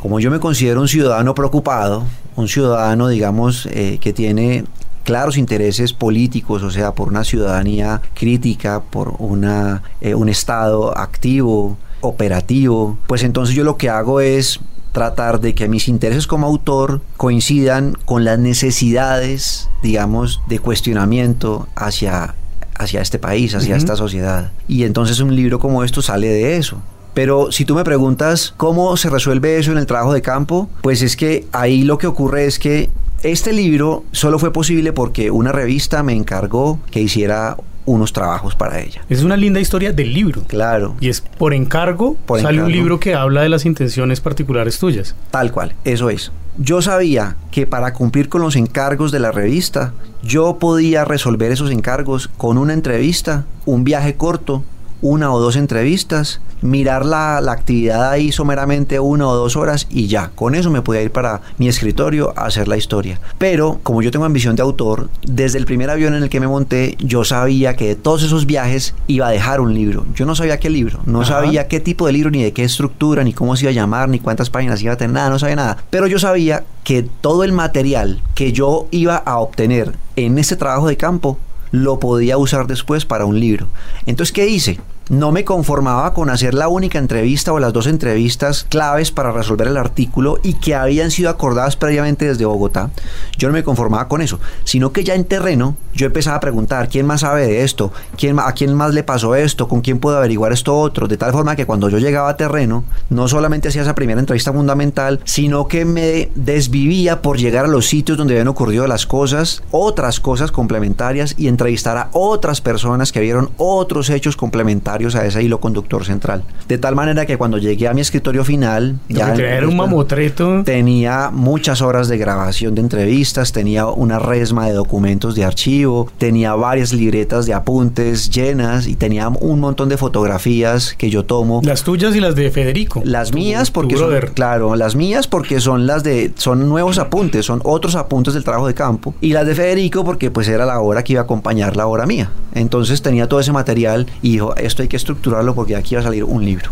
Como 0.01 0.21
yo 0.21 0.31
me 0.31 0.41
considero 0.41 0.81
un 0.81 0.89
ciudadano 0.89 1.35
preocupado, 1.35 2.05
un 2.37 2.49
ciudadano, 2.49 3.09
digamos, 3.09 3.67
eh, 3.67 3.99
que 4.01 4.13
tiene 4.13 4.65
claros 5.05 5.37
intereses 5.37 5.93
políticos, 5.93 6.63
o 6.63 6.71
sea, 6.71 6.93
por 6.93 7.09
una 7.09 7.25
ciudadanía 7.25 8.03
crítica, 8.15 8.83
por 8.83 9.15
una, 9.19 9.83
eh, 10.01 10.15
un 10.15 10.29
Estado 10.29 10.97
activo, 10.97 11.79
operativo, 12.01 12.99
pues 13.07 13.23
entonces 13.23 13.57
yo 13.57 13.65
lo 13.65 13.77
que 13.77 13.89
hago 13.89 14.21
es 14.21 14.61
tratar 14.93 15.41
de 15.41 15.55
que 15.55 15.69
mis 15.69 15.89
intereses 15.89 16.27
como 16.27 16.47
autor 16.47 17.01
coincidan 17.17 17.97
con 18.05 18.25
las 18.25 18.39
necesidades, 18.39 19.69
digamos, 19.83 20.43
de 20.49 20.59
cuestionamiento 20.59 21.69
hacia, 21.75 22.35
hacia 22.79 23.01
este 23.01 23.19
país, 23.19 23.55
hacia 23.55 23.77
esta 23.77 23.97
sociedad. 23.97 24.53
Y 24.67 24.85
entonces 24.85 25.21
un 25.21 25.35
libro 25.35 25.59
como 25.59 25.85
esto 25.85 26.01
sale 26.03 26.29
de 26.29 26.57
eso. 26.57 26.81
Pero 27.15 27.51
si 27.51 27.65
tú 27.65 27.75
me 27.75 27.85
preguntas 27.85 28.55
cómo 28.57 28.97
se 28.97 29.11
resuelve 29.11 29.59
eso 29.59 29.73
en 29.73 29.79
el 29.79 29.87
trabajo 29.87 30.13
de 30.13 30.23
campo, 30.23 30.71
pues 30.83 31.03
es 31.03 31.17
que 31.17 31.47
ahí 31.53 31.83
lo 31.83 31.99
que 31.99 32.07
ocurre 32.07 32.47
es 32.47 32.59
que 32.59 32.91
este 33.23 33.53
libro 33.53 34.05
solo 34.13 34.39
fue 34.39 34.53
posible 34.53 34.93
porque 34.93 35.33
una 35.33 35.51
revista 35.51 36.05
me 36.05 36.13
encargó 36.13 36.79
que 36.93 37.01
hiciera 37.01 37.57
unos 37.89 38.13
trabajos 38.13 38.55
para 38.55 38.81
ella. 38.81 39.03
Es 39.09 39.23
una 39.23 39.37
linda 39.37 39.61
historia 39.61 39.93
del 39.93 40.13
libro. 40.13 40.43
Claro. 40.47 40.95
Y 41.01 41.09
es 41.09 41.21
por 41.21 41.55
encargo, 41.55 42.17
sale 42.41 42.63
un 42.63 42.71
libro 42.71 43.01
que 43.01 43.15
habla 43.15 43.43
de 43.43 43.49
las 43.49 43.65
intenciones 43.65 44.21
particulares 44.21 44.79
tuyas. 44.79 45.15
Tal 45.31 45.51
cual, 45.51 45.75
eso 45.85 46.11
es. 46.11 46.31
Yo 46.59 46.83
sabía 46.83 47.37
que 47.51 47.67
para 47.67 47.93
cumplir 47.93 48.29
con 48.29 48.43
los 48.43 48.57
encargos 48.57 49.13
de 49.13 49.21
la 49.21 49.31
revista, 49.31 49.93
yo 50.23 50.59
podía 50.59 51.05
resolver 51.05 51.53
esos 51.53 51.71
encargos 51.71 52.29
con 52.37 52.59
una 52.59 52.73
entrevista, 52.73 53.45
un 53.65 53.85
viaje 53.85 54.17
corto 54.17 54.65
una 55.03 55.33
o 55.33 55.41
dos 55.41 55.57
entrevistas, 55.57 56.41
mirar 56.61 57.05
la, 57.05 57.41
la, 57.41 57.53
actividad 57.53 58.11
ahí 58.11 58.33
someramente 58.33 58.99
una 59.01 59.29
o 59.29 59.37
dos 59.37 59.57
horas 59.57 59.87
y 59.91 60.07
ya, 60.07 60.31
con 60.35 60.55
eso 60.55 60.71
me 60.71 60.83
podía 60.83 61.03
ir 61.03 61.13
para 61.13 61.41
mi 61.59 61.69
escritorio 61.69 62.33
a 62.37 62.47
hacer 62.47 62.69
la 62.69 62.77
historia. 62.77 63.21
Pero 63.39 63.81
como 63.83 64.03
yo 64.03 64.11
tengo 64.11 64.25
ambición 64.25 64.57
de 64.57 64.63
autor, 64.63 65.11
desde 65.23 65.59
el 65.59 65.67
primer 65.67 65.91
avión 65.91 66.15
en 66.15 66.23
el 66.23 66.29
que 66.29 66.41
me 66.41 66.49
monté, 66.49 66.97
yo 66.99 67.25
sabía 67.25 67.77
que 67.77 67.89
de 67.89 67.97
todos 67.97 68.23
esos 68.23 68.47
viajes 68.47 68.95
iba 69.07 69.29
a 69.29 69.31
dejar 69.31 69.61
un 69.61 69.75
libro. 69.75 70.07
Yo 70.15 70.27
no 70.27 70.35
sabía 70.35 70.59
qué 70.59 70.71
libro, 70.71 71.01
no 71.07 71.23
Ajá. 71.23 71.35
sabía 71.35 71.69
qué 71.69 71.81
tipo 71.81 72.07
de 72.07 72.13
libro, 72.13 72.31
ni 72.31 72.43
de 72.43 72.53
qué 72.53 72.65
estructura, 72.65 73.25
ni 73.25 73.33
cómo 73.33 73.57
se 73.57 73.65
iba 73.65 73.71
a 73.71 73.75
llamar, 73.75 74.09
ni 74.09 74.19
cuántas 74.19 74.51
páginas 74.51 74.83
iba 74.83 74.93
a 74.93 74.97
tener, 74.97 75.15
nada, 75.15 75.31
no 75.31 75.39
sabía 75.39 75.57
nada. 75.57 75.79
Pero 75.91 76.07
yo 76.07 76.19
sabía 76.19 76.65
que 76.85 77.03
todo 77.03 77.45
el 77.45 77.53
material 77.53 78.23
que 78.35 78.53
yo 78.53 78.89
iba 78.91 79.17
a 79.17 79.39
obtener 79.39 79.95
en 80.17 80.39
ese 80.39 80.57
trabajo 80.57 80.89
de 80.89 80.97
campo 80.97 81.39
lo 81.71 81.99
podía 81.99 82.39
usar 82.39 82.67
después 82.67 83.05
para 83.05 83.25
un 83.25 83.39
libro. 83.39 83.69
Entonces, 84.07 84.33
¿qué 84.33 84.49
hice? 84.49 84.79
No 85.09 85.33
me 85.33 85.43
conformaba 85.43 86.13
con 86.13 86.29
hacer 86.29 86.53
la 86.53 86.69
única 86.69 86.99
entrevista 86.99 87.55
o 87.55 87.59
las 87.59 87.73
dos 87.73 87.87
entrevistas 87.87 88.67
claves 88.69 89.11
para 89.11 89.33
resolver 89.33 89.67
el 89.67 89.79
artículo 89.79 90.39
y 90.43 90.53
que 90.53 90.75
habían 90.75 91.11
sido 91.11 91.31
acordadas 91.31 91.77
previamente 91.77 92.27
desde 92.27 92.45
Bogotá. 92.45 92.91
Yo 93.39 93.49
no 93.49 93.55
me 93.55 93.65
conformaba 93.65 94.07
con 94.07 94.21
eso, 94.21 94.39
sino 94.65 94.93
que 94.93 95.05
ya 95.05 95.15
en 95.15 95.25
terreno 95.25 95.77
yo 95.95 96.05
empezaba 96.05 96.37
a 96.37 96.41
preguntar 96.41 96.91
quién 96.91 97.07
más 97.07 97.23
sabe 97.23 97.47
de 97.47 97.65
esto, 97.65 97.91
quién, 98.19 98.39
a 98.39 98.53
quién 98.53 98.75
más 98.75 98.93
le 98.93 99.03
pasó 99.03 99.35
esto, 99.35 99.67
con 99.67 99.81
quién 99.81 99.99
puedo 99.99 100.19
averiguar 100.19 100.53
esto 100.53 100.79
otro, 100.79 101.09
de 101.09 101.17
tal 101.17 101.33
forma 101.33 101.57
que 101.57 101.65
cuando 101.65 101.89
yo 101.89 101.99
llegaba 101.99 102.29
a 102.29 102.37
terreno, 102.37 102.85
no 103.09 103.29
solamente 103.29 103.69
hacía 103.69 103.83
esa 103.83 103.95
primera 103.95 104.21
entrevista 104.21 104.53
fundamental, 104.53 105.21
sino 105.25 105.69
que 105.69 105.87
me 105.87 106.31
desvivía 106.35 107.23
por 107.23 107.39
llegar 107.39 107.65
a 107.65 107.69
los 107.69 107.87
sitios 107.87 108.19
donde 108.19 108.35
habían 108.35 108.49
ocurrido 108.49 108.87
las 108.87 109.07
cosas, 109.07 109.63
otras 109.71 110.21
cosas 110.21 110.53
complementarias 110.53 111.35
y 111.39 111.49
entrevistar 111.49 111.97
a 111.97 112.11
otras 112.13 112.61
personas 112.61 113.11
que 113.11 113.21
vieron 113.21 113.51
otros 113.57 114.11
hechos 114.11 114.37
complementarios 114.37 114.98
a 115.15 115.25
ese 115.25 115.43
hilo 115.43 115.61
conductor 115.61 116.05
central. 116.05 116.43
De 116.67 116.77
tal 116.77 116.95
manera 116.95 117.25
que 117.25 117.39
cuando 117.39 117.59
llegué 117.59 117.89
a 117.89 117.95
mi 117.95 118.01
escritorio 118.01 118.45
final, 118.45 118.99
ya 119.09 119.35
era 119.35 119.67
un 119.67 119.77
mamotreto. 119.77 120.63
Tenía 120.65 121.31
muchas 121.33 121.81
horas 121.81 122.09
de 122.09 122.19
grabación 122.19 122.75
de 122.75 122.83
entrevistas, 122.83 123.53
tenía 123.53 123.87
una 123.87 124.19
resma 124.19 124.67
de 124.67 124.73
documentos 124.73 125.35
de 125.35 125.45
archivo, 125.45 126.11
tenía 126.19 126.55
varias 126.55 126.93
libretas 126.93 127.47
de 127.47 127.55
apuntes 127.55 128.31
llenas 128.31 128.87
y 128.87 128.97
tenía 128.97 129.29
un 129.29 129.61
montón 129.61 129.89
de 129.89 129.97
fotografías 129.97 130.95
que 130.99 131.11
yo 131.11 131.25
tomo. 131.25 131.61
Las 131.65 131.85
tuyas 131.85 132.15
y 132.17 132.21
las 132.21 132.35
de 132.35 132.51
Federico. 132.51 133.01
Las 133.05 133.33
mías 133.33 133.71
porque 133.71 133.97
son, 133.97 134.13
claro, 134.35 134.75
las 134.77 134.97
mías 134.97 135.29
porque 135.29 135.61
son 135.61 135.87
las 135.87 136.03
de 136.03 136.33
son 136.37 136.69
nuevos 136.69 136.99
apuntes, 136.99 137.47
son 137.47 137.61
otros 137.65 137.95
apuntes 137.95 138.35
del 138.35 138.45
trabajo 138.45 138.67
de 138.67 138.75
campo 138.75 139.15
y 139.21 139.33
las 139.33 139.47
de 139.47 139.55
Federico 139.55 140.05
porque 140.05 140.31
pues 140.31 140.49
era 140.49 140.67
la 140.67 140.81
hora 140.81 141.05
que 141.05 141.15
iba 141.15 141.23
a 141.23 141.25
acompañar 141.25 141.77
la 141.77 141.87
hora 141.87 142.07
mía. 142.07 142.31
Entonces 142.55 143.03
tenía 143.03 143.29
todo 143.29 143.41
ese 143.41 143.53
material 143.53 144.07
y 144.23 144.33
dijo, 144.33 144.57
esto 144.57 144.83
hay 144.89 144.91
que 144.91 144.97
estructurarlo 144.97 145.55
porque 145.55 145.77
aquí 145.77 145.97
va 145.97 146.01
a 146.01 146.05
salir 146.05 146.25
un 146.25 146.43
libro. 146.43 146.71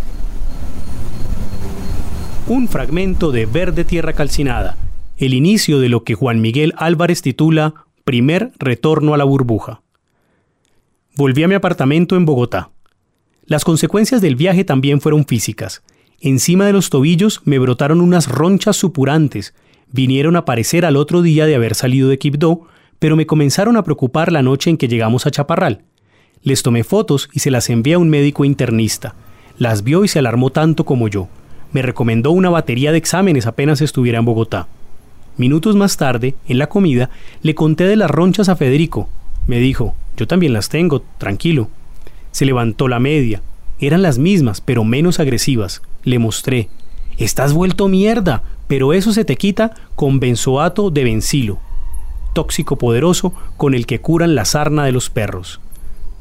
Un 2.49 2.67
fragmento 2.67 3.31
de 3.31 3.45
Verde 3.45 3.85
Tierra 3.85 4.15
Calcinada, 4.15 4.79
el 5.19 5.35
inicio 5.35 5.81
de 5.81 5.91
lo 5.91 6.03
que 6.03 6.15
Juan 6.15 6.41
Miguel 6.41 6.73
Álvarez 6.79 7.21
titula 7.21 7.75
Primer 8.05 8.53
Retorno 8.59 9.13
a 9.13 9.19
la 9.19 9.25
Burbuja. 9.25 9.83
Volví 11.15 11.43
a 11.43 11.49
mi 11.49 11.57
apartamento 11.57 12.17
en 12.17 12.25
Bogotá. 12.25 12.71
Las 13.45 13.67
consecuencias 13.67 14.23
del 14.23 14.35
viaje 14.35 14.65
también 14.65 15.03
fueron 15.03 15.27
físicas. 15.27 15.83
Encima 16.19 16.65
de 16.65 16.73
los 16.73 16.89
tobillos 16.89 17.43
me 17.45 17.59
brotaron 17.59 18.01
unas 18.01 18.29
ronchas 18.29 18.77
supurantes. 18.77 19.53
Vinieron 19.93 20.37
a 20.37 20.41
aparecer 20.41 20.87
al 20.87 20.97
otro 20.97 21.21
día 21.21 21.45
de 21.45 21.55
haber 21.55 21.75
salido 21.75 22.09
de 22.09 22.19
Quibdó, 22.19 22.67
pero 22.99 23.15
me 23.15 23.27
comenzaron 23.27 23.77
a 23.77 23.85
preocupar 23.85 24.33
la 24.33 24.41
noche 24.41 24.71
en 24.71 24.79
que 24.79 24.89
llegamos 24.89 25.27
a 25.27 25.31
Chaparral. 25.31 25.85
Les 26.47 26.63
tomé 26.63 26.85
fotos 26.85 27.29
y 27.33 27.41
se 27.41 27.51
las 27.51 27.69
envié 27.71 27.95
a 27.95 27.99
un 27.99 28.09
médico 28.09 28.45
internista. 28.45 29.17
Las 29.59 29.83
vio 29.83 30.05
y 30.05 30.09
se 30.09 30.21
alarmó 30.21 30.51
tanto 30.51 30.85
como 30.85 31.09
yo. 31.09 31.27
Me 31.73 31.83
recomendó 31.83 32.31
una 32.31 32.51
batería 32.51 32.93
de 32.93 32.99
exámenes 32.99 33.47
apenas 33.47 33.81
estuviera 33.81 34.21
en 34.21 34.27
Bogotá. 34.27 34.69
Minutos 35.37 35.75
más 35.75 35.97
tarde, 35.97 36.37
en 36.47 36.59
la 36.59 36.69
comida, 36.69 37.11
le 37.43 37.57
conté 37.57 37.83
de 37.83 37.97
las 37.97 38.13
ronchas 38.13 38.49
a 38.49 38.55
Federico. 38.55 39.09
Me 39.49 39.59
dijo, 39.59 39.97
yo 40.17 40.29
también 40.29 40.53
las 40.53 40.69
tengo, 40.69 41.03
tranquilo. 41.19 41.69
Se 42.31 42.45
levantó 42.45 42.87
la 42.87 43.01
media. 43.01 43.43
Eran 43.81 44.03
las 44.03 44.19
mismas, 44.19 44.61
pero 44.61 44.85
menos 44.85 45.19
agresivas. 45.19 45.83
Le 46.05 46.21
mostré. 46.21 46.69
Estás 47.19 47.55
vuelto 47.55 47.89
mierda, 47.89 48.45
pero 48.69 48.93
eso 48.93 49.13
se 49.13 49.25
te 49.25 49.35
quita 49.35 49.75
con 49.97 50.21
benzoato 50.21 50.93
de 50.93 51.03
bencilo, 51.03 51.59
tóxico 52.35 52.77
poderoso 52.77 53.35
con 53.57 53.75
el 53.75 53.85
que 53.85 54.01
curan 54.01 54.37
la 54.37 54.45
sarna 54.45 54.85
de 54.85 54.93
los 54.93 55.11
perros. 55.11 55.61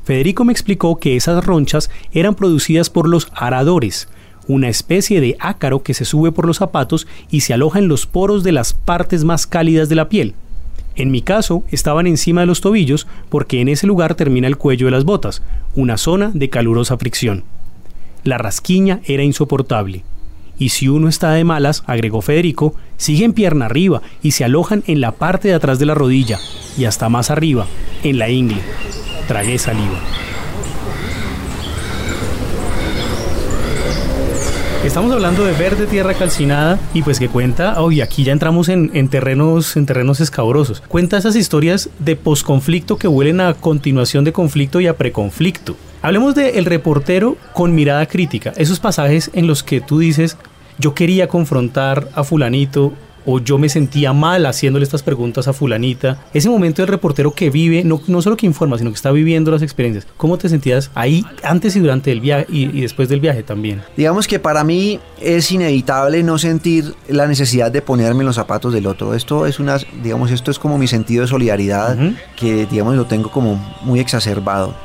Federico 0.06 0.46
me 0.46 0.54
explicó 0.54 0.98
que 1.00 1.16
esas 1.16 1.44
ronchas 1.44 1.90
eran 2.14 2.36
producidas 2.36 2.92
por 2.92 3.10
los 3.10 3.28
aradores, 3.34 4.08
una 4.48 4.70
especie 4.70 5.20
de 5.20 5.36
ácaro 5.40 5.82
que 5.82 5.96
se 5.96 6.06
sube 6.06 6.32
por 6.32 6.46
los 6.46 6.58
zapatos 6.58 7.08
y 7.32 7.42
se 7.42 7.56
aloja 7.56 7.80
en 7.80 7.88
los 7.88 8.06
poros 8.06 8.44
de 8.44 8.52
las 8.52 8.74
partes 8.76 9.24
más 9.24 9.48
cálidas 9.48 9.90
de 9.90 9.96
la 9.96 10.08
piel. 10.08 10.36
En 10.96 11.10
mi 11.10 11.24
caso, 11.24 11.64
estaban 11.72 12.06
encima 12.06 12.42
de 12.42 12.48
los 12.48 12.62
tobillos 12.62 13.08
porque 13.30 13.62
en 13.62 13.68
ese 13.68 13.88
lugar 13.88 14.14
termina 14.14 14.48
el 14.48 14.58
cuello 14.58 14.86
de 14.86 14.92
las 14.92 15.06
botas, 15.06 15.42
una 15.74 15.98
zona 15.98 16.30
de 16.36 16.52
calurosa 16.52 16.98
fricción. 16.98 17.44
La 18.24 18.38
rasquiña 18.38 19.02
era 19.06 19.24
insoportable. 19.24 20.04
Y 20.60 20.70
si 20.70 20.88
uno 20.88 21.10
está 21.10 21.32
de 21.32 21.44
malas, 21.44 21.84
agregó 21.88 22.22
Federico, 22.22 22.76
siguen 22.98 23.34
pierna 23.34 23.66
arriba 23.66 24.04
y 24.22 24.32
se 24.32 24.46
alojan 24.46 24.84
en 24.86 25.02
la 25.02 25.14
parte 25.14 25.48
de 25.48 25.56
atrás 25.56 25.80
de 25.80 25.88
la 25.88 25.96
rodilla 25.96 26.38
y 26.78 26.86
hasta 26.86 27.10
más 27.10 27.32
arriba, 27.32 27.66
en 28.04 28.20
la 28.20 28.30
ingle 28.30 28.62
tragué 29.28 29.58
saliva. 29.58 30.00
Estamos 34.86 35.12
hablando 35.12 35.44
de 35.44 35.54
verde 35.54 35.88
tierra 35.88 36.14
calcinada 36.14 36.78
y 36.94 37.02
pues 37.02 37.18
que 37.18 37.28
cuenta, 37.28 37.82
hoy 37.82 38.02
aquí 38.02 38.24
ya 38.24 38.32
entramos 38.32 38.70
en, 38.70 38.92
en, 38.94 39.08
terrenos 39.08 39.76
en 39.78 39.88
terrenos 39.88 40.22
escabrosos. 40.22 40.82
Cuenta 40.88 41.18
esas 41.18 41.36
historias 41.36 41.90
de 41.98 42.16
posconflicto 42.16 42.98
que 42.98 43.08
huelen 43.08 43.42
a 43.42 43.56
continuación 43.56 44.24
de 44.24 44.32
conflicto 44.32 44.80
y 44.80 44.88
a 44.88 44.96
preconflicto. 44.96 45.76
Hablemos 46.04 46.36
de 46.36 46.60
el 46.60 46.66
reportero 46.66 47.36
con 47.54 47.74
mirada 47.74 48.06
crítica, 48.06 48.54
esos 48.58 48.80
pasajes 48.80 49.32
en 49.34 49.48
los 49.48 49.64
que 49.64 49.82
tú 49.82 49.98
dices, 49.98 50.38
yo 50.78 50.94
quería 50.94 51.28
confrontar 51.28 52.08
a 52.14 52.24
fulanito 52.24 52.94
o 53.26 53.40
yo 53.40 53.58
me 53.58 53.70
sentía 53.70 54.14
mal 54.14 54.46
haciéndole 54.46 54.84
estas 54.84 55.04
preguntas 55.04 55.48
a 55.48 55.54
fulanita. 55.54 56.24
Ese 56.34 56.50
momento 56.50 56.82
del 56.82 56.90
reportero 56.90 57.34
que 57.34 57.50
vive, 57.50 57.84
no, 57.84 58.02
no 58.08 58.22
solo 58.22 58.38
que 58.38 58.46
informa, 58.46 58.78
sino 58.78 58.90
que 58.92 58.96
está 58.96 59.12
viviendo 59.12 59.52
las 59.52 59.62
experiencias. 59.62 60.08
¿Cómo 60.18 60.38
te 60.38 60.50
sentías 60.50 60.92
ahí 60.96 61.26
antes 61.44 61.76
y 61.76 61.80
durante 61.80 62.12
el 62.12 62.22
viaje 62.22 62.46
y, 62.50 62.66
y 62.78 62.82
después 62.82 63.10
del 63.10 63.20
viaje 63.20 63.44
también? 63.44 63.82
Digamos 63.98 64.28
que 64.28 64.40
para 64.40 64.64
mí 64.64 65.00
es 65.20 65.52
inevitable 65.52 66.24
no 66.24 66.38
sentir 66.38 66.94
la 67.08 67.28
necesidad 67.28 67.72
de 67.72 67.82
ponerme 67.82 68.22
en 68.22 68.28
los 68.28 68.36
zapatos 68.36 68.74
del 68.74 68.88
otro. 68.88 69.14
Esto 69.14 69.46
es 69.46 69.60
una, 69.60 69.78
digamos, 70.04 70.32
esto 70.32 70.52
es 70.52 70.60
como 70.60 70.78
mi 70.78 70.88
sentido 70.88 71.24
de 71.24 71.28
solidaridad, 71.28 71.98
uh 71.98 72.02
-huh. 72.02 72.16
que 72.36 72.66
digamos 72.66 72.96
lo 72.96 73.06
tengo 73.06 73.32
como 73.32 73.56
muy 73.82 74.00
exacerbado, 74.00 74.76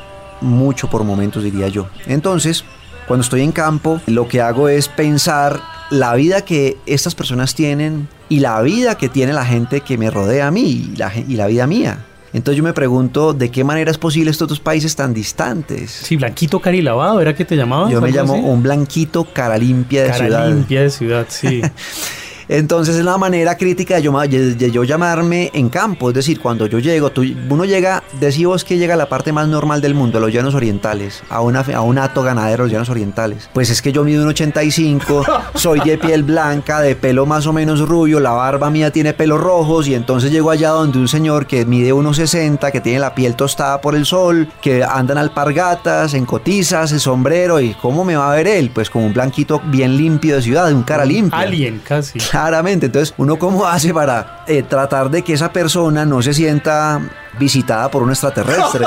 mucho 0.41 0.89
por 0.89 1.05
momentos 1.05 1.43
diría 1.43 1.69
yo. 1.69 1.89
Entonces, 2.07 2.65
cuando 3.07 3.23
estoy 3.23 3.43
en 3.43 3.53
campo, 3.53 4.01
lo 4.07 4.29
que 4.29 4.41
hago 4.41 4.69
es 4.69 4.89
pensar 4.89 5.61
la 5.91 6.15
vida 6.15 6.43
que 6.43 6.77
estas 6.87 7.15
personas 7.15 7.55
tienen 7.55 8.09
y 8.31 8.41
la 8.41 8.63
vida 8.63 8.97
que 8.97 9.11
tiene 9.11 9.35
la 9.35 9.45
gente 9.45 9.83
que 9.83 9.99
me 9.99 10.09
rodea 10.11 10.47
a 10.47 10.51
mí 10.51 10.91
y 10.93 10.97
la, 10.97 11.13
y 11.15 11.35
la 11.35 11.47
vida 11.49 11.67
mía. 11.67 12.07
Entonces 12.33 12.57
yo 12.57 12.63
me 12.63 12.73
pregunto 12.73 13.35
de 13.35 13.51
qué 13.51 13.65
manera 13.65 13.91
es 13.91 13.99
posible 13.99 14.31
estos 14.31 14.49
dos 14.49 14.61
países 14.61 14.95
tan 14.95 15.13
distantes. 15.13 15.91
Sí, 15.91 16.17
blanquito 16.17 16.61
carilavado, 16.61 17.21
¿era 17.21 17.35
que 17.35 17.45
te 17.45 17.57
llamabas? 17.57 17.91
Yo 17.91 18.01
me 18.01 18.13
llamo 18.13 18.35
así? 18.35 18.43
un 18.45 18.63
blanquito 18.63 19.25
cara 19.25 19.59
limpia 19.59 20.05
de 20.05 20.11
cara 20.11 20.25
ciudad. 20.25 20.39
Cara 20.39 20.55
limpia 20.55 20.83
de 20.83 20.91
ciudad, 20.91 21.27
sí. 21.29 21.61
Entonces 22.53 22.97
es 22.97 23.05
la 23.05 23.17
manera 23.17 23.57
crítica 23.57 23.95
de 23.95 24.03
yo, 24.03 24.19
de 24.19 24.71
yo, 24.73 24.83
llamarme 24.83 25.53
en 25.55 25.69
campo, 25.69 26.09
es 26.09 26.17
decir, 26.17 26.41
cuando 26.41 26.67
yo 26.67 26.81
llego, 26.81 27.11
tú, 27.11 27.23
uno 27.49 27.65
llega, 27.65 28.03
decimos 28.19 28.65
que 28.65 28.77
llega 28.77 28.95
a 28.95 28.97
la 28.97 29.09
parte 29.09 29.33
más 29.33 29.47
normal 29.47 29.81
del 29.81 29.95
mundo, 29.95 30.19
a 30.19 30.21
los 30.21 30.33
llanos 30.33 30.57
orientales, 30.57 31.23
a, 31.31 31.43
una, 31.43 31.61
a 31.61 31.81
un 31.83 31.99
hato 31.99 32.25
ganadero 32.25 32.65
de 32.65 32.67
los 32.67 32.73
llanos 32.73 32.89
orientales. 32.89 33.49
Pues 33.53 33.71
es 33.71 33.81
que 33.81 33.93
yo 33.93 34.03
mido 34.03 34.25
un 34.25 34.31
85, 34.31 35.25
soy 35.55 35.79
de 35.79 35.97
piel 35.97 36.25
blanca, 36.25 36.81
de 36.81 36.97
pelo 36.97 37.25
más 37.25 37.47
o 37.47 37.53
menos 37.53 37.89
rubio, 37.89 38.19
la 38.19 38.33
barba 38.33 38.69
mía 38.69 38.91
tiene 38.91 39.13
pelos 39.13 39.41
rojos 39.41 39.87
y 39.87 39.95
entonces 39.95 40.33
llego 40.33 40.51
allá 40.51 40.71
donde 40.71 40.99
un 40.99 41.07
señor 41.07 41.47
que 41.47 41.65
mide 41.65 41.95
1,60, 41.95 42.73
que 42.73 42.81
tiene 42.81 42.99
la 42.99 43.15
piel 43.15 43.37
tostada 43.37 43.81
por 43.81 43.95
el 43.95 44.07
sol, 44.07 44.49
que 44.61 44.83
andan 44.83 45.19
alpargatas, 45.19 46.15
en 46.15 46.27
cotizas, 46.27 46.91
el 46.91 46.99
sombrero 46.99 47.61
y 47.61 47.75
¿cómo 47.75 48.05
me 48.05 48.17
va 48.17 48.33
a 48.33 48.35
ver 48.35 48.49
él? 48.49 48.73
Pues 48.75 48.91
como 48.91 49.07
un 49.07 49.13
blanquito 49.13 49.63
bien 49.67 49.97
limpio 49.97 50.35
de 50.35 50.43
ciudad, 50.43 50.67
de 50.67 50.75
un 50.75 50.83
cara 50.83 51.05
limpia. 51.05 51.39
Alien, 51.39 51.81
casi. 51.87 52.19
Claramente, 52.41 52.87
entonces 52.87 53.15
uno 53.19 53.39
cómo 53.39 53.67
hace 53.67 53.93
para 53.93 54.45
eh, 54.47 54.63
tratar 54.63 55.11
de 55.11 55.23
que 55.23 55.35
esa 55.35 55.53
persona 55.53 56.07
no 56.07 56.23
se 56.23 56.33
sienta 56.33 56.99
visitada 57.39 57.91
por 57.91 58.03
un 58.03 58.11
extraterrestre. 58.11 58.87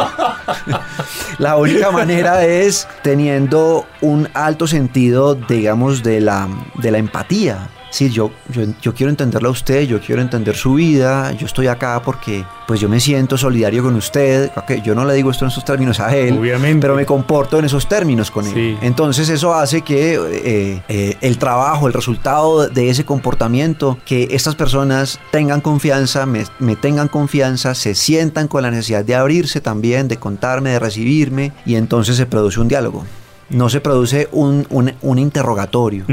la 1.37 1.55
única 1.57 1.91
manera 1.91 2.43
es 2.45 2.87
teniendo 3.03 3.85
un 4.01 4.27
alto 4.33 4.65
sentido, 4.65 5.35
digamos, 5.35 6.01
de 6.01 6.19
la, 6.19 6.47
de 6.75 6.91
la 6.91 6.97
empatía. 6.97 7.69
Sí, 7.93 8.09
yo, 8.09 8.31
yo, 8.49 8.63
yo 8.81 8.93
quiero 8.95 9.11
entenderlo 9.11 9.49
a 9.49 9.51
usted, 9.51 9.83
yo 9.83 10.01
quiero 10.01 10.19
entender 10.19 10.55
su 10.55 10.73
vida, 10.73 11.31
yo 11.33 11.45
estoy 11.45 11.67
acá 11.67 12.01
porque 12.03 12.43
pues 12.65 12.79
yo 12.79 12.89
me 12.89 12.99
siento 12.99 13.37
solidario 13.37 13.83
con 13.83 13.95
usted, 13.95 14.49
ok, 14.55 14.81
yo 14.83 14.95
no 14.95 15.05
le 15.05 15.13
digo 15.13 15.29
esto 15.29 15.45
en 15.45 15.51
esos 15.51 15.63
términos 15.63 15.99
a 15.99 16.15
él, 16.15 16.35
Obviamente. 16.39 16.81
pero 16.81 16.95
me 16.95 17.05
comporto 17.05 17.59
en 17.59 17.65
esos 17.65 17.87
términos 17.87 18.31
con 18.31 18.47
él. 18.47 18.53
Sí. 18.53 18.77
Entonces 18.81 19.29
eso 19.29 19.53
hace 19.53 19.83
que 19.83 20.15
eh, 20.15 20.81
eh, 20.89 21.17
el 21.21 21.37
trabajo, 21.37 21.85
el 21.85 21.93
resultado 21.93 22.67
de 22.67 22.89
ese 22.89 23.05
comportamiento, 23.05 23.99
que 24.05 24.29
estas 24.31 24.55
personas 24.55 25.19
tengan 25.31 25.61
confianza, 25.61 26.25
me, 26.25 26.45
me 26.57 26.75
tengan 26.75 27.07
confianza, 27.07 27.75
se 27.75 27.93
sientan 27.93 28.47
con 28.47 28.63
la 28.63 28.71
necesidad 28.71 29.05
de 29.05 29.13
abrirse 29.13 29.61
también, 29.61 30.07
de 30.07 30.17
contarme, 30.17 30.71
de 30.71 30.79
recibirme, 30.79 31.51
y 31.63 31.75
entonces 31.75 32.17
se 32.17 32.25
produce 32.25 32.59
un 32.59 32.69
diálogo. 32.69 33.05
No 33.49 33.69
se 33.69 33.81
produce 33.81 34.29
un, 34.31 34.65
un- 34.69 34.93
un 35.01 35.19
interrogatorio, 35.19 36.05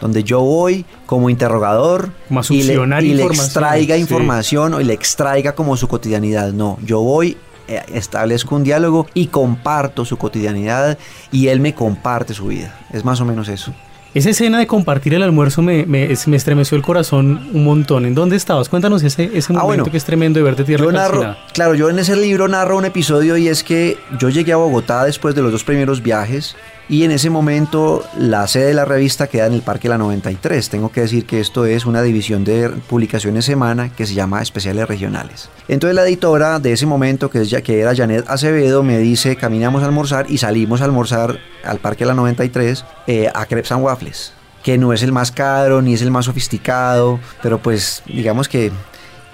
donde 0.00 0.24
yo 0.24 0.40
voy 0.40 0.84
como 1.06 1.30
interrogador 1.30 2.10
y 2.54 2.62
le, 2.62 2.72
y 3.10 3.14
extraiga 3.44 3.94
sí. 3.96 4.00
información 4.02 4.74
o 4.74 4.80
y 4.80 4.84
le 4.84 4.94
extraiga 4.94 5.54
como 5.54 5.76
su 5.76 5.86
cotidianidad. 5.88 6.52
No, 6.52 6.78
yo 6.84 7.00
voy, 7.00 7.36
eh, 7.68 7.82
establezco 7.94 8.56
un 8.56 8.64
diálogo 8.64 9.06
y 9.14 9.26
comparto 9.28 10.04
su 10.04 10.16
cotidianidad 10.16 10.98
y 11.30 11.48
él 11.48 11.60
me 11.60 11.74
comparte 11.74 12.34
su 12.34 12.46
vida. 12.46 12.74
Es 12.92 13.04
más 13.04 13.20
o 13.20 13.24
menos 13.24 13.48
eso. 13.48 13.72
Esa 14.12 14.30
escena 14.30 14.58
de 14.58 14.66
compartir 14.66 15.14
el 15.14 15.22
almuerzo 15.22 15.62
me, 15.62 15.86
me, 15.86 16.08
me 16.26 16.36
estremeció 16.36 16.76
el 16.76 16.82
corazón 16.82 17.48
un 17.52 17.64
montón. 17.64 18.06
¿En 18.06 18.14
dónde 18.14 18.34
estabas? 18.34 18.68
Cuéntanos 18.68 19.04
ese, 19.04 19.30
ese 19.34 19.52
momento 19.52 19.60
Ah, 19.60 19.64
bueno. 19.66 19.84
que 19.84 19.96
es 19.96 20.04
tremendo 20.04 20.40
de 20.40 20.44
verte 20.44 20.64
tierra 20.64 20.84
Yo 20.84 20.90
narro, 20.90 21.36
claro, 21.52 21.74
yo 21.74 21.88
en 21.90 21.98
ese 22.00 22.16
libro 22.16 22.48
narro 22.48 22.76
un 22.76 22.84
episodio 22.84 23.36
y 23.36 23.46
es 23.46 23.62
que 23.62 23.98
yo 24.18 24.28
llegué 24.28 24.52
a 24.52 24.56
Bogotá 24.56 25.04
después 25.04 25.36
de 25.36 25.42
los 25.42 25.52
dos 25.52 25.62
primeros 25.62 26.02
viajes 26.02 26.56
y 26.90 27.04
en 27.04 27.12
ese 27.12 27.30
momento 27.30 28.04
la 28.18 28.48
sede 28.48 28.66
de 28.66 28.74
la 28.74 28.84
revista 28.84 29.28
queda 29.28 29.46
en 29.46 29.52
el 29.52 29.62
Parque 29.62 29.88
La 29.88 29.96
93. 29.96 30.68
Tengo 30.68 30.90
que 30.90 31.02
decir 31.02 31.24
que 31.24 31.38
esto 31.38 31.64
es 31.64 31.86
una 31.86 32.02
división 32.02 32.42
de 32.42 32.68
publicaciones 32.68 33.44
semana 33.44 33.90
que 33.90 34.06
se 34.06 34.14
llama 34.14 34.42
Especiales 34.42 34.88
Regionales. 34.88 35.50
Entonces 35.68 35.94
la 35.94 36.02
editora 36.02 36.58
de 36.58 36.72
ese 36.72 36.86
momento, 36.86 37.30
que, 37.30 37.46
que 37.62 37.80
era 37.80 37.94
Janet 37.94 38.28
Acevedo, 38.28 38.82
me 38.82 38.98
dice, 38.98 39.36
caminamos 39.36 39.84
a 39.84 39.86
almorzar 39.86 40.28
y 40.28 40.38
salimos 40.38 40.80
a 40.80 40.86
almorzar 40.86 41.38
al 41.62 41.78
Parque 41.78 42.04
La 42.04 42.14
93 42.14 42.84
eh, 43.06 43.30
a 43.32 43.46
Crepes 43.46 43.70
and 43.70 43.84
Waffles 43.84 44.32
que 44.62 44.76
no 44.76 44.92
es 44.92 45.02
el 45.02 45.10
más 45.10 45.32
caro 45.32 45.80
ni 45.80 45.94
es 45.94 46.02
el 46.02 46.10
más 46.10 46.26
sofisticado, 46.26 47.18
pero 47.42 47.58
pues 47.58 48.02
digamos 48.06 48.46
que 48.46 48.70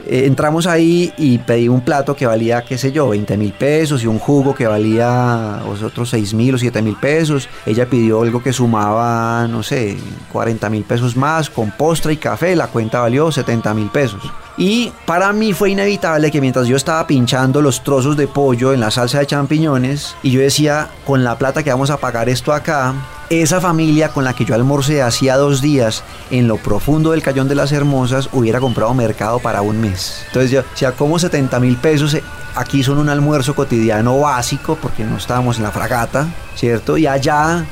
eh, 0.08 0.26
entramos 0.26 0.66
ahí 0.66 1.12
y 1.16 1.38
pedí 1.38 1.68
un 1.68 1.80
plato 1.80 2.14
que 2.14 2.26
valía, 2.26 2.62
qué 2.62 2.78
sé 2.78 2.92
yo, 2.92 3.08
20 3.08 3.36
mil 3.36 3.52
pesos 3.52 4.02
y 4.02 4.06
un 4.06 4.18
jugo 4.18 4.54
que 4.54 4.66
valía 4.66 5.62
otros 5.84 6.10
6 6.10 6.34
mil 6.34 6.54
o 6.54 6.58
7 6.58 6.80
mil 6.82 6.96
pesos. 6.96 7.48
Ella 7.64 7.86
pidió 7.86 8.22
algo 8.22 8.42
que 8.42 8.52
sumaba, 8.52 9.46
no 9.48 9.62
sé, 9.62 9.96
40 10.32 10.70
mil 10.70 10.84
pesos 10.84 11.16
más 11.16 11.50
con 11.50 11.70
postre 11.72 12.12
y 12.12 12.16
café. 12.16 12.54
La 12.54 12.68
cuenta 12.68 13.00
valió 13.00 13.32
70 13.32 13.74
mil 13.74 13.88
pesos. 13.90 14.22
Y 14.58 14.92
para 15.04 15.32
mí 15.32 15.52
fue 15.52 15.70
inevitable 15.70 16.30
que 16.30 16.40
mientras 16.40 16.66
yo 16.66 16.76
estaba 16.76 17.06
pinchando 17.06 17.60
los 17.60 17.82
trozos 17.84 18.16
de 18.16 18.26
pollo 18.26 18.72
en 18.72 18.80
la 18.80 18.90
salsa 18.90 19.18
de 19.18 19.26
champiñones 19.26 20.16
y 20.22 20.30
yo 20.30 20.40
decía, 20.40 20.88
con 21.04 21.24
la 21.24 21.36
plata 21.36 21.62
que 21.62 21.70
vamos 21.70 21.90
a 21.90 21.98
pagar 21.98 22.30
esto 22.30 22.54
acá, 22.54 22.94
esa 23.28 23.60
familia 23.60 24.10
con 24.10 24.24
la 24.24 24.32
que 24.32 24.46
yo 24.46 24.54
almorcé 24.54 25.02
hacía 25.02 25.36
dos 25.36 25.60
días 25.60 26.04
en 26.30 26.48
lo 26.48 26.56
profundo 26.56 27.10
del 27.10 27.22
Cayón 27.22 27.48
de 27.48 27.54
las 27.54 27.72
Hermosas 27.72 28.30
hubiera 28.32 28.60
comprado 28.60 28.94
mercado 28.94 29.40
para 29.40 29.60
un 29.60 29.80
mes. 29.80 30.22
Entonces 30.28 30.50
yo, 30.50 30.94
como 30.94 31.18
70 31.18 31.60
mil 31.60 31.76
pesos 31.76 32.14
eh, 32.14 32.22
aquí 32.54 32.82
son 32.82 32.96
un 32.98 33.10
almuerzo 33.10 33.54
cotidiano 33.54 34.20
básico 34.20 34.78
porque 34.80 35.04
no 35.04 35.18
estábamos 35.18 35.58
en 35.58 35.64
la 35.64 35.72
fragata, 35.72 36.28
¿cierto? 36.54 36.96
Y 36.96 37.06
allá 37.06 37.66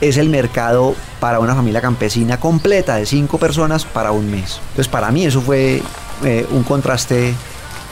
es 0.00 0.16
el 0.18 0.28
mercado 0.28 0.94
para 1.18 1.40
una 1.40 1.56
familia 1.56 1.80
campesina 1.80 2.38
completa 2.38 2.94
de 2.96 3.06
cinco 3.06 3.38
personas 3.38 3.84
para 3.84 4.12
un 4.12 4.30
mes. 4.30 4.60
Entonces 4.70 4.88
para 4.88 5.10
mí 5.10 5.24
eso 5.24 5.40
fue 5.40 5.82
eh, 6.24 6.46
un 6.50 6.62
contraste 6.62 7.34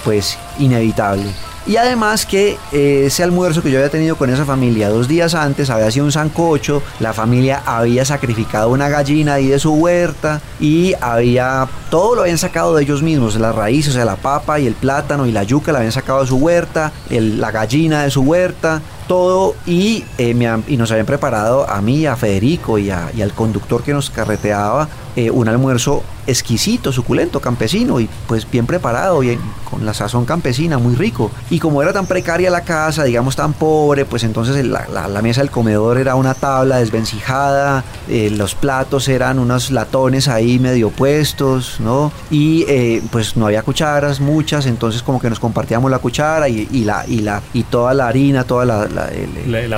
pues 0.04 0.38
inevitable. 0.58 1.24
Y 1.66 1.78
además 1.78 2.26
que 2.26 2.56
eh, 2.70 3.02
ese 3.06 3.24
almuerzo 3.24 3.60
que 3.60 3.72
yo 3.72 3.78
había 3.78 3.90
tenido 3.90 4.14
con 4.14 4.30
esa 4.30 4.44
familia 4.44 4.88
dos 4.88 5.08
días 5.08 5.34
antes 5.34 5.68
había 5.68 5.90
sido 5.90 6.04
un 6.06 6.12
sancocho, 6.12 6.80
la 7.00 7.12
familia 7.12 7.60
había 7.66 8.04
sacrificado 8.04 8.68
una 8.70 8.88
gallina 8.88 9.34
ahí 9.34 9.48
de 9.48 9.58
su 9.58 9.72
huerta 9.74 10.40
y 10.60 10.94
había, 11.00 11.66
todo 11.90 12.14
lo 12.14 12.20
habían 12.20 12.38
sacado 12.38 12.76
de 12.76 12.84
ellos 12.84 13.02
mismos, 13.02 13.34
las 13.34 13.52
raíces, 13.52 13.90
o 13.90 13.96
sea, 13.96 14.04
la 14.04 14.14
papa 14.14 14.60
y 14.60 14.68
el 14.68 14.74
plátano 14.74 15.26
y 15.26 15.32
la 15.32 15.42
yuca 15.42 15.72
la 15.72 15.78
habían 15.78 15.90
sacado 15.90 16.20
de 16.20 16.28
su 16.28 16.36
huerta, 16.36 16.92
el- 17.10 17.40
la 17.40 17.50
gallina 17.50 18.04
de 18.04 18.12
su 18.12 18.22
huerta, 18.22 18.80
todo 19.08 19.56
y, 19.66 20.04
eh, 20.18 20.34
me 20.34 20.46
han- 20.46 20.62
y 20.68 20.76
nos 20.76 20.92
habían 20.92 21.06
preparado 21.06 21.68
a 21.68 21.82
mí, 21.82 22.06
a 22.06 22.14
Federico 22.14 22.78
y, 22.78 22.90
a- 22.90 23.08
al 23.20 23.32
conductor 23.32 23.82
que 23.82 23.92
nos 23.92 24.08
carreteaba 24.10 24.88
un 25.32 25.48
almuerzo 25.48 26.04
exquisito, 26.26 26.92
suculento, 26.92 27.40
campesino 27.40 28.00
y 28.00 28.08
pues 28.26 28.50
bien 28.50 28.66
preparado, 28.66 29.20
bien, 29.20 29.38
con 29.70 29.84
la 29.86 29.94
sazón 29.94 30.24
campesina, 30.24 30.78
muy 30.78 30.94
rico. 30.94 31.30
Y 31.50 31.58
como 31.58 31.82
era 31.82 31.92
tan 31.92 32.06
precaria 32.06 32.50
la 32.50 32.62
casa, 32.62 33.04
digamos 33.04 33.36
tan 33.36 33.52
pobre, 33.52 34.04
pues 34.04 34.24
entonces 34.24 34.64
la, 34.64 34.86
la- 34.92 35.08
la 35.08 35.22
mesa 35.22 35.40
del 35.40 35.50
comedor 35.50 35.98
era 35.98 36.14
una 36.14 36.34
tabla 36.34 36.78
desvencijada, 36.78 37.84
eh, 38.08 38.30
los 38.36 38.54
platos 38.54 39.08
eran 39.08 39.38
unos 39.38 39.70
latones 39.70 40.28
ahí 40.28 40.58
medio 40.58 40.90
puestos, 40.90 41.80
¿no? 41.80 42.12
Y 42.30 42.64
eh, 42.68 43.02
pues 43.10 43.36
no 43.36 43.46
había 43.46 43.62
cucharas, 43.62 44.20
muchas, 44.20 44.66
entonces 44.66 45.02
como 45.02 45.20
que 45.20 45.30
nos 45.30 45.40
compartíamos 45.40 45.90
la 45.90 45.98
cuchara 45.98 46.48
y, 46.48 46.68
y 46.72 46.84
la, 46.84 47.04
y, 47.06 47.20
la, 47.20 47.42
y 47.52 47.62
toda 47.64 47.94
la 47.94 48.08
harina, 48.08 48.44
toda 48.44 48.64
la... 48.64 48.86
la- 48.86 49.08
el- 49.08 49.70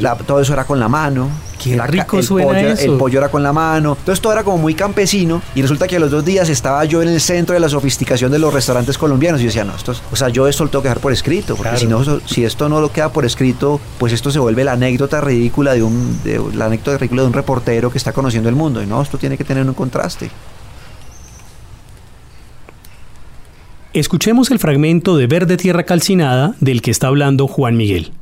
La, 0.00 0.14
papa. 0.16 0.24
todo 0.26 0.40
eso 0.40 0.52
era 0.52 0.64
con 0.64 0.78
la 0.80 0.88
mano. 0.88 1.28
Qué 1.58 1.76
rico 1.86 2.18
el 2.18 2.22
suena 2.22 2.46
pollo, 2.52 2.68
eso. 2.68 2.84
El 2.92 2.98
pollo 2.98 3.18
era 3.18 3.28
con 3.30 3.42
la 3.42 3.52
mano. 3.52 3.96
Entonces 3.98 4.20
todo 4.22 4.32
era 4.32 4.44
como 4.44 4.58
muy 4.58 4.74
campesino. 4.74 5.42
Y 5.56 5.62
resulta 5.62 5.77
que 5.86 5.96
a 5.96 6.00
los 6.00 6.10
dos 6.10 6.24
días 6.24 6.48
estaba 6.48 6.84
yo 6.86 7.02
en 7.02 7.08
el 7.08 7.20
centro 7.20 7.54
de 7.54 7.60
la 7.60 7.68
sofisticación 7.68 8.32
de 8.32 8.38
los 8.38 8.52
restaurantes 8.52 8.98
colombianos. 8.98 9.40
Y 9.40 9.44
yo 9.44 9.48
decía, 9.48 9.64
no, 9.64 9.76
esto 9.76 9.92
es- 9.92 10.02
o 10.10 10.16
sea, 10.16 10.28
yo 10.30 10.48
esto 10.48 10.64
lo 10.64 10.70
tengo 10.70 10.82
que 10.82 10.88
dejar 10.88 11.00
por 11.02 11.12
escrito. 11.12 11.54
Porque 11.56 11.70
Claro. 11.78 11.78
si, 11.78 11.86
no, 11.86 12.20
si 12.26 12.44
esto 12.44 12.68
no 12.68 12.80
lo 12.80 12.90
queda 12.92 13.12
por 13.12 13.24
escrito, 13.24 13.80
pues 13.98 14.12
esto 14.12 14.30
se 14.30 14.38
vuelve 14.38 14.64
la 14.64 14.72
anécdota 14.72 15.20
ridícula 15.20 15.74
de 15.74 15.82
un, 15.82 16.20
de, 16.24 16.42
la 16.54 16.66
anécdota 16.66 16.98
ridícula 16.98 17.22
de 17.22 17.28
un 17.28 17.34
reportero 17.34 17.90
que 17.92 17.98
está 17.98 18.12
conociendo 18.12 18.48
el 18.48 18.54
mundo. 18.56 18.82
Y 18.82 18.86
no, 18.86 19.00
esto 19.02 19.18
tiene 19.18 19.36
que 19.36 19.44
tener 19.44 19.64
un 19.66 19.74
contraste. 19.74 20.30
Escuchemos 23.92 24.50
el 24.50 24.58
fragmento 24.58 25.16
de 25.16 25.26
Verde 25.26 25.56
Tierra 25.56 25.84
Calcinada 25.84 26.54
del 26.60 26.82
que 26.82 26.90
está 26.90 27.06
hablando 27.08 27.48
Juan 27.48 27.76
Miguel. 27.76 28.12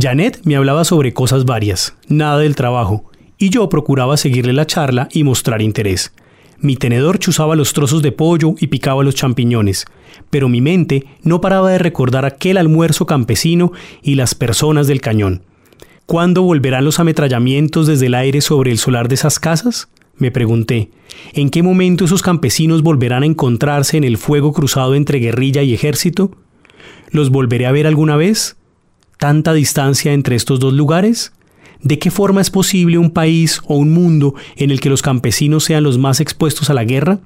Janet 0.00 0.40
me 0.44 0.56
hablaba 0.56 0.84
sobre 0.84 1.14
cosas 1.14 1.44
varias, 1.44 1.94
nada 2.08 2.38
del 2.38 2.54
trabajo, 2.56 3.04
y 3.44 3.50
yo 3.50 3.68
procuraba 3.68 4.16
seguirle 4.16 4.54
la 4.54 4.66
charla 4.66 5.06
y 5.12 5.22
mostrar 5.22 5.60
interés. 5.60 6.14
Mi 6.60 6.76
tenedor 6.76 7.18
chuzaba 7.18 7.56
los 7.56 7.74
trozos 7.74 8.00
de 8.00 8.10
pollo 8.10 8.54
y 8.58 8.68
picaba 8.68 9.04
los 9.04 9.14
champiñones, 9.14 9.84
pero 10.30 10.48
mi 10.48 10.62
mente 10.62 11.04
no 11.22 11.42
paraba 11.42 11.70
de 11.70 11.76
recordar 11.76 12.24
aquel 12.24 12.56
almuerzo 12.56 13.04
campesino 13.04 13.70
y 14.02 14.14
las 14.14 14.34
personas 14.34 14.86
del 14.86 15.02
cañón. 15.02 15.42
¿Cuándo 16.06 16.40
volverán 16.40 16.86
los 16.86 17.00
ametrallamientos 17.00 17.86
desde 17.86 18.06
el 18.06 18.14
aire 18.14 18.40
sobre 18.40 18.70
el 18.70 18.78
solar 18.78 19.08
de 19.08 19.16
esas 19.16 19.38
casas? 19.38 19.88
Me 20.16 20.30
pregunté. 20.30 20.88
¿En 21.34 21.50
qué 21.50 21.62
momento 21.62 22.06
esos 22.06 22.22
campesinos 22.22 22.82
volverán 22.82 23.24
a 23.24 23.26
encontrarse 23.26 23.98
en 23.98 24.04
el 24.04 24.16
fuego 24.16 24.54
cruzado 24.54 24.94
entre 24.94 25.18
guerrilla 25.18 25.62
y 25.62 25.74
ejército? 25.74 26.30
¿Los 27.10 27.28
volveré 27.28 27.66
a 27.66 27.72
ver 27.72 27.86
alguna 27.86 28.16
vez? 28.16 28.56
¿Tanta 29.18 29.52
distancia 29.52 30.14
entre 30.14 30.34
estos 30.34 30.60
dos 30.60 30.72
lugares? 30.72 31.34
¿De 31.84 31.98
qué 31.98 32.10
forma 32.10 32.40
es 32.40 32.48
posible 32.48 32.96
un 32.96 33.10
país 33.10 33.60
o 33.66 33.76
un 33.76 33.92
mundo 33.92 34.34
en 34.56 34.70
el 34.70 34.80
que 34.80 34.88
los 34.88 35.02
campesinos 35.02 35.64
sean 35.64 35.84
los 35.84 35.98
más 35.98 36.18
expuestos 36.18 36.70
a 36.70 36.74
la 36.74 36.84
guerra? 36.84 37.18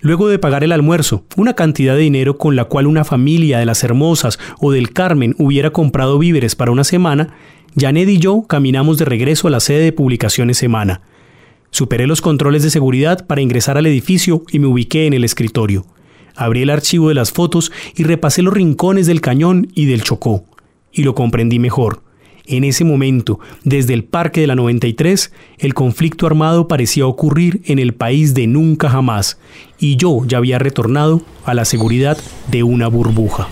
Luego 0.00 0.28
de 0.28 0.38
pagar 0.38 0.64
el 0.64 0.72
almuerzo, 0.72 1.26
una 1.36 1.52
cantidad 1.52 1.94
de 1.94 2.00
dinero 2.00 2.38
con 2.38 2.56
la 2.56 2.64
cual 2.64 2.86
una 2.86 3.04
familia 3.04 3.58
de 3.58 3.66
las 3.66 3.84
Hermosas 3.84 4.38
o 4.58 4.72
del 4.72 4.94
Carmen 4.94 5.34
hubiera 5.38 5.68
comprado 5.68 6.18
víveres 6.18 6.56
para 6.56 6.70
una 6.70 6.82
semana, 6.82 7.34
Janet 7.76 8.08
y 8.08 8.16
yo 8.16 8.46
caminamos 8.48 8.96
de 8.96 9.04
regreso 9.04 9.48
a 9.48 9.50
la 9.50 9.60
sede 9.60 9.84
de 9.84 9.92
Publicaciones 9.92 10.56
Semana. 10.56 11.02
Superé 11.70 12.06
los 12.06 12.22
controles 12.22 12.62
de 12.62 12.70
seguridad 12.70 13.26
para 13.26 13.42
ingresar 13.42 13.76
al 13.76 13.84
edificio 13.84 14.44
y 14.50 14.60
me 14.60 14.66
ubiqué 14.66 15.06
en 15.06 15.12
el 15.12 15.24
escritorio. 15.24 15.84
Abrí 16.34 16.62
el 16.62 16.70
archivo 16.70 17.08
de 17.10 17.14
las 17.14 17.32
fotos 17.32 17.70
y 17.96 18.04
repasé 18.04 18.40
los 18.40 18.54
rincones 18.54 19.06
del 19.06 19.20
cañón 19.20 19.68
y 19.74 19.84
del 19.84 20.04
Chocó. 20.04 20.46
Y 20.90 21.02
lo 21.02 21.14
comprendí 21.14 21.58
mejor. 21.58 22.02
En 22.46 22.64
ese 22.64 22.84
momento, 22.84 23.38
desde 23.64 23.94
el 23.94 24.04
Parque 24.04 24.40
de 24.40 24.46
la 24.46 24.54
93, 24.54 25.32
el 25.58 25.74
conflicto 25.74 26.26
armado 26.26 26.68
parecía 26.68 27.06
ocurrir 27.06 27.62
en 27.66 27.78
el 27.78 27.94
país 27.94 28.34
de 28.34 28.46
nunca 28.46 28.88
jamás, 28.88 29.38
y 29.78 29.96
yo 29.96 30.24
ya 30.26 30.38
había 30.38 30.58
retornado 30.58 31.22
a 31.44 31.54
la 31.54 31.64
seguridad 31.64 32.18
de 32.50 32.62
una 32.62 32.88
burbuja. 32.88 33.48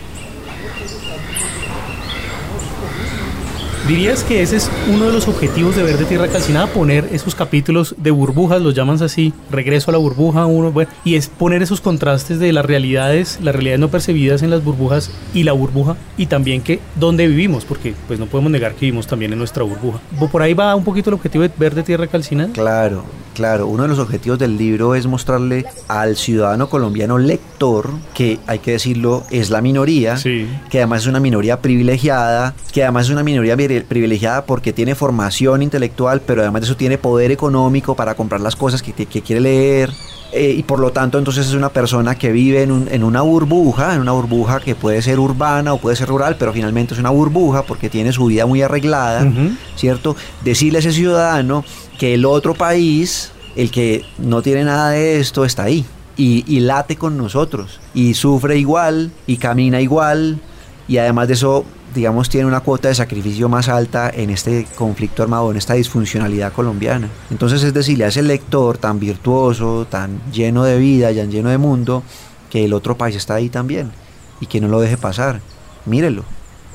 ¿Dirías 3.88 4.22
que 4.22 4.42
ese 4.42 4.56
es 4.56 4.70
uno 4.92 5.06
de 5.06 5.12
los 5.12 5.26
objetivos 5.26 5.74
de 5.74 5.82
Verde 5.82 6.04
Tierra 6.04 6.28
Calcinada? 6.28 6.66
Poner 6.66 7.08
esos 7.12 7.34
capítulos 7.34 7.94
de 7.98 8.10
burbujas, 8.10 8.60
los 8.60 8.74
llaman 8.74 9.02
así, 9.02 9.32
regreso 9.50 9.90
a 9.90 9.92
la 9.92 9.98
burbuja, 9.98 10.46
uno, 10.46 10.70
bueno, 10.70 10.90
y 11.02 11.14
es 11.14 11.28
poner 11.28 11.62
esos 11.62 11.80
contrastes 11.80 12.38
de 12.38 12.52
las 12.52 12.64
realidades, 12.64 13.38
las 13.42 13.54
realidades 13.54 13.80
no 13.80 13.88
percibidas 13.88 14.42
en 14.42 14.50
las 14.50 14.62
burbujas 14.62 15.10
y 15.34 15.44
la 15.44 15.52
burbuja, 15.52 15.96
y 16.16 16.26
también 16.26 16.60
que 16.60 16.78
dónde 16.94 17.26
vivimos, 17.26 17.64
porque 17.64 17.94
pues 18.06 18.20
no 18.20 18.26
podemos 18.26 18.52
negar 18.52 18.74
que 18.74 18.86
vivimos 18.86 19.06
también 19.06 19.32
en 19.32 19.38
nuestra 19.38 19.64
burbuja. 19.64 20.00
¿Por 20.30 20.42
ahí 20.42 20.54
va 20.54 20.76
un 20.76 20.84
poquito 20.84 21.10
el 21.10 21.14
objetivo 21.14 21.42
de 21.42 21.50
Verde 21.56 21.82
Tierra 21.82 22.06
Calcinada? 22.06 22.52
Claro, 22.52 23.04
claro. 23.34 23.66
Uno 23.66 23.84
de 23.84 23.88
los 23.88 23.98
objetivos 23.98 24.38
del 24.38 24.56
libro 24.56 24.94
es 24.94 25.06
mostrarle 25.06 25.64
al 25.88 26.16
ciudadano 26.16 26.68
colombiano 26.68 27.18
lector, 27.18 27.90
que 28.14 28.38
hay 28.46 28.58
que 28.60 28.72
decirlo, 28.72 29.24
es 29.30 29.50
la 29.50 29.62
minoría, 29.62 30.16
que 30.22 30.78
además 30.78 31.02
es 31.02 31.06
una 31.08 31.20
minoría 31.20 31.60
privilegiada, 31.60 32.54
que 32.72 32.82
además 32.82 33.06
es 33.06 33.12
una 33.12 33.22
minoría 33.22 33.56
privilegiada 33.86 34.44
porque 34.44 34.72
tiene 34.72 34.94
formación 34.94 35.62
intelectual, 35.62 36.20
pero 36.20 36.42
además 36.42 36.62
de 36.62 36.66
eso 36.66 36.76
tiene 36.76 36.98
poder 36.98 37.30
económico 37.30 37.94
para 37.94 38.14
comprar 38.14 38.40
las 38.40 38.56
cosas 38.56 38.82
que, 38.82 38.92
quiere 38.92 39.40
leer. 39.40 39.90
Eh, 40.32 40.54
y 40.56 40.62
por 40.62 40.78
lo 40.78 40.92
tanto 40.92 41.18
entonces 41.18 41.48
es 41.48 41.54
una 41.54 41.70
persona 41.70 42.14
que 42.14 42.30
vive 42.30 42.62
en, 42.62 43.02
una 43.02 43.20
burbuja, 43.22 43.96
en 43.96 44.00
una 44.00 44.12
burbuja 44.12 44.60
que 44.60 44.76
puede 44.76 45.02
ser 45.02 45.18
urbana 45.18 45.72
o 45.72 45.78
puede 45.78 45.96
ser 45.96 46.08
rural, 46.08 46.36
pero 46.38 46.52
finalmente 46.52 46.94
es 46.94 47.00
una 47.00 47.10
burbuja 47.10 47.64
porque 47.64 47.90
tiene 47.90 48.12
su 48.12 48.26
vida 48.26 48.46
muy 48.46 48.62
arreglada, 48.62 49.26
¿cierto? 49.74 50.14
Decirle 50.44 50.78
a 50.78 50.80
ese 50.80 50.92
ciudadano 50.92 51.64
que 51.98 52.14
el 52.14 52.24
otro 52.24 52.54
país, 52.54 53.32
el 53.56 53.72
que 53.72 54.04
no 54.18 54.40
tiene 54.40 54.62
nada 54.62 54.90
de 54.90 55.18
esto, 55.18 55.44
está 55.44 55.64
ahí. 55.64 55.84
Y, 56.16 56.44
y, 56.46 56.60
late 56.60 56.96
con 56.96 57.16
nosotros 57.16 57.80
y 57.94 58.12
sufre 58.12 58.58
igual 58.58 59.10
y 59.26 59.38
camina 59.38 59.80
igual 59.80 60.38
y 60.86 60.98
además 60.98 61.28
de 61.28 61.34
eso 61.34 61.64
digamos, 61.94 62.28
tiene 62.28 62.46
una 62.46 62.60
cuota 62.60 62.88
de 62.88 62.94
sacrificio 62.94 63.48
más 63.48 63.68
alta 63.68 64.10
en 64.10 64.30
este 64.30 64.66
conflicto 64.76 65.22
armado, 65.22 65.50
en 65.50 65.56
esta 65.56 65.74
disfuncionalidad 65.74 66.52
colombiana. 66.52 67.08
Entonces 67.30 67.62
es 67.62 67.74
decirle 67.74 68.04
a 68.04 68.08
ese 68.08 68.22
lector 68.22 68.78
tan 68.78 68.98
virtuoso, 68.98 69.86
tan 69.88 70.20
lleno 70.32 70.64
de 70.64 70.78
vida, 70.78 71.14
tan 71.14 71.30
lleno 71.30 71.48
de 71.48 71.58
mundo, 71.58 72.02
que 72.50 72.64
el 72.64 72.72
otro 72.72 72.96
país 72.96 73.16
está 73.16 73.34
ahí 73.34 73.48
también 73.48 73.90
y 74.40 74.46
que 74.46 74.60
no 74.60 74.68
lo 74.68 74.80
deje 74.80 74.96
pasar. 74.96 75.40
Mírelo 75.86 76.24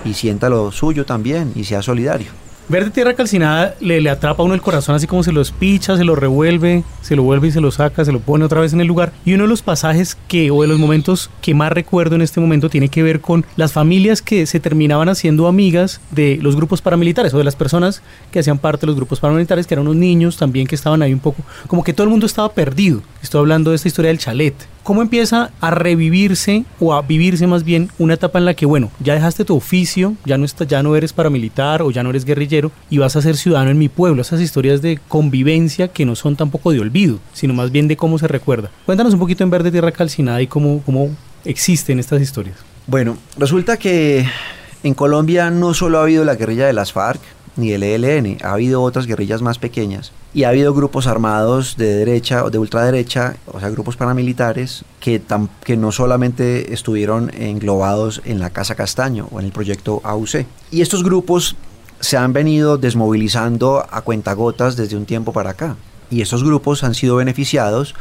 y 0.04 0.14
sienta 0.14 0.50
lo 0.50 0.72
suyo 0.72 1.06
también 1.06 1.52
y 1.56 1.64
sea 1.64 1.82
solidario. 1.82 2.45
Verde 2.68 2.90
Tierra 2.90 3.14
Calcinada 3.14 3.76
le, 3.80 4.02
le 4.02 4.10
atrapa 4.10 4.42
a 4.42 4.46
uno 4.46 4.56
el 4.56 4.62
corazón 4.62 4.96
así 4.96 5.06
como 5.06 5.22
se 5.22 5.32
lo 5.32 5.42
espicha, 5.42 5.98
se 5.98 6.04
lo 6.04 6.16
revuelve, 6.16 6.84
se 7.02 7.16
lo 7.16 7.22
vuelve 7.22 7.50
y 7.50 7.52
se 7.52 7.62
lo 7.62 7.70
saca, 7.70 8.04
se 8.04 8.12
lo 8.12 8.20
pone 8.20 8.44
otra 8.44 8.60
vez 8.60 8.74
en 8.74 8.82
el 8.82 8.88
lugar. 8.88 9.14
Y 9.24 9.34
uno 9.34 9.44
de 9.44 9.50
los 9.50 9.62
pasajes 9.62 10.18
que, 10.28 10.50
o 10.50 10.64
de 10.64 10.68
los 10.68 10.80
momentos 10.80 11.30
que 11.42 11.54
más 11.54 11.72
recuerdo 11.72 12.16
en 12.16 12.24
este 12.24 12.42
momento, 12.42 12.70
tiene 12.70 12.90
que 12.90 13.04
ver 13.04 13.22
con 13.22 13.46
las 13.56 13.72
familias 13.72 14.24
que 14.24 14.48
se 14.48 14.60
terminaban 14.60 15.10
haciendo 15.10 15.48
amigas 15.48 16.02
de 16.10 16.40
los 16.42 16.56
grupos 16.56 16.82
paramilitares 16.82 17.36
o 17.36 17.38
de 17.38 17.44
las 17.44 17.56
personas 17.56 18.02
que 18.32 18.40
hacían 18.40 18.58
parte 18.58 18.82
de 18.82 18.88
los 18.88 18.96
grupos 18.96 19.20
paramilitares, 19.20 19.68
que 19.68 19.76
eran 19.76 19.88
unos 19.88 19.98
niños 19.98 20.38
también 20.38 20.66
que 20.66 20.74
estaban 20.74 21.04
ahí 21.04 21.14
un 21.14 21.20
poco, 21.20 21.44
como 21.68 21.84
que 21.84 21.94
todo 21.94 22.06
el 22.06 22.10
mundo 22.10 22.26
estaba 22.26 22.52
perdido. 22.52 23.04
Estoy 23.22 23.42
hablando 23.42 23.70
de 23.70 23.76
esta 23.76 23.90
historia 23.90 24.10
del 24.10 24.18
chalet 24.18 24.56
cómo 24.86 25.02
empieza 25.02 25.50
a 25.62 25.72
revivirse 25.72 26.64
o 26.80 26.94
a 26.94 27.02
vivirse 27.02 27.48
más 27.48 27.64
bien 27.64 27.90
una 27.98 28.14
etapa 28.14 28.38
en 28.38 28.46
la 28.46 28.54
que, 28.54 28.68
bueno, 28.68 28.92
ya 29.00 29.16
dejaste 29.16 29.44
tu 29.44 29.56
oficio, 29.56 30.14
ya 30.26 30.38
no, 30.38 30.46
está, 30.46 30.64
ya 30.64 30.84
no 30.84 30.96
eres 30.96 31.12
paramilitar 31.12 31.82
o 31.82 31.90
ya 31.90 32.04
no 32.04 32.12
eres 32.12 32.24
guerrillero 32.24 32.72
y 32.92 33.00
vas 33.00 33.16
a 33.16 33.22
ser 33.24 33.36
ciudadano 33.36 33.72
en 33.72 33.80
mi 33.80 33.90
pueblo. 33.90 34.22
Esas 34.22 34.42
historias 34.42 34.84
de 34.84 35.00
convivencia 35.08 35.88
que 35.88 36.06
no 36.06 36.16
son 36.16 36.36
tampoco 36.36 36.72
de 36.72 36.80
olvido, 36.80 37.18
sino 37.34 37.56
más 37.56 37.72
bien 37.72 37.88
de 37.88 37.98
cómo 37.98 38.20
se 38.20 38.28
recuerda. 38.28 38.70
Cuéntanos 38.86 39.14
un 39.14 39.20
poquito 39.20 39.44
en 39.44 39.50
Verde 39.50 39.72
Tierra 39.72 39.92
Calcinada 39.92 40.40
y 40.44 40.46
cómo, 40.46 40.84
cómo 40.86 41.10
existen 41.46 41.98
estas 41.98 42.22
historias. 42.22 42.58
Bueno, 42.86 43.18
resulta 43.40 43.78
que 43.78 44.28
en 44.84 44.94
Colombia 44.94 45.50
no 45.50 45.74
solo 45.74 45.98
ha 45.98 46.04
habido 46.04 46.24
la 46.24 46.36
guerrilla 46.36 46.68
de 46.68 46.74
las 46.74 46.94
FARC, 46.94 47.22
ni 47.56 47.72
el 47.72 47.84
ELN, 47.84 48.38
ha 48.44 48.54
habido 48.54 48.82
otras 48.82 49.08
guerrillas 49.08 49.42
más 49.42 49.60
pequeñas 49.60 50.12
y 50.34 50.44
ha 50.44 50.50
habido 50.50 50.74
grupos 50.74 51.08
armados 51.08 51.78
de 51.78 51.96
derecha 51.96 52.44
o 52.44 52.50
de 52.50 52.58
ultraderecha, 52.58 53.38
o 53.48 53.60
sea, 53.60 53.70
grupos 53.70 53.96
paramilitares 53.96 54.84
que, 55.00 55.22
que 55.64 55.78
no 55.78 55.92
solamente 55.92 56.74
estuvieron 56.74 57.32
englobados 57.34 58.22
en 58.26 58.40
la 58.40 58.50
Casa 58.50 58.76
Castaño 58.76 59.30
o 59.32 59.40
en 59.40 59.46
el 59.46 59.52
proyecto 59.52 60.02
AUC. 60.04 60.46
Y 60.72 60.82
estos 60.82 61.04
grupos 61.04 61.56
se 62.02 62.18
han 62.18 62.34
venido 62.34 62.78
desmovilizando 62.78 63.86
a 63.90 64.02
cuentagotas 64.02 64.76
desde 64.76 64.98
un 64.98 65.06
tiempo 65.06 65.32
para 65.32 65.52
acá. 65.52 65.78
Y 66.12 66.22
estos 66.22 66.44
grupos 66.44 66.84
han 66.84 66.94
sido 66.94 67.16
beneficiados 67.16 67.96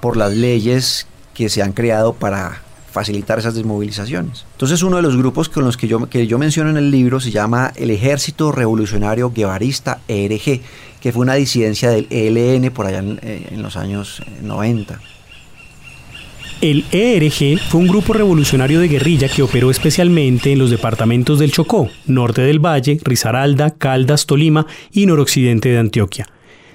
por 0.00 0.16
las 0.16 0.32
leyes 0.32 1.06
que 1.34 1.48
se 1.48 1.62
han 1.62 1.72
creado 1.72 2.12
para 2.12 2.62
facilitar 2.98 3.38
esas 3.38 3.54
desmovilizaciones. 3.54 4.44
Entonces 4.52 4.82
uno 4.82 4.96
de 4.96 5.02
los 5.02 5.16
grupos 5.16 5.48
con 5.48 5.64
los 5.64 5.76
que 5.76 5.86
yo, 5.86 6.08
que 6.08 6.26
yo 6.26 6.36
menciono 6.36 6.70
en 6.70 6.76
el 6.76 6.90
libro 6.90 7.20
se 7.20 7.30
llama 7.30 7.72
el 7.76 7.90
Ejército 7.90 8.50
Revolucionario 8.50 9.30
Guevarista 9.30 10.00
ERG, 10.08 10.60
que 11.00 11.12
fue 11.12 11.22
una 11.22 11.34
disidencia 11.34 11.90
del 11.90 12.08
ELN 12.10 12.72
por 12.72 12.86
allá 12.86 12.98
en, 12.98 13.20
eh, 13.22 13.50
en 13.52 13.62
los 13.62 13.76
años 13.76 14.20
90. 14.42 14.94
Eh, 14.94 14.98
el 16.60 16.84
ERG 16.90 17.60
fue 17.60 17.80
un 17.80 17.86
grupo 17.86 18.12
revolucionario 18.12 18.80
de 18.80 18.88
guerrilla 18.88 19.28
que 19.28 19.42
operó 19.42 19.70
especialmente 19.70 20.52
en 20.52 20.58
los 20.58 20.70
departamentos 20.70 21.38
del 21.38 21.52
Chocó, 21.52 21.88
norte 22.06 22.42
del 22.42 22.58
Valle, 22.58 22.98
Risaralda, 23.04 23.70
Caldas, 23.70 24.26
Tolima 24.26 24.66
y 24.90 25.06
noroccidente 25.06 25.68
de 25.68 25.78
Antioquia. 25.78 26.26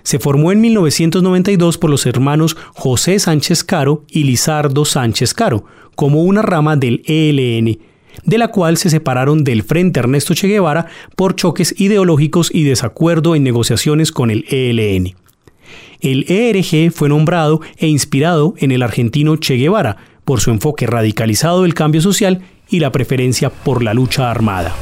Se 0.04 0.20
formó 0.20 0.52
en 0.52 0.62
1992 0.62 1.78
por 1.78 1.89
los 1.89 2.06
hermanos 2.06 2.58
José 2.74 3.20
Sánchez 3.20 3.63
Caro 3.63 4.04
y 4.10 4.24
Lizardo 4.24 4.86
Sánchez 4.86 5.34
Caro, 5.34 5.66
como 5.96 6.24
una 6.24 6.42
rama 6.42 6.76
del 6.76 7.02
ELN, 7.06 7.80
de 8.26 8.38
la 8.38 8.50
cual 8.50 8.78
se 8.78 8.89
separaron 8.89 9.44
del 9.44 9.63
Frente 9.63 10.00
Ernesto 10.00 10.34
Che 10.34 10.48
Guevara 10.48 10.88
por 11.16 11.36
choques 11.36 11.74
ideológicos 11.78 12.50
y 12.54 12.63
desacuerdo 12.63 13.36
en 13.36 13.44
negociaciones 13.44 14.12
con 14.12 14.30
el 14.30 14.46
ELN. 14.50 15.16
El 16.02 16.26
ERG 16.30 16.92
fue 16.92 17.08
nombrado 17.08 17.62
e 17.78 17.88
inspirado 17.88 18.56
en 18.58 18.72
el 18.72 18.84
argentino 18.84 19.38
Che 19.38 19.56
Guevara 19.56 19.98
por 20.26 20.42
su 20.42 20.52
enfoque 20.52 20.86
radicalizado 20.86 21.63
del 21.63 21.74
cambio 21.74 22.02
social 22.02 22.42
y 22.70 22.80
la 22.80 22.92
preferencia 22.92 23.50
por 23.50 23.84
la 23.84 23.94
lucha 23.94 24.30
armada. 24.30 24.76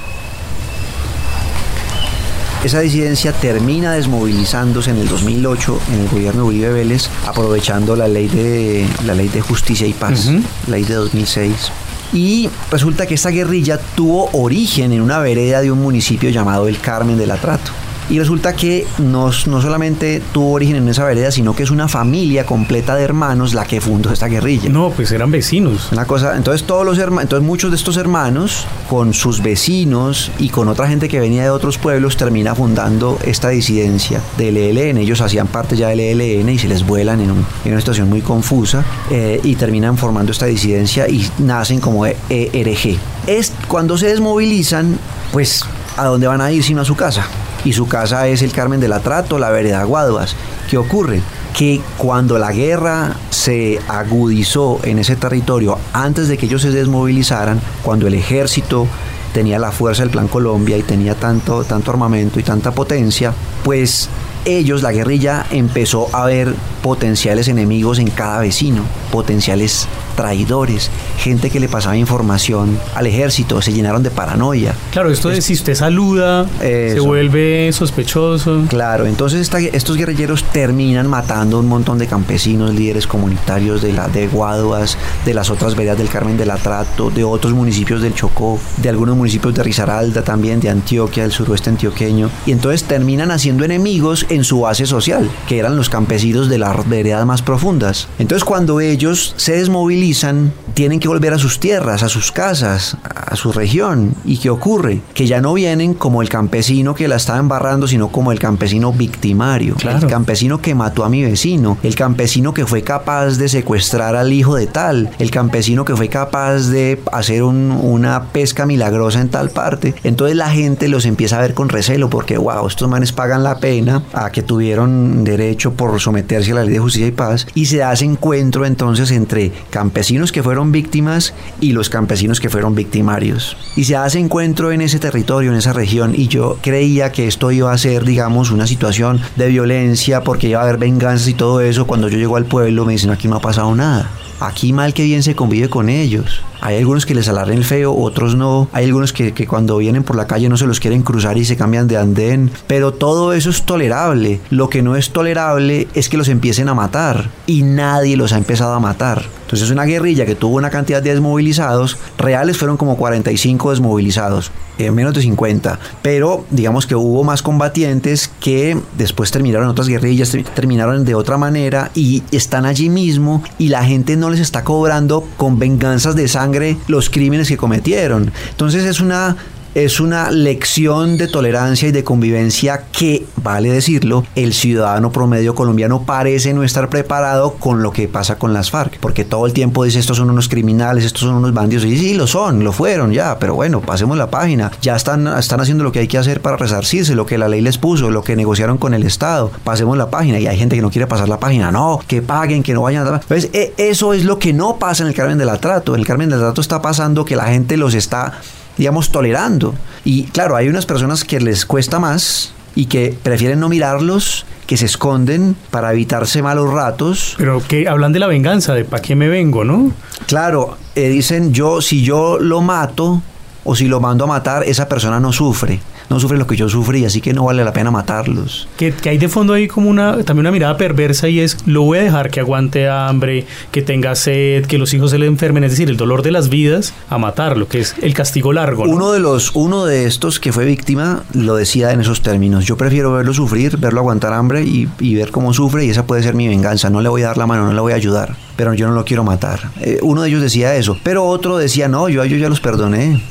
Esa 2.63 2.79
disidencia 2.79 3.33
termina 3.33 3.93
desmovilizándose 3.93 4.91
en 4.91 4.97
el 4.97 5.07
2008 5.07 5.79
en 5.93 5.99
el 6.01 6.09
gobierno 6.09 6.43
de 6.43 6.47
Uribe 6.47 6.69
Vélez, 6.69 7.09
aprovechando 7.25 7.95
la 7.95 8.07
ley 8.07 8.27
de, 8.27 8.87
la 9.03 9.15
ley 9.15 9.29
de 9.29 9.41
justicia 9.41 9.87
y 9.87 9.93
paz, 9.93 10.27
la 10.67 10.75
ley 10.75 10.83
de 10.83 10.93
2006. 10.93 11.71
Y 12.13 12.49
resulta 12.69 13.07
que 13.07 13.15
esta 13.15 13.29
guerrilla 13.29 13.79
tuvo 13.95 14.29
origen 14.33 14.91
en 14.91 15.01
una 15.01 15.17
vereda 15.19 15.61
de 15.61 15.71
un 15.71 15.81
municipio 15.81 16.29
llamado 16.29 16.67
El 16.67 16.79
Carmen 16.79 17.17
de 17.17 17.25
la 17.25 17.37
Trato. 17.37 17.71
Y 18.09 18.19
resulta 18.19 18.53
que 18.53 18.85
no, 18.97 19.31
no 19.47 19.61
solamente 19.61 20.21
tuvo 20.33 20.51
origen 20.51 20.75
en 20.75 20.89
esa 20.89 21.05
vereda, 21.05 21.31
sino 21.31 21.55
que 21.55 21.63
es 21.63 21.71
una 21.71 21.87
familia 21.87 22.45
completa 22.45 22.95
de 22.95 23.03
hermanos 23.03 23.53
la 23.53 23.65
que 23.65 23.79
fundó 23.79 24.11
esta 24.11 24.27
guerrilla. 24.27 24.69
No, 24.69 24.89
pues 24.89 25.11
eran 25.11 25.31
vecinos. 25.31 25.91
Una 25.91 26.05
cosa, 26.05 26.35
entonces 26.35 26.65
todos 26.65 26.85
los 26.85 26.97
hermanos, 26.97 27.23
entonces 27.23 27.47
muchos 27.47 27.71
de 27.71 27.77
estos 27.77 27.97
hermanos, 27.97 28.65
con 28.89 29.13
sus 29.13 29.41
vecinos 29.41 30.31
y 30.39 30.49
con 30.49 30.67
otra 30.67 30.87
gente 30.87 31.07
que 31.07 31.19
venía 31.19 31.43
de 31.43 31.49
otros 31.49 31.77
pueblos, 31.77 32.17
termina 32.17 32.55
fundando 32.55 33.17
esta 33.23 33.49
disidencia 33.49 34.21
del 34.37 34.57
ELN. 34.57 34.97
Ellos 34.97 35.21
hacían 35.21 35.47
parte 35.47 35.75
ya 35.77 35.89
del 35.89 35.99
ELN 35.99 36.49
y 36.49 36.59
se 36.59 36.67
les 36.67 36.85
vuelan 36.85 37.21
en, 37.21 37.31
una 37.31 37.79
situación 37.79 38.09
muy 38.09 38.21
confusa 38.21 38.83
eh, 39.09 39.39
y 39.43 39.55
terminan 39.55 39.97
formando 39.97 40.31
esta 40.31 40.45
disidencia 40.45 41.07
y 41.07 41.29
nacen 41.39 41.79
como 41.79 42.05
ERG. 42.05 42.97
Es 43.27 43.53
cuando 43.67 43.97
se 43.97 44.07
desmovilizan, 44.07 44.97
pues 45.31 45.63
¿a 45.97 46.05
dónde 46.05 46.27
van 46.27 46.41
a 46.41 46.51
ir 46.51 46.63
sino 46.63 46.81
a 46.81 46.85
su 46.85 46.95
casa? 46.95 47.27
Y 47.63 47.73
su 47.73 47.87
casa 47.87 48.27
es 48.27 48.41
el 48.41 48.51
Carmen 48.51 48.79
de 48.79 48.87
la 48.87 48.99
Trato, 48.99 49.37
la 49.37 49.49
vereda 49.49 49.83
Guaduas. 49.83 50.35
¿Qué 50.69 50.77
ocurre? 50.77 51.21
Que 51.57 51.81
cuando 51.97 52.37
la 52.37 52.51
guerra 52.51 53.15
se 53.29 53.79
agudizó 53.87 54.79
en 54.83 54.99
ese 54.99 55.15
territorio, 55.15 55.77
antes 55.93 56.27
de 56.27 56.37
que 56.37 56.45
ellos 56.45 56.61
se 56.61 56.71
desmovilizaran, 56.71 57.61
cuando 57.83 58.07
el 58.07 58.13
ejército 58.13 58.87
tenía 59.33 59.59
la 59.59 59.71
fuerza 59.71 60.03
del 60.03 60.11
Plan 60.11 60.27
Colombia 60.27 60.77
y 60.77 60.83
tenía 60.83 61.15
tanto, 61.15 61.63
tanto 61.63 61.91
armamento 61.91 62.39
y 62.39 62.43
tanta 62.43 62.71
potencia, 62.71 63.33
pues 63.63 64.09
ellos, 64.45 64.81
la 64.81 64.91
guerrilla, 64.91 65.45
empezó 65.51 66.13
a 66.15 66.25
ver 66.25 66.55
potenciales 66.81 67.47
enemigos 67.47 67.99
en 67.99 68.09
cada 68.09 68.39
vecino, 68.39 68.83
potenciales 69.11 69.87
traidores, 70.15 70.89
gente 71.17 71.49
que 71.49 71.59
le 71.59 71.69
pasaba 71.69 71.97
información 71.97 72.77
al 72.95 73.07
ejército, 73.07 73.61
se 73.61 73.73
llenaron 73.73 74.03
de 74.03 74.11
paranoia. 74.11 74.75
Claro, 74.91 75.09
esto 75.09 75.29
de 75.29 75.41
si 75.41 75.53
usted 75.53 75.75
saluda, 75.75 76.47
se 76.59 76.99
vuelve 76.99 77.71
sospechoso. 77.71 78.63
Claro, 78.69 79.05
entonces 79.05 79.49
estos 79.73 79.97
guerrilleros 79.97 80.43
terminan 80.45 81.07
matando 81.07 81.59
un 81.59 81.67
montón 81.67 81.97
de 81.97 82.07
campesinos, 82.07 82.73
líderes 82.73 83.07
comunitarios 83.07 83.81
de, 83.81 83.93
la, 83.93 84.07
de 84.07 84.27
Guaduas, 84.27 84.97
de 85.25 85.33
las 85.33 85.49
otras 85.49 85.75
veredas 85.75 85.97
del 85.97 86.09
Carmen 86.09 86.37
del 86.37 86.51
Atrato, 86.51 87.09
de 87.09 87.23
otros 87.23 87.53
municipios 87.53 88.01
del 88.01 88.13
Chocó, 88.13 88.59
de 88.77 88.89
algunos 88.89 89.15
municipios 89.15 89.53
de 89.53 89.63
Risaralda 89.63 90.23
también, 90.23 90.59
de 90.59 90.69
Antioquia, 90.69 91.23
del 91.23 91.31
suroeste 91.31 91.69
antioqueño, 91.69 92.29
y 92.45 92.51
entonces 92.51 92.83
terminan 92.83 93.31
haciendo 93.31 93.65
enemigos 93.65 94.25
en 94.29 94.43
su 94.43 94.61
base 94.61 94.85
social, 94.85 95.29
que 95.47 95.59
eran 95.59 95.75
los 95.75 95.89
campesinos 95.89 96.49
de 96.49 96.57
las 96.75 96.89
veredas 96.89 97.25
más 97.25 97.41
profundas. 97.41 98.07
Entonces 98.19 98.43
cuando 98.43 98.79
ellos 98.79 99.33
se 99.37 99.53
desmovilizan, 99.53 100.53
tienen 100.73 100.99
que 100.99 101.07
volver 101.07 101.33
a 101.33 101.37
sus 101.37 101.59
tierras, 101.59 102.03
a 102.03 102.09
sus 102.09 102.31
casas, 102.31 102.97
a 103.03 103.35
su 103.35 103.51
región. 103.51 104.15
¿Y 104.25 104.37
qué 104.37 104.49
ocurre? 104.49 105.01
Que 105.13 105.27
ya 105.27 105.41
no 105.41 105.53
vienen 105.53 105.93
como 105.93 106.21
el 106.21 106.29
campesino 106.29 106.95
que 106.95 107.07
la 107.07 107.17
estaba 107.17 107.39
embarrando, 107.39 107.87
sino 107.87 108.09
como 108.09 108.31
el 108.31 108.39
campesino 108.39 108.93
victimario. 108.93 109.75
El 109.81 110.07
campesino 110.07 110.61
que 110.61 110.75
mató 110.75 111.03
a 111.03 111.09
mi 111.09 111.23
vecino. 111.23 111.77
El 111.83 111.95
campesino 111.95 112.53
que 112.53 112.65
fue 112.65 112.81
capaz 112.83 113.37
de 113.37 113.49
secuestrar 113.49 114.15
al 114.15 114.31
hijo 114.33 114.55
de 114.55 114.67
tal. 114.67 115.11
El 115.19 115.31
campesino 115.31 115.85
que 115.85 115.95
fue 115.95 116.07
capaz 116.07 116.67
de 116.69 117.01
hacer 117.11 117.43
una 117.43 118.25
pesca 118.31 118.65
milagrosa 118.65 119.21
en 119.21 119.29
tal 119.29 119.49
parte. 119.49 119.93
Entonces 120.03 120.37
la 120.37 120.49
gente 120.49 120.87
los 120.87 121.05
empieza 121.05 121.37
a 121.37 121.41
ver 121.41 121.53
con 121.53 121.69
recelo 121.69 122.09
porque, 122.09 122.37
wow, 122.37 122.67
estos 122.67 122.89
manes 122.89 123.11
pagan 123.11 123.43
la 123.43 123.59
pena 123.59 124.03
a 124.13 124.31
que 124.31 124.41
tuvieron 124.41 125.23
derecho 125.23 125.73
por 125.73 125.99
someterse 125.99 126.51
a 126.51 126.55
la 126.55 126.60
ley 126.63 126.73
de 126.73 126.79
justicia 126.79 127.07
y 127.07 127.11
paz. 127.11 127.47
Y 127.53 127.65
se 127.65 127.83
hace 127.83 128.05
encuentro 128.05 128.65
entonces 128.65 129.11
entre 129.11 129.51
campesinos 129.69 130.31
que 130.31 130.43
fueron 130.43 130.71
víctimas 130.71 131.33
y 131.59 131.73
los 131.73 131.89
campesinos 131.89 132.39
que 132.39 132.49
fueron 132.49 132.75
victimarios. 132.75 133.57
Y 133.75 133.85
se 133.85 133.95
hace 133.95 134.19
encuentro 134.19 134.71
en 134.71 134.81
ese 134.81 134.99
territorio, 134.99 135.51
en 135.51 135.57
esa 135.57 135.73
región. 135.73 136.13
Y 136.15 136.27
yo 136.27 136.57
creía 136.61 137.11
que 137.11 137.27
esto 137.27 137.51
iba 137.51 137.71
a 137.71 137.77
ser, 137.77 138.05
digamos, 138.05 138.51
una 138.51 138.67
situación 138.67 139.19
de 139.35 139.47
violencia 139.47 140.23
porque 140.23 140.49
iba 140.49 140.59
a 140.59 140.63
haber 140.63 140.77
venganzas 140.77 141.27
y 141.27 141.33
todo 141.33 141.61
eso. 141.61 141.87
Cuando 141.87 142.07
yo 142.07 142.17
llego 142.17 142.37
al 142.37 142.45
pueblo 142.45 142.85
me 142.85 142.93
dicen 142.93 143.11
aquí 143.11 143.27
no 143.27 143.35
ha 143.37 143.41
pasado 143.41 143.75
nada. 143.75 144.09
Aquí 144.41 144.73
mal 144.73 144.95
que 144.95 145.03
bien 145.03 145.21
se 145.21 145.35
convive 145.35 145.69
con 145.69 145.87
ellos. 145.87 146.41
Hay 146.61 146.77
algunos 146.77 147.05
que 147.05 147.13
les 147.13 147.27
alarren 147.27 147.59
el 147.59 147.63
feo, 147.63 147.95
otros 147.95 148.35
no. 148.35 148.67
Hay 148.71 148.85
algunos 148.85 149.13
que, 149.13 149.33
que, 149.33 149.45
cuando 149.45 149.77
vienen 149.77 150.03
por 150.03 150.15
la 150.15 150.25
calle 150.25 150.49
no 150.49 150.57
se 150.57 150.65
los 150.65 150.79
quieren 150.79 151.03
cruzar 151.03 151.37
y 151.37 151.45
se 151.45 151.57
cambian 151.57 151.87
de 151.87 151.97
andén. 151.97 152.49
Pero 152.65 152.91
todo 152.91 153.33
eso 153.33 153.51
es 153.51 153.63
tolerable. 153.63 154.39
Lo 154.49 154.67
que 154.67 154.81
no 154.81 154.95
es 154.95 155.11
tolerable 155.11 155.87
es 155.93 156.09
que 156.09 156.17
los 156.17 156.27
empiecen 156.27 156.50
a 156.59 156.73
matar. 156.73 157.29
Y 157.47 157.63
nadie 157.63 158.17
los 158.17 158.33
ha 158.33 158.37
empezado 158.37 158.73
a 158.73 158.79
matar. 158.79 159.23
Entonces 159.51 159.67
es 159.67 159.71
una 159.71 159.83
guerrilla 159.83 160.25
que 160.25 160.35
tuvo 160.35 160.55
una 160.55 160.69
cantidad 160.69 161.01
de 161.03 161.11
desmovilizados, 161.11 161.97
reales 162.17 162.57
fueron 162.57 162.77
como 162.77 162.95
45 162.95 163.71
desmovilizados, 163.71 164.49
menos 164.77 165.13
de 165.13 165.21
50, 165.21 165.77
pero 166.01 166.45
digamos 166.49 166.87
que 166.87 166.95
hubo 166.95 167.25
más 167.25 167.41
combatientes 167.41 168.31
que 168.39 168.77
después 168.97 169.29
terminaron 169.29 169.67
otras 169.67 169.89
guerrillas, 169.89 170.35
terminaron 170.55 171.03
de 171.03 171.15
otra 171.15 171.37
manera 171.37 171.91
y 171.93 172.23
están 172.31 172.65
allí 172.65 172.89
mismo 172.89 173.43
y 173.57 173.67
la 173.67 173.83
gente 173.83 174.15
no 174.15 174.29
les 174.29 174.39
está 174.39 174.63
cobrando 174.63 175.27
con 175.35 175.59
venganzas 175.59 176.15
de 176.15 176.29
sangre 176.29 176.77
los 176.87 177.09
crímenes 177.09 177.49
que 177.49 177.57
cometieron. 177.57 178.31
Entonces 178.51 178.85
es 178.85 179.01
una 179.01 179.35
es 179.75 179.99
una 179.99 180.31
lección 180.31 181.17
de 181.17 181.27
tolerancia 181.27 181.87
y 181.87 181.91
de 181.91 182.03
convivencia 182.03 182.83
que, 182.91 183.25
vale 183.37 183.71
decirlo, 183.71 184.25
el 184.35 184.53
ciudadano 184.53 185.11
promedio 185.11 185.55
colombiano 185.55 186.03
parece 186.03 186.53
no 186.53 186.63
estar 186.63 186.89
preparado 186.89 187.53
con 187.53 187.81
lo 187.81 187.91
que 187.91 188.07
pasa 188.07 188.37
con 188.37 188.53
las 188.53 188.71
FARC, 188.71 188.99
porque 188.99 189.23
todo 189.23 189.45
el 189.45 189.53
tiempo 189.53 189.83
dice 189.83 189.99
estos 189.99 190.17
son 190.17 190.29
unos 190.29 190.49
criminales, 190.49 191.05
estos 191.05 191.21
son 191.21 191.35
unos 191.35 191.53
bandidos, 191.53 191.85
y 191.85 191.97
sí, 191.97 192.13
lo 192.13 192.27
son, 192.27 192.63
lo 192.63 192.73
fueron 192.73 193.11
ya, 193.13 193.39
pero 193.39 193.55
bueno, 193.55 193.81
pasemos 193.81 194.17
la 194.17 194.29
página, 194.29 194.71
ya 194.81 194.95
están, 194.95 195.27
están 195.27 195.61
haciendo 195.61 195.83
lo 195.83 195.91
que 195.91 195.99
hay 195.99 196.07
que 196.07 196.17
hacer 196.17 196.41
para 196.41 196.57
resarcirse, 196.57 197.15
lo 197.15 197.25
que 197.25 197.37
la 197.37 197.47
ley 197.47 197.61
les 197.61 197.77
puso, 197.77 198.11
lo 198.11 198.23
que 198.23 198.35
negociaron 198.35 198.77
con 198.77 198.93
el 198.93 199.03
Estado, 199.03 199.51
pasemos 199.63 199.97
la 199.97 200.09
página, 200.09 200.39
y 200.39 200.47
hay 200.47 200.57
gente 200.57 200.75
que 200.75 200.81
no 200.81 200.91
quiere 200.91 201.07
pasar 201.07 201.29
la 201.29 201.39
página, 201.39 201.71
no, 201.71 201.99
que 202.07 202.21
paguen, 202.21 202.63
que 202.63 202.73
no 202.73 202.81
vayan 202.81 203.07
a... 203.07 203.19
Pues 203.21 203.49
eso 203.53 204.13
es 204.13 204.25
lo 204.25 204.37
que 204.39 204.53
no 204.53 204.77
pasa 204.77 205.03
en 205.03 205.09
el 205.09 205.15
Carmen 205.15 205.37
del 205.37 205.49
Atrato, 205.49 205.93
en 205.93 206.01
el 206.01 206.07
Carmen 206.07 206.29
del 206.29 206.39
Atrato 206.39 206.61
está 206.61 206.81
pasando 206.81 207.25
que 207.25 207.35
la 207.35 207.45
gente 207.45 207.77
los 207.77 207.93
está 207.93 208.33
digamos, 208.77 209.11
tolerando. 209.11 209.75
Y 210.03 210.23
claro, 210.25 210.55
hay 210.55 210.67
unas 210.67 210.85
personas 210.85 211.23
que 211.23 211.39
les 211.39 211.65
cuesta 211.65 211.99
más 211.99 212.53
y 212.75 212.85
que 212.85 213.15
prefieren 213.21 213.59
no 213.59 213.69
mirarlos, 213.69 214.45
que 214.65 214.77
se 214.77 214.85
esconden 214.85 215.55
para 215.69 215.91
evitarse 215.91 216.41
malos 216.41 216.71
ratos. 216.71 217.35
Pero 217.37 217.61
que 217.65 217.87
hablan 217.87 218.13
de 218.13 218.19
la 218.19 218.27
venganza, 218.27 218.73
de 218.73 218.85
para 218.85 219.01
qué 219.01 219.15
me 219.15 219.27
vengo, 219.27 219.63
¿no? 219.63 219.91
Claro, 220.27 220.77
eh, 220.95 221.09
dicen 221.09 221.53
yo, 221.53 221.81
si 221.81 222.03
yo 222.03 222.39
lo 222.39 222.61
mato 222.61 223.21
o 223.63 223.75
si 223.75 223.87
lo 223.87 223.99
mando 223.99 224.23
a 224.23 224.27
matar, 224.27 224.63
esa 224.63 224.87
persona 224.87 225.19
no 225.19 225.33
sufre 225.33 225.79
no 226.09 226.19
sufre 226.19 226.37
lo 226.37 226.47
que 226.47 226.55
yo 226.55 226.69
sufrí, 226.69 227.05
así 227.05 227.21
que 227.21 227.33
no 227.33 227.45
vale 227.45 227.63
la 227.63 227.73
pena 227.73 227.91
matarlos. 227.91 228.67
Que, 228.77 228.93
hay 229.05 229.17
de 229.17 229.29
fondo 229.29 229.53
ahí 229.53 229.67
como 229.67 229.89
una, 229.89 230.23
también 230.23 230.41
una 230.41 230.51
mirada 230.51 230.77
perversa 230.77 231.27
y 231.29 231.39
es, 231.39 231.57
lo 231.65 231.83
voy 231.83 231.99
a 231.99 232.03
dejar 232.03 232.29
que 232.29 232.39
aguante 232.39 232.89
hambre, 232.89 233.45
que 233.71 233.81
tenga 233.81 234.15
sed, 234.15 234.65
que 234.65 234.77
los 234.77 234.93
hijos 234.93 235.11
se 235.11 235.19
le 235.19 235.25
enfermen, 235.25 235.63
es 235.63 235.71
decir, 235.71 235.89
el 235.89 235.97
dolor 235.97 236.23
de 236.23 236.31
las 236.31 236.49
vidas, 236.49 236.93
a 237.09 237.17
matarlo, 237.17 237.67
que 237.67 237.79
es 237.79 237.95
el 238.01 238.13
castigo 238.13 238.53
largo. 238.53 238.83
Uno, 238.83 239.11
de 239.11 239.19
los, 239.19 239.51
uno 239.55 239.85
de 239.85 240.05
estos 240.05 240.39
que 240.39 240.51
fue 240.51 240.65
víctima 240.65 241.23
lo 241.33 241.55
decía 241.55 241.91
en 241.91 242.01
esos 242.01 242.21
términos, 242.21 242.65
yo 242.65 242.77
prefiero 242.77 243.13
verlo 243.13 243.33
sufrir, 243.33 243.77
verlo 243.77 243.99
aguantar 243.99 244.33
hambre 244.33 244.63
y, 244.63 244.87
ver 245.15 245.31
cómo 245.31 245.53
sufre 245.53 245.85
y 245.85 245.89
esa 245.89 246.05
puede 246.05 246.23
ser 246.23 246.35
mi 246.35 246.47
venganza, 246.47 246.89
no 246.89 247.01
le 247.01 247.09
voy 247.09 247.23
a 247.23 247.27
dar 247.27 247.37
la 247.37 247.45
mano, 247.45 247.65
no 247.65 247.73
le 247.73 247.81
voy 247.81 247.93
a 247.93 247.95
ayudar, 247.95 248.35
pero 248.55 248.73
yo 248.73 248.87
no 248.87 248.93
lo 248.93 249.05
quiero 249.05 249.23
matar. 249.23 249.71
Eh, 249.81 249.99
uno 250.01 250.21
de 250.21 250.29
ellos 250.29 250.41
decía 250.41 250.75
eso, 250.75 250.97
pero 251.03 251.25
otro 251.25 251.57
decía, 251.57 251.87
no, 251.87 252.09
yo 252.09 252.21
a 252.21 252.25
ellos 252.25 252.39
ya 252.39 252.49
los 252.49 252.61
perdoné 252.61 253.21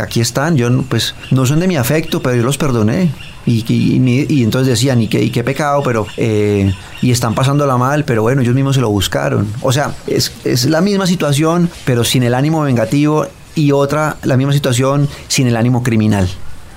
aquí 0.00 0.20
están, 0.20 0.56
yo 0.56 0.70
pues 0.82 1.14
no 1.30 1.46
son 1.46 1.60
de 1.60 1.68
mi 1.68 1.76
afecto, 1.76 2.22
pero 2.22 2.36
yo 2.36 2.42
los 2.42 2.58
perdoné. 2.58 3.10
Y, 3.46 3.64
y, 3.68 4.42
entonces 4.42 4.68
decían, 4.68 5.00
y 5.00 5.08
qué, 5.08 5.30
qué 5.30 5.44
pecado, 5.44 5.82
pero... 5.84 6.06
Eh, 6.16 6.72
y 7.00 7.12
están 7.12 7.34
pasándola 7.34 7.76
mal, 7.76 8.04
pero 8.04 8.22
bueno, 8.22 8.42
ellos 8.42 8.54
mismos 8.54 8.74
se 8.74 8.80
lo 8.80 8.90
buscaron. 8.90 9.46
O 9.62 9.72
sea, 9.72 9.94
es, 10.08 10.32
es 10.44 10.64
la 10.64 10.80
misma 10.80 11.06
situación, 11.06 11.70
pero 11.84 12.02
sin 12.02 12.24
el 12.24 12.34
ánimo 12.34 12.62
vengativo 12.62 13.26
y 13.54 13.70
otra, 13.70 14.16
la 14.24 14.36
misma 14.36 14.52
situación 14.52 15.08
sin 15.28 15.46
el 15.46 15.56
ánimo 15.56 15.84
criminal. 15.84 16.28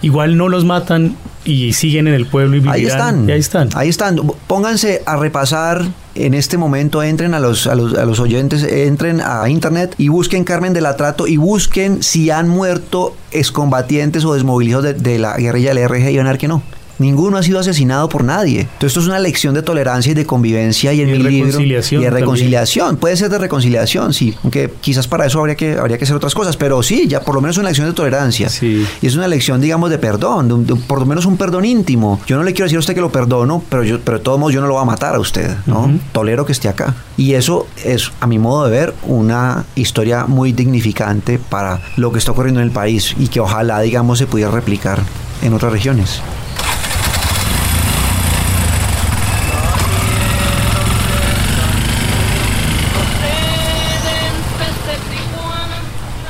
Igual 0.01 0.37
no 0.37 0.47
los 0.49 0.63
matan 0.65 1.15
y 1.45 1.73
siguen 1.73 2.07
en 2.07 2.13
el 2.13 2.25
pueblo 2.25 2.57
y 2.57 2.63
Ahí 2.67 2.85
están. 2.85 3.29
ahí 3.29 3.39
están. 3.39 3.69
Ahí 3.75 3.89
están. 3.89 4.19
Pónganse 4.47 5.01
a 5.05 5.17
repasar 5.17 5.83
en 6.15 6.33
este 6.33 6.57
momento, 6.57 7.01
entren 7.03 7.33
a 7.33 7.39
los, 7.39 7.67
a 7.67 7.75
los, 7.75 7.93
a 7.97 8.05
los 8.05 8.19
oyentes, 8.19 8.63
entren 8.63 9.21
a 9.23 9.49
internet 9.49 9.95
y 9.97 10.07
busquen 10.09 10.43
Carmen 10.43 10.73
del 10.73 10.85
Atrato 10.85 11.27
y 11.27 11.37
busquen 11.37 12.03
si 12.03 12.29
han 12.29 12.47
muerto 12.49 13.15
excombatientes 13.31 14.25
o 14.25 14.33
desmovilizados 14.33 14.85
de, 14.85 14.93
de 14.93 15.19
la 15.19 15.35
guerrilla 15.37 15.73
del 15.73 15.87
RG 15.87 16.09
y 16.09 16.17
van 16.17 16.27
a 16.27 16.31
ver 16.31 16.39
que 16.39 16.47
no. 16.47 16.61
Ninguno 16.99 17.37
ha 17.37 17.43
sido 17.43 17.59
asesinado 17.59 18.09
por 18.09 18.23
nadie. 18.23 18.61
Entonces 18.61 18.89
esto 18.89 18.99
es 18.99 19.07
una 19.07 19.19
lección 19.19 19.53
de 19.53 19.61
tolerancia 19.61 20.11
y 20.11 20.15
de 20.15 20.25
convivencia 20.25 20.93
y 20.93 21.01
en 21.01 21.11
mi 21.11 21.17
libro 21.17 21.59
y 21.59 21.97
de 21.97 22.09
reconciliación. 22.09 22.97
Puede 22.97 23.15
ser 23.15 23.29
de 23.29 23.37
reconciliación, 23.37 24.13
sí, 24.13 24.35
aunque 24.43 24.71
quizás 24.81 25.07
para 25.07 25.25
eso 25.25 25.39
habría 25.39 25.55
que 25.55 25.77
habría 25.77 25.97
que 25.97 26.03
hacer 26.03 26.15
otras 26.15 26.35
cosas, 26.35 26.57
pero 26.57 26.83
sí, 26.83 27.07
ya 27.07 27.21
por 27.21 27.35
lo 27.35 27.41
menos 27.41 27.57
una 27.57 27.69
lección 27.69 27.87
de 27.87 27.93
tolerancia. 27.93 28.49
Sí. 28.49 28.85
Y 29.01 29.07
es 29.07 29.15
una 29.15 29.27
lección, 29.27 29.61
digamos, 29.61 29.89
de 29.89 29.97
perdón, 29.97 30.67
por 30.87 30.99
lo 30.99 31.05
menos 31.05 31.25
un 31.25 31.37
perdón 31.37 31.65
íntimo. 31.65 32.19
Yo 32.27 32.37
no 32.37 32.43
le 32.43 32.53
quiero 32.53 32.65
decir 32.65 32.77
a 32.77 32.79
usted 32.79 32.93
que 32.93 33.01
lo 33.01 33.11
perdono, 33.11 33.63
pero 33.69 33.83
yo 33.83 33.99
pero 33.99 34.17
de 34.17 34.23
todos 34.23 34.39
modos 34.39 34.53
yo 34.53 34.61
no 34.61 34.67
lo 34.67 34.73
voy 34.73 34.83
a 34.83 34.85
matar 34.85 35.15
a 35.15 35.19
usted, 35.19 35.55
¿no? 35.65 35.91
Tolero 36.11 36.45
que 36.45 36.51
esté 36.51 36.67
acá. 36.67 36.95
Y 37.17 37.33
eso 37.33 37.67
es 37.83 38.11
a 38.19 38.27
mi 38.27 38.39
modo 38.39 38.65
de 38.65 38.71
ver 38.71 38.93
una 39.03 39.65
historia 39.75 40.25
muy 40.25 40.51
dignificante 40.51 41.39
para 41.39 41.81
lo 41.95 42.11
que 42.11 42.19
está 42.19 42.31
ocurriendo 42.31 42.59
en 42.59 42.65
el 42.65 42.71
país 42.71 43.15
y 43.17 43.27
que 43.27 43.39
ojalá, 43.39 43.79
digamos, 43.81 44.19
se 44.19 44.27
pudiera 44.27 44.51
replicar 44.51 44.99
en 45.41 45.53
otras 45.53 45.71
regiones. 45.71 46.21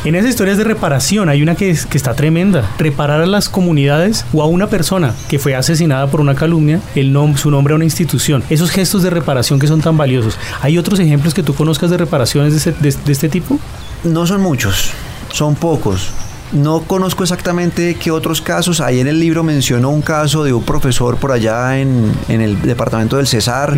En 0.05 0.15
esas 0.15 0.29
historias 0.29 0.57
de 0.57 0.63
reparación 0.63 1.27
hay 1.27 1.41
una 1.41 1.55
que, 1.55 1.69
está 1.71 2.13
tremenda. 2.13 2.63
Reparar 2.77 3.21
a 3.21 3.25
las 3.25 3.49
comunidades 3.49 4.25
o 4.31 4.41
a 4.41 4.45
una 4.45 4.67
persona 4.67 5.13
que 5.27 5.39
fue 5.39 5.55
asesinada 5.55 6.07
por 6.07 6.21
una 6.21 6.35
calumnia, 6.35 6.79
el 6.95 7.13
su 7.35 7.51
nombre 7.51 7.73
a 7.73 7.75
una 7.75 7.83
institución. 7.83 8.41
Esos 8.49 8.71
gestos 8.71 9.03
de 9.03 9.09
reparación 9.09 9.59
que 9.59 9.67
son 9.67 9.81
tan 9.81 9.97
valiosos. 9.97 10.37
¿Hay 10.61 10.77
otros 10.77 10.99
ejemplos 10.99 11.33
que 11.33 11.43
tú 11.43 11.53
conozcas 11.53 11.89
de 11.89 11.97
reparaciones 11.97 12.63
de 12.63 13.11
este 13.11 13.27
tipo? 13.27 13.59
No 14.05 14.25
son 14.25 14.41
muchos, 14.41 14.91
son 15.33 15.55
pocos. 15.55 16.09
No 16.51 16.81
conozco 16.81 17.21
exactamente 17.21 17.95
qué 17.95 18.09
otros 18.09 18.41
casos. 18.41 18.81
Ahí 18.81 18.99
en 18.99 19.07
el 19.07 19.19
libro 19.19 19.43
mencionó 19.43 19.89
un 19.89 20.01
caso 20.01 20.43
de 20.43 20.51
un 20.51 20.63
profesor 20.63 21.17
por 21.17 21.31
allá 21.31 21.77
en, 21.79 22.11
el 22.27 22.61
departamento 22.63 23.17
del 23.17 23.27
Cesar. 23.27 23.77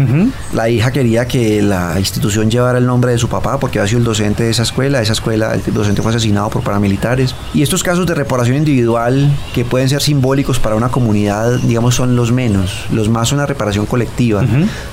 La 0.54 0.70
hija 0.70 0.92
quería 0.92 1.28
que 1.28 1.62
la 1.62 2.00
institución 2.00 2.50
llevara 2.50 2.78
el 2.78 2.86
nombre 2.86 3.12
de 3.12 3.18
su 3.18 3.28
papá 3.28 3.60
porque 3.60 3.80
había 3.80 3.90
sido 3.90 4.00
el 4.00 4.06
docente 4.06 4.44
de 4.44 4.52
esa 4.52 4.64
escuela. 4.64 5.02
Esa 5.02 5.14
escuela, 5.14 5.54
el 5.54 5.74
docente 5.74 6.02
fue 6.02 6.12
asesinado 6.12 6.50
por 6.50 6.64
paramilitares. 6.64 7.36
Y 7.54 7.62
estos 7.62 7.84
casos 7.84 8.06
de 8.06 8.16
reparación 8.16 8.56
individual 8.56 9.30
que 9.54 9.66
pueden 9.66 9.90
ser 9.90 10.02
simbólicos 10.02 10.60
para 10.60 10.76
una 10.76 10.90
comunidad, 10.90 11.60
digamos, 11.60 11.96
son 11.96 12.16
los 12.16 12.32
menos. 12.32 12.86
Los 12.92 13.10
más 13.10 13.28
son 13.28 13.40
la 13.40 13.46
reparación 13.46 13.86
colectiva, 13.86 14.46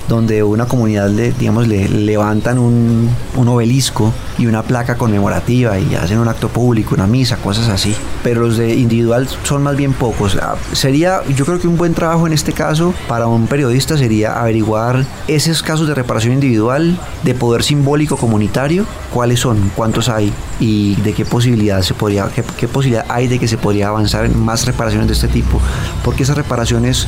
donde 0.08 0.42
una 0.42 0.66
comunidad, 0.66 1.10
le, 1.10 1.30
digamos, 1.32 1.68
le 1.68 1.88
levantan 1.88 2.58
un, 2.58 3.08
un 3.36 3.48
obelisco 3.48 4.12
y 4.36 4.46
una 4.46 4.62
placa 4.62 4.96
conmemorativa 4.96 5.78
y 5.78 5.94
hacen 5.94 6.18
un 6.18 6.26
acto 6.26 6.48
público, 6.48 6.94
una 6.96 7.06
misa, 7.06 7.36
cosas 7.36 7.67
así, 7.68 7.94
pero 8.22 8.42
los 8.42 8.56
de 8.56 8.74
individual 8.74 9.28
son 9.42 9.62
más 9.62 9.76
bien 9.76 9.92
pocos. 9.92 10.36
Ah, 10.40 10.56
sería, 10.72 11.22
yo 11.34 11.44
creo 11.44 11.58
que 11.58 11.68
un 11.68 11.76
buen 11.76 11.94
trabajo 11.94 12.26
en 12.26 12.32
este 12.32 12.52
caso 12.52 12.94
para 13.08 13.26
un 13.26 13.46
periodista 13.46 13.96
sería 13.96 14.40
averiguar 14.40 15.04
esos 15.26 15.62
casos 15.62 15.88
de 15.88 15.94
reparación 15.94 16.34
individual, 16.34 16.98
de 17.22 17.34
poder 17.34 17.62
simbólico 17.62 18.16
comunitario, 18.16 18.86
cuáles 19.12 19.40
son, 19.40 19.70
cuántos 19.74 20.08
hay 20.08 20.32
y 20.60 20.96
de 20.96 21.12
qué 21.12 21.24
posibilidad 21.24 21.82
se 21.82 21.94
podría, 21.94 22.28
qué, 22.28 22.68
posibilidad 22.68 23.06
hay 23.08 23.28
de 23.28 23.38
que 23.38 23.48
se 23.48 23.58
podría 23.58 23.88
avanzar 23.88 24.24
en 24.24 24.38
más 24.38 24.66
reparaciones 24.66 25.08
de 25.08 25.14
este 25.14 25.28
tipo, 25.28 25.60
porque 26.04 26.22
esas 26.22 26.36
reparaciones 26.36 27.06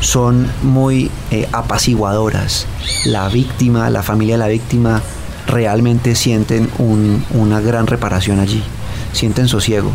son 0.00 0.48
muy 0.62 1.10
eh, 1.30 1.48
apaciguadoras. 1.52 2.66
La 3.04 3.28
víctima, 3.28 3.88
la 3.90 4.02
familia 4.02 4.34
de 4.34 4.38
la 4.38 4.48
víctima 4.48 5.00
realmente 5.46 6.14
sienten 6.14 6.68
una 6.78 7.60
gran 7.60 7.86
reparación 7.86 8.38
allí 8.38 8.62
sienten 9.12 9.48
sosiego, 9.48 9.92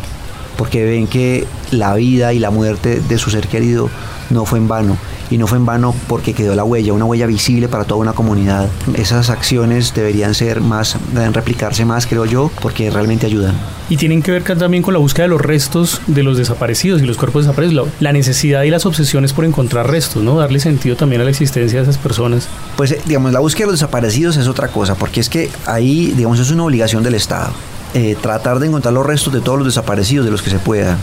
porque 0.57 0.83
ven 0.85 1.07
que 1.07 1.45
la 1.71 1.93
vida 1.95 2.33
y 2.33 2.39
la 2.39 2.49
muerte 2.49 2.99
de 2.99 3.17
su 3.17 3.29
ser 3.29 3.47
querido 3.47 3.89
no 4.29 4.45
fue 4.45 4.59
en 4.59 4.67
vano 4.67 4.97
y 5.29 5.37
no 5.37 5.47
fue 5.47 5.57
en 5.57 5.65
vano 5.65 5.93
porque 6.07 6.33
quedó 6.33 6.55
la 6.55 6.63
huella, 6.63 6.93
una 6.93 7.05
huella 7.05 7.25
visible 7.27 7.67
para 7.67 7.83
toda 7.83 7.99
una 7.99 8.13
comunidad. 8.13 8.69
Esas 8.95 9.29
acciones 9.29 9.93
deberían 9.93 10.33
ser 10.33 10.61
más, 10.61 10.97
deben 11.13 11.33
replicarse 11.33 11.85
más, 11.85 12.07
creo 12.07 12.25
yo, 12.25 12.51
porque 12.61 12.89
realmente 12.89 13.25
ayudan. 13.25 13.55
Y 13.89 13.97
tienen 13.97 14.21
que 14.21 14.31
ver 14.31 14.43
también 14.43 14.83
con 14.83 14.93
la 14.93 14.99
búsqueda 14.99 15.23
de 15.23 15.29
los 15.29 15.41
restos 15.41 16.01
de 16.07 16.23
los 16.23 16.37
desaparecidos 16.37 17.01
y 17.01 17.05
los 17.05 17.17
cuerpos 17.17 17.45
desaparecidos, 17.45 17.89
la 17.99 18.13
necesidad 18.13 18.63
y 18.63 18.69
las 18.69 18.85
obsesiones 18.85 19.33
por 19.33 19.45
encontrar 19.45 19.89
restos, 19.89 20.23
¿no? 20.23 20.37
Darle 20.37 20.59
sentido 20.59 20.95
también 20.95 21.21
a 21.21 21.23
la 21.25 21.29
existencia 21.29 21.79
de 21.79 21.83
esas 21.83 21.97
personas. 21.97 22.47
Pues, 22.75 22.91
eh, 22.91 23.01
digamos, 23.05 23.31
la 23.31 23.39
búsqueda 23.39 23.67
de 23.67 23.71
los 23.73 23.79
desaparecidos 23.79 24.37
es 24.37 24.47
otra 24.47 24.69
cosa, 24.69 24.95
porque 24.95 25.19
es 25.19 25.29
que 25.29 25.49
ahí, 25.65 26.13
digamos, 26.15 26.39
es 26.39 26.51
una 26.51 26.63
obligación 26.63 27.03
del 27.03 27.15
Estado. 27.15 27.51
Eh, 27.93 28.17
tratar 28.21 28.59
de 28.59 28.67
encontrar 28.67 28.93
los 28.93 29.05
restos 29.05 29.33
de 29.33 29.41
todos 29.41 29.57
los 29.57 29.67
desaparecidos, 29.67 30.25
de 30.25 30.31
los 30.31 30.41
que 30.41 30.49
se 30.49 30.59
pueda. 30.59 30.97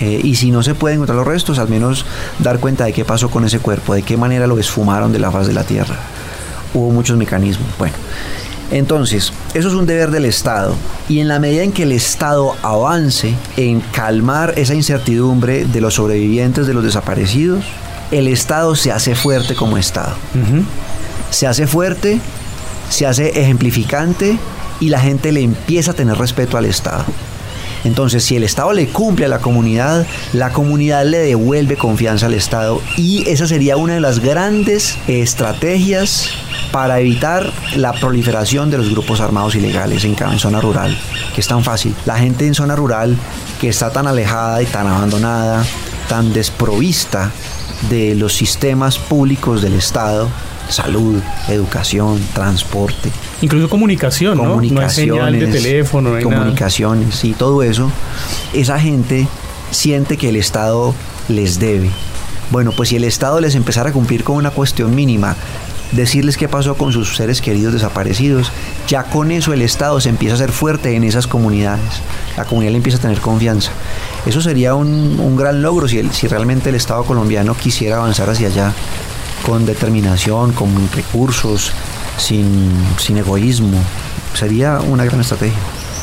Eh, 0.00 0.20
y 0.22 0.36
si 0.36 0.50
no 0.50 0.62
se 0.62 0.74
pueden 0.74 0.96
encontrar 0.96 1.16
los 1.16 1.26
restos, 1.26 1.58
al 1.58 1.68
menos 1.68 2.04
dar 2.38 2.58
cuenta 2.58 2.84
de 2.84 2.92
qué 2.92 3.04
pasó 3.04 3.30
con 3.30 3.44
ese 3.44 3.58
cuerpo, 3.58 3.94
de 3.94 4.02
qué 4.02 4.16
manera 4.16 4.46
lo 4.46 4.58
esfumaron 4.58 5.12
de 5.12 5.18
la 5.18 5.30
faz 5.30 5.46
de 5.46 5.54
la 5.54 5.64
tierra. 5.64 5.96
Hubo 6.72 6.90
muchos 6.90 7.16
mecanismos. 7.16 7.68
Bueno, 7.78 7.94
entonces, 8.70 9.32
eso 9.54 9.68
es 9.68 9.74
un 9.74 9.86
deber 9.86 10.10
del 10.10 10.24
Estado. 10.24 10.74
Y 11.08 11.20
en 11.20 11.28
la 11.28 11.38
medida 11.38 11.62
en 11.62 11.72
que 11.72 11.84
el 11.84 11.92
Estado 11.92 12.54
avance 12.62 13.34
en 13.56 13.80
calmar 13.80 14.54
esa 14.56 14.74
incertidumbre 14.74 15.64
de 15.64 15.80
los 15.80 15.94
sobrevivientes 15.94 16.66
de 16.66 16.74
los 16.74 16.82
desaparecidos, 16.82 17.64
el 18.10 18.28
Estado 18.28 18.74
se 18.74 18.92
hace 18.92 19.14
fuerte 19.14 19.54
como 19.54 19.78
Estado. 19.78 20.14
Se 21.30 21.46
hace 21.46 21.66
fuerte, 21.66 22.20
se 22.88 23.06
hace 23.06 23.40
ejemplificante 23.40 24.38
y 24.80 24.88
la 24.88 25.00
gente 25.00 25.32
le 25.32 25.42
empieza 25.42 25.92
a 25.92 25.94
tener 25.94 26.16
respeto 26.16 26.56
al 26.56 26.64
Estado. 26.66 27.04
Entonces, 27.84 28.24
si 28.24 28.34
el 28.36 28.44
Estado 28.44 28.72
le 28.72 28.88
cumple 28.88 29.26
a 29.26 29.28
la 29.28 29.40
comunidad, 29.40 30.06
la 30.32 30.52
comunidad 30.52 31.04
le 31.04 31.18
devuelve 31.18 31.76
confianza 31.76 32.26
al 32.26 32.34
Estado 32.34 32.80
y 32.96 33.28
esa 33.28 33.46
sería 33.46 33.76
una 33.76 33.94
de 33.94 34.00
las 34.00 34.20
grandes 34.20 34.96
estrategias 35.06 36.30
para 36.72 36.98
evitar 36.98 37.52
la 37.76 37.92
proliferación 37.92 38.70
de 38.70 38.78
los 38.78 38.90
grupos 38.90 39.20
armados 39.20 39.54
ilegales 39.54 40.04
en, 40.04 40.16
en 40.18 40.38
zona 40.38 40.60
rural, 40.60 40.98
que 41.34 41.40
es 41.42 41.46
tan 41.46 41.62
fácil. 41.62 41.94
La 42.06 42.16
gente 42.16 42.46
en 42.46 42.54
zona 42.54 42.74
rural 42.74 43.16
que 43.60 43.68
está 43.68 43.90
tan 43.90 44.06
alejada 44.06 44.62
y 44.62 44.66
tan 44.66 44.86
abandonada, 44.86 45.64
tan 46.08 46.32
desprovista 46.32 47.30
de 47.90 48.14
los 48.14 48.32
sistemas 48.32 48.98
públicos 48.98 49.60
del 49.60 49.74
Estado, 49.74 50.28
salud, 50.68 51.20
educación, 51.48 52.20
transporte. 52.32 53.10
Incluso 53.44 53.68
comunicación, 53.68 54.38
¿no? 54.38 54.58
No 54.62 54.80
hay 54.80 54.88
señal 54.88 55.38
de 55.38 55.46
teléfono, 55.48 56.10
no 56.10 56.16
hay 56.16 56.24
comunicaciones, 56.24 57.22
y 57.24 57.34
todo 57.34 57.62
eso. 57.62 57.92
Esa 58.54 58.80
gente 58.80 59.28
siente 59.70 60.16
que 60.16 60.30
el 60.30 60.36
Estado 60.36 60.94
les 61.28 61.58
debe. 61.58 61.90
Bueno, 62.50 62.72
pues 62.74 62.88
si 62.88 62.96
el 62.96 63.04
Estado 63.04 63.40
les 63.40 63.54
empezara 63.54 63.90
a 63.90 63.92
cumplir 63.92 64.24
con 64.24 64.36
una 64.36 64.50
cuestión 64.50 64.94
mínima, 64.94 65.36
decirles 65.92 66.38
qué 66.38 66.48
pasó 66.48 66.76
con 66.76 66.90
sus 66.94 67.16
seres 67.16 67.42
queridos 67.42 67.74
desaparecidos, 67.74 68.50
ya 68.88 69.04
con 69.04 69.30
eso 69.30 69.52
el 69.52 69.60
Estado 69.60 70.00
se 70.00 70.08
empieza 70.08 70.36
a 70.36 70.38
ser 70.38 70.50
fuerte 70.50 70.96
en 70.96 71.04
esas 71.04 71.26
comunidades. 71.26 72.00
La 72.38 72.46
comunidad 72.46 72.72
le 72.72 72.78
empieza 72.78 72.96
a 72.96 73.02
tener 73.02 73.20
confianza. 73.20 73.72
Eso 74.24 74.40
sería 74.40 74.74
un, 74.74 75.20
un 75.20 75.36
gran 75.36 75.60
logro 75.60 75.86
si, 75.86 75.98
el, 75.98 76.12
si 76.12 76.28
realmente 76.28 76.70
el 76.70 76.76
Estado 76.76 77.04
colombiano 77.04 77.54
quisiera 77.54 77.96
avanzar 77.96 78.30
hacia 78.30 78.48
allá 78.48 78.72
con 79.44 79.66
determinación, 79.66 80.52
con 80.52 80.70
recursos, 80.94 81.72
sin, 82.16 82.72
sin 82.98 83.18
egoísmo. 83.18 83.78
Sería 84.34 84.80
una 84.80 85.04
gran 85.04 85.20
estrategia. 85.20 85.58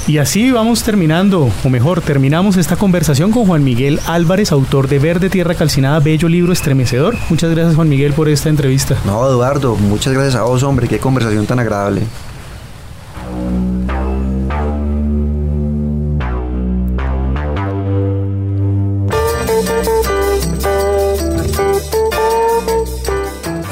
Y 0.08 0.18
así 0.18 0.50
vamos 0.52 0.84
terminando, 0.84 1.52
o 1.64 1.70
mejor, 1.70 2.02
terminamos 2.02 2.58
esta 2.58 2.76
conversación 2.76 3.32
con 3.32 3.46
Juan 3.46 3.64
Miguel 3.64 4.00
Álvarez, 4.08 4.52
autor 4.52 4.88
de 4.88 4.98
Verde 4.98 5.30
Tierra 5.30 5.54
Calcinada, 5.54 6.00
bello 6.00 6.28
libro 6.28 6.52
estremecedor. 6.52 7.16
Muchas 7.30 7.52
gracias 7.52 7.76
Juan 7.76 7.88
Miguel 7.88 8.14
por 8.14 8.28
esta 8.28 8.50
entrevista. 8.50 8.98
No, 9.06 9.26
Eduardo, 9.30 9.76
muchas 9.76 10.14
gracias 10.14 10.36
a 10.36 10.44
vos, 10.44 10.64
hombre, 10.64 10.88
qué 10.88 10.98
conversación 10.98 11.46
tan 11.46 11.60
agradable. 11.60 12.02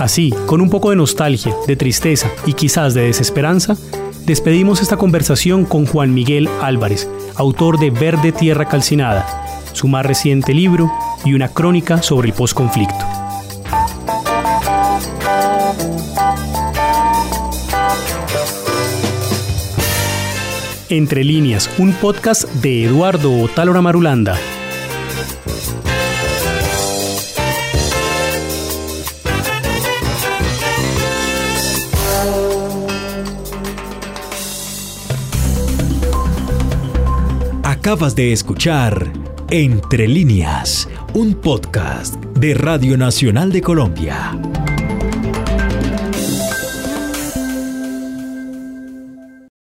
Así, 0.09 0.33
con 0.47 0.59
un 0.59 0.71
poco 0.71 0.89
de 0.89 0.95
nostalgia, 0.95 1.53
de 1.67 1.75
tristeza 1.75 2.31
y 2.47 2.53
quizás 2.53 2.95
de 2.95 3.03
desesperanza, 3.03 3.77
despedimos 4.25 4.81
esta 4.81 4.97
conversación 4.97 5.65
con 5.65 5.85
Juan 5.85 6.15
Miguel 6.15 6.49
Álvarez, 6.63 7.07
autor 7.35 7.77
de 7.77 7.91
Verde 7.91 8.31
Tierra 8.31 8.65
Calcinada, 8.65 9.61
su 9.73 9.87
más 9.87 10.03
reciente 10.03 10.55
libro 10.55 10.91
y 11.25 11.35
una 11.35 11.49
crónica 11.49 12.01
sobre 12.01 12.29
el 12.29 12.33
posconflicto. 12.33 13.05
Entre 20.89 21.23
líneas, 21.23 21.69
un 21.77 21.93
podcast 21.93 22.45
de 22.45 22.85
Eduardo 22.85 23.43
Otálora 23.43 23.83
Marulanda. 23.83 24.39
Acabas 37.89 38.13
de 38.13 38.31
escuchar 38.31 39.11
Entre 39.49 40.07
líneas, 40.07 40.87
un 41.15 41.33
podcast 41.33 42.23
de 42.35 42.53
Radio 42.53 42.95
Nacional 42.99 43.51
de 43.51 43.63
Colombia. 43.63 44.39